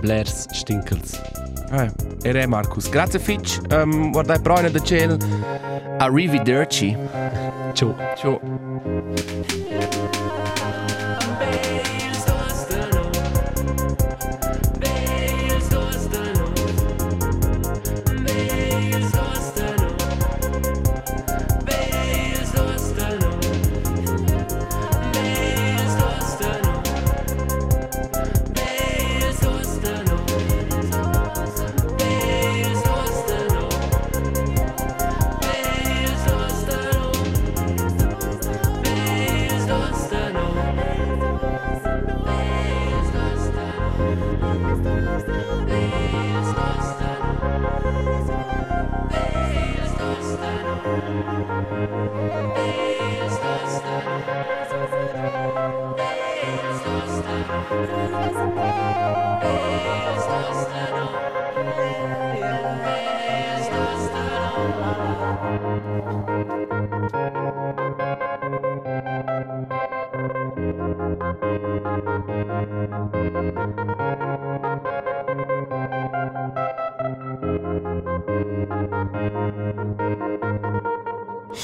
Blairs 0.00 0.46
Stinkels. 0.52 1.20
Eh, 1.70 1.90
e 2.22 2.32
re 2.32 2.46
Marcus. 2.46 2.88
Grazie 2.88 3.18
Fitch. 3.18 3.58
Um, 3.70 4.10
guardai 4.10 4.38
Broine 4.40 4.70
da 4.70 4.80
Ciel. 4.80 5.16
Arrivederci. 5.98 6.96
Ciao. 7.72 7.94
Ciao. 8.16 9.61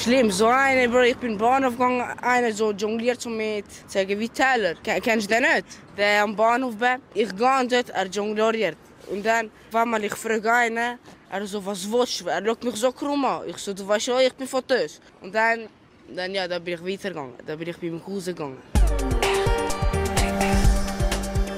Schlimm, 0.08 0.30
so 0.30 0.46
eine, 0.46 0.88
Bro. 0.88 1.02
Ich 1.02 1.18
bin 1.18 1.36
Bahnhof 1.36 1.72
gegangen, 1.74 2.00
einer 2.22 2.50
so 2.50 2.72
jongliert 2.72 3.20
so 3.20 3.28
mit, 3.28 3.66
sagen 3.86 4.18
wie. 4.18 4.30
Ken- 4.30 5.02
Kennst 5.02 5.30
du 5.30 5.34
den 5.34 5.42
nicht? 5.42 5.66
Der 5.98 6.22
am 6.22 6.34
Bahnhof 6.34 6.76
bin. 6.76 6.96
Ich 7.12 7.28
gehe 7.36 7.66
dort, 7.68 7.90
er 7.90 8.06
jongliert. 8.06 8.78
Und 9.10 9.22
dann, 9.26 9.50
wenn 9.70 9.88
man 9.90 10.02
ich 10.02 10.14
frage 10.14 10.50
einen, 10.50 10.98
er 11.30 11.46
so, 11.46 11.62
was 11.66 11.92
willst 11.92 12.22
du? 12.22 12.28
Er 12.28 12.42
schaut 12.42 12.64
mich 12.64 12.76
so 12.76 12.90
krumm 12.90 13.22
an. 13.26 13.42
Ich 13.48 13.58
so, 13.58 13.74
du 13.74 13.86
weißt 13.86 14.06
schon, 14.06 14.20
ich 14.22 14.32
bin 14.32 14.48
von 14.48 14.66
Tös. 14.66 14.98
Und 15.20 15.34
dann, 15.34 15.68
dann 16.16 16.34
ja, 16.34 16.48
da 16.48 16.58
bin 16.58 16.72
ich 16.72 16.80
weitergegangen. 16.82 17.34
Da 17.46 17.54
bin 17.56 17.68
ich 17.68 17.76
bei 17.76 17.88
meinem 17.88 18.02
Cousin 18.02 18.34
gegangen. 18.34 18.56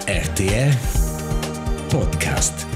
RTR 0.06 0.72
Podcast. 1.88 2.66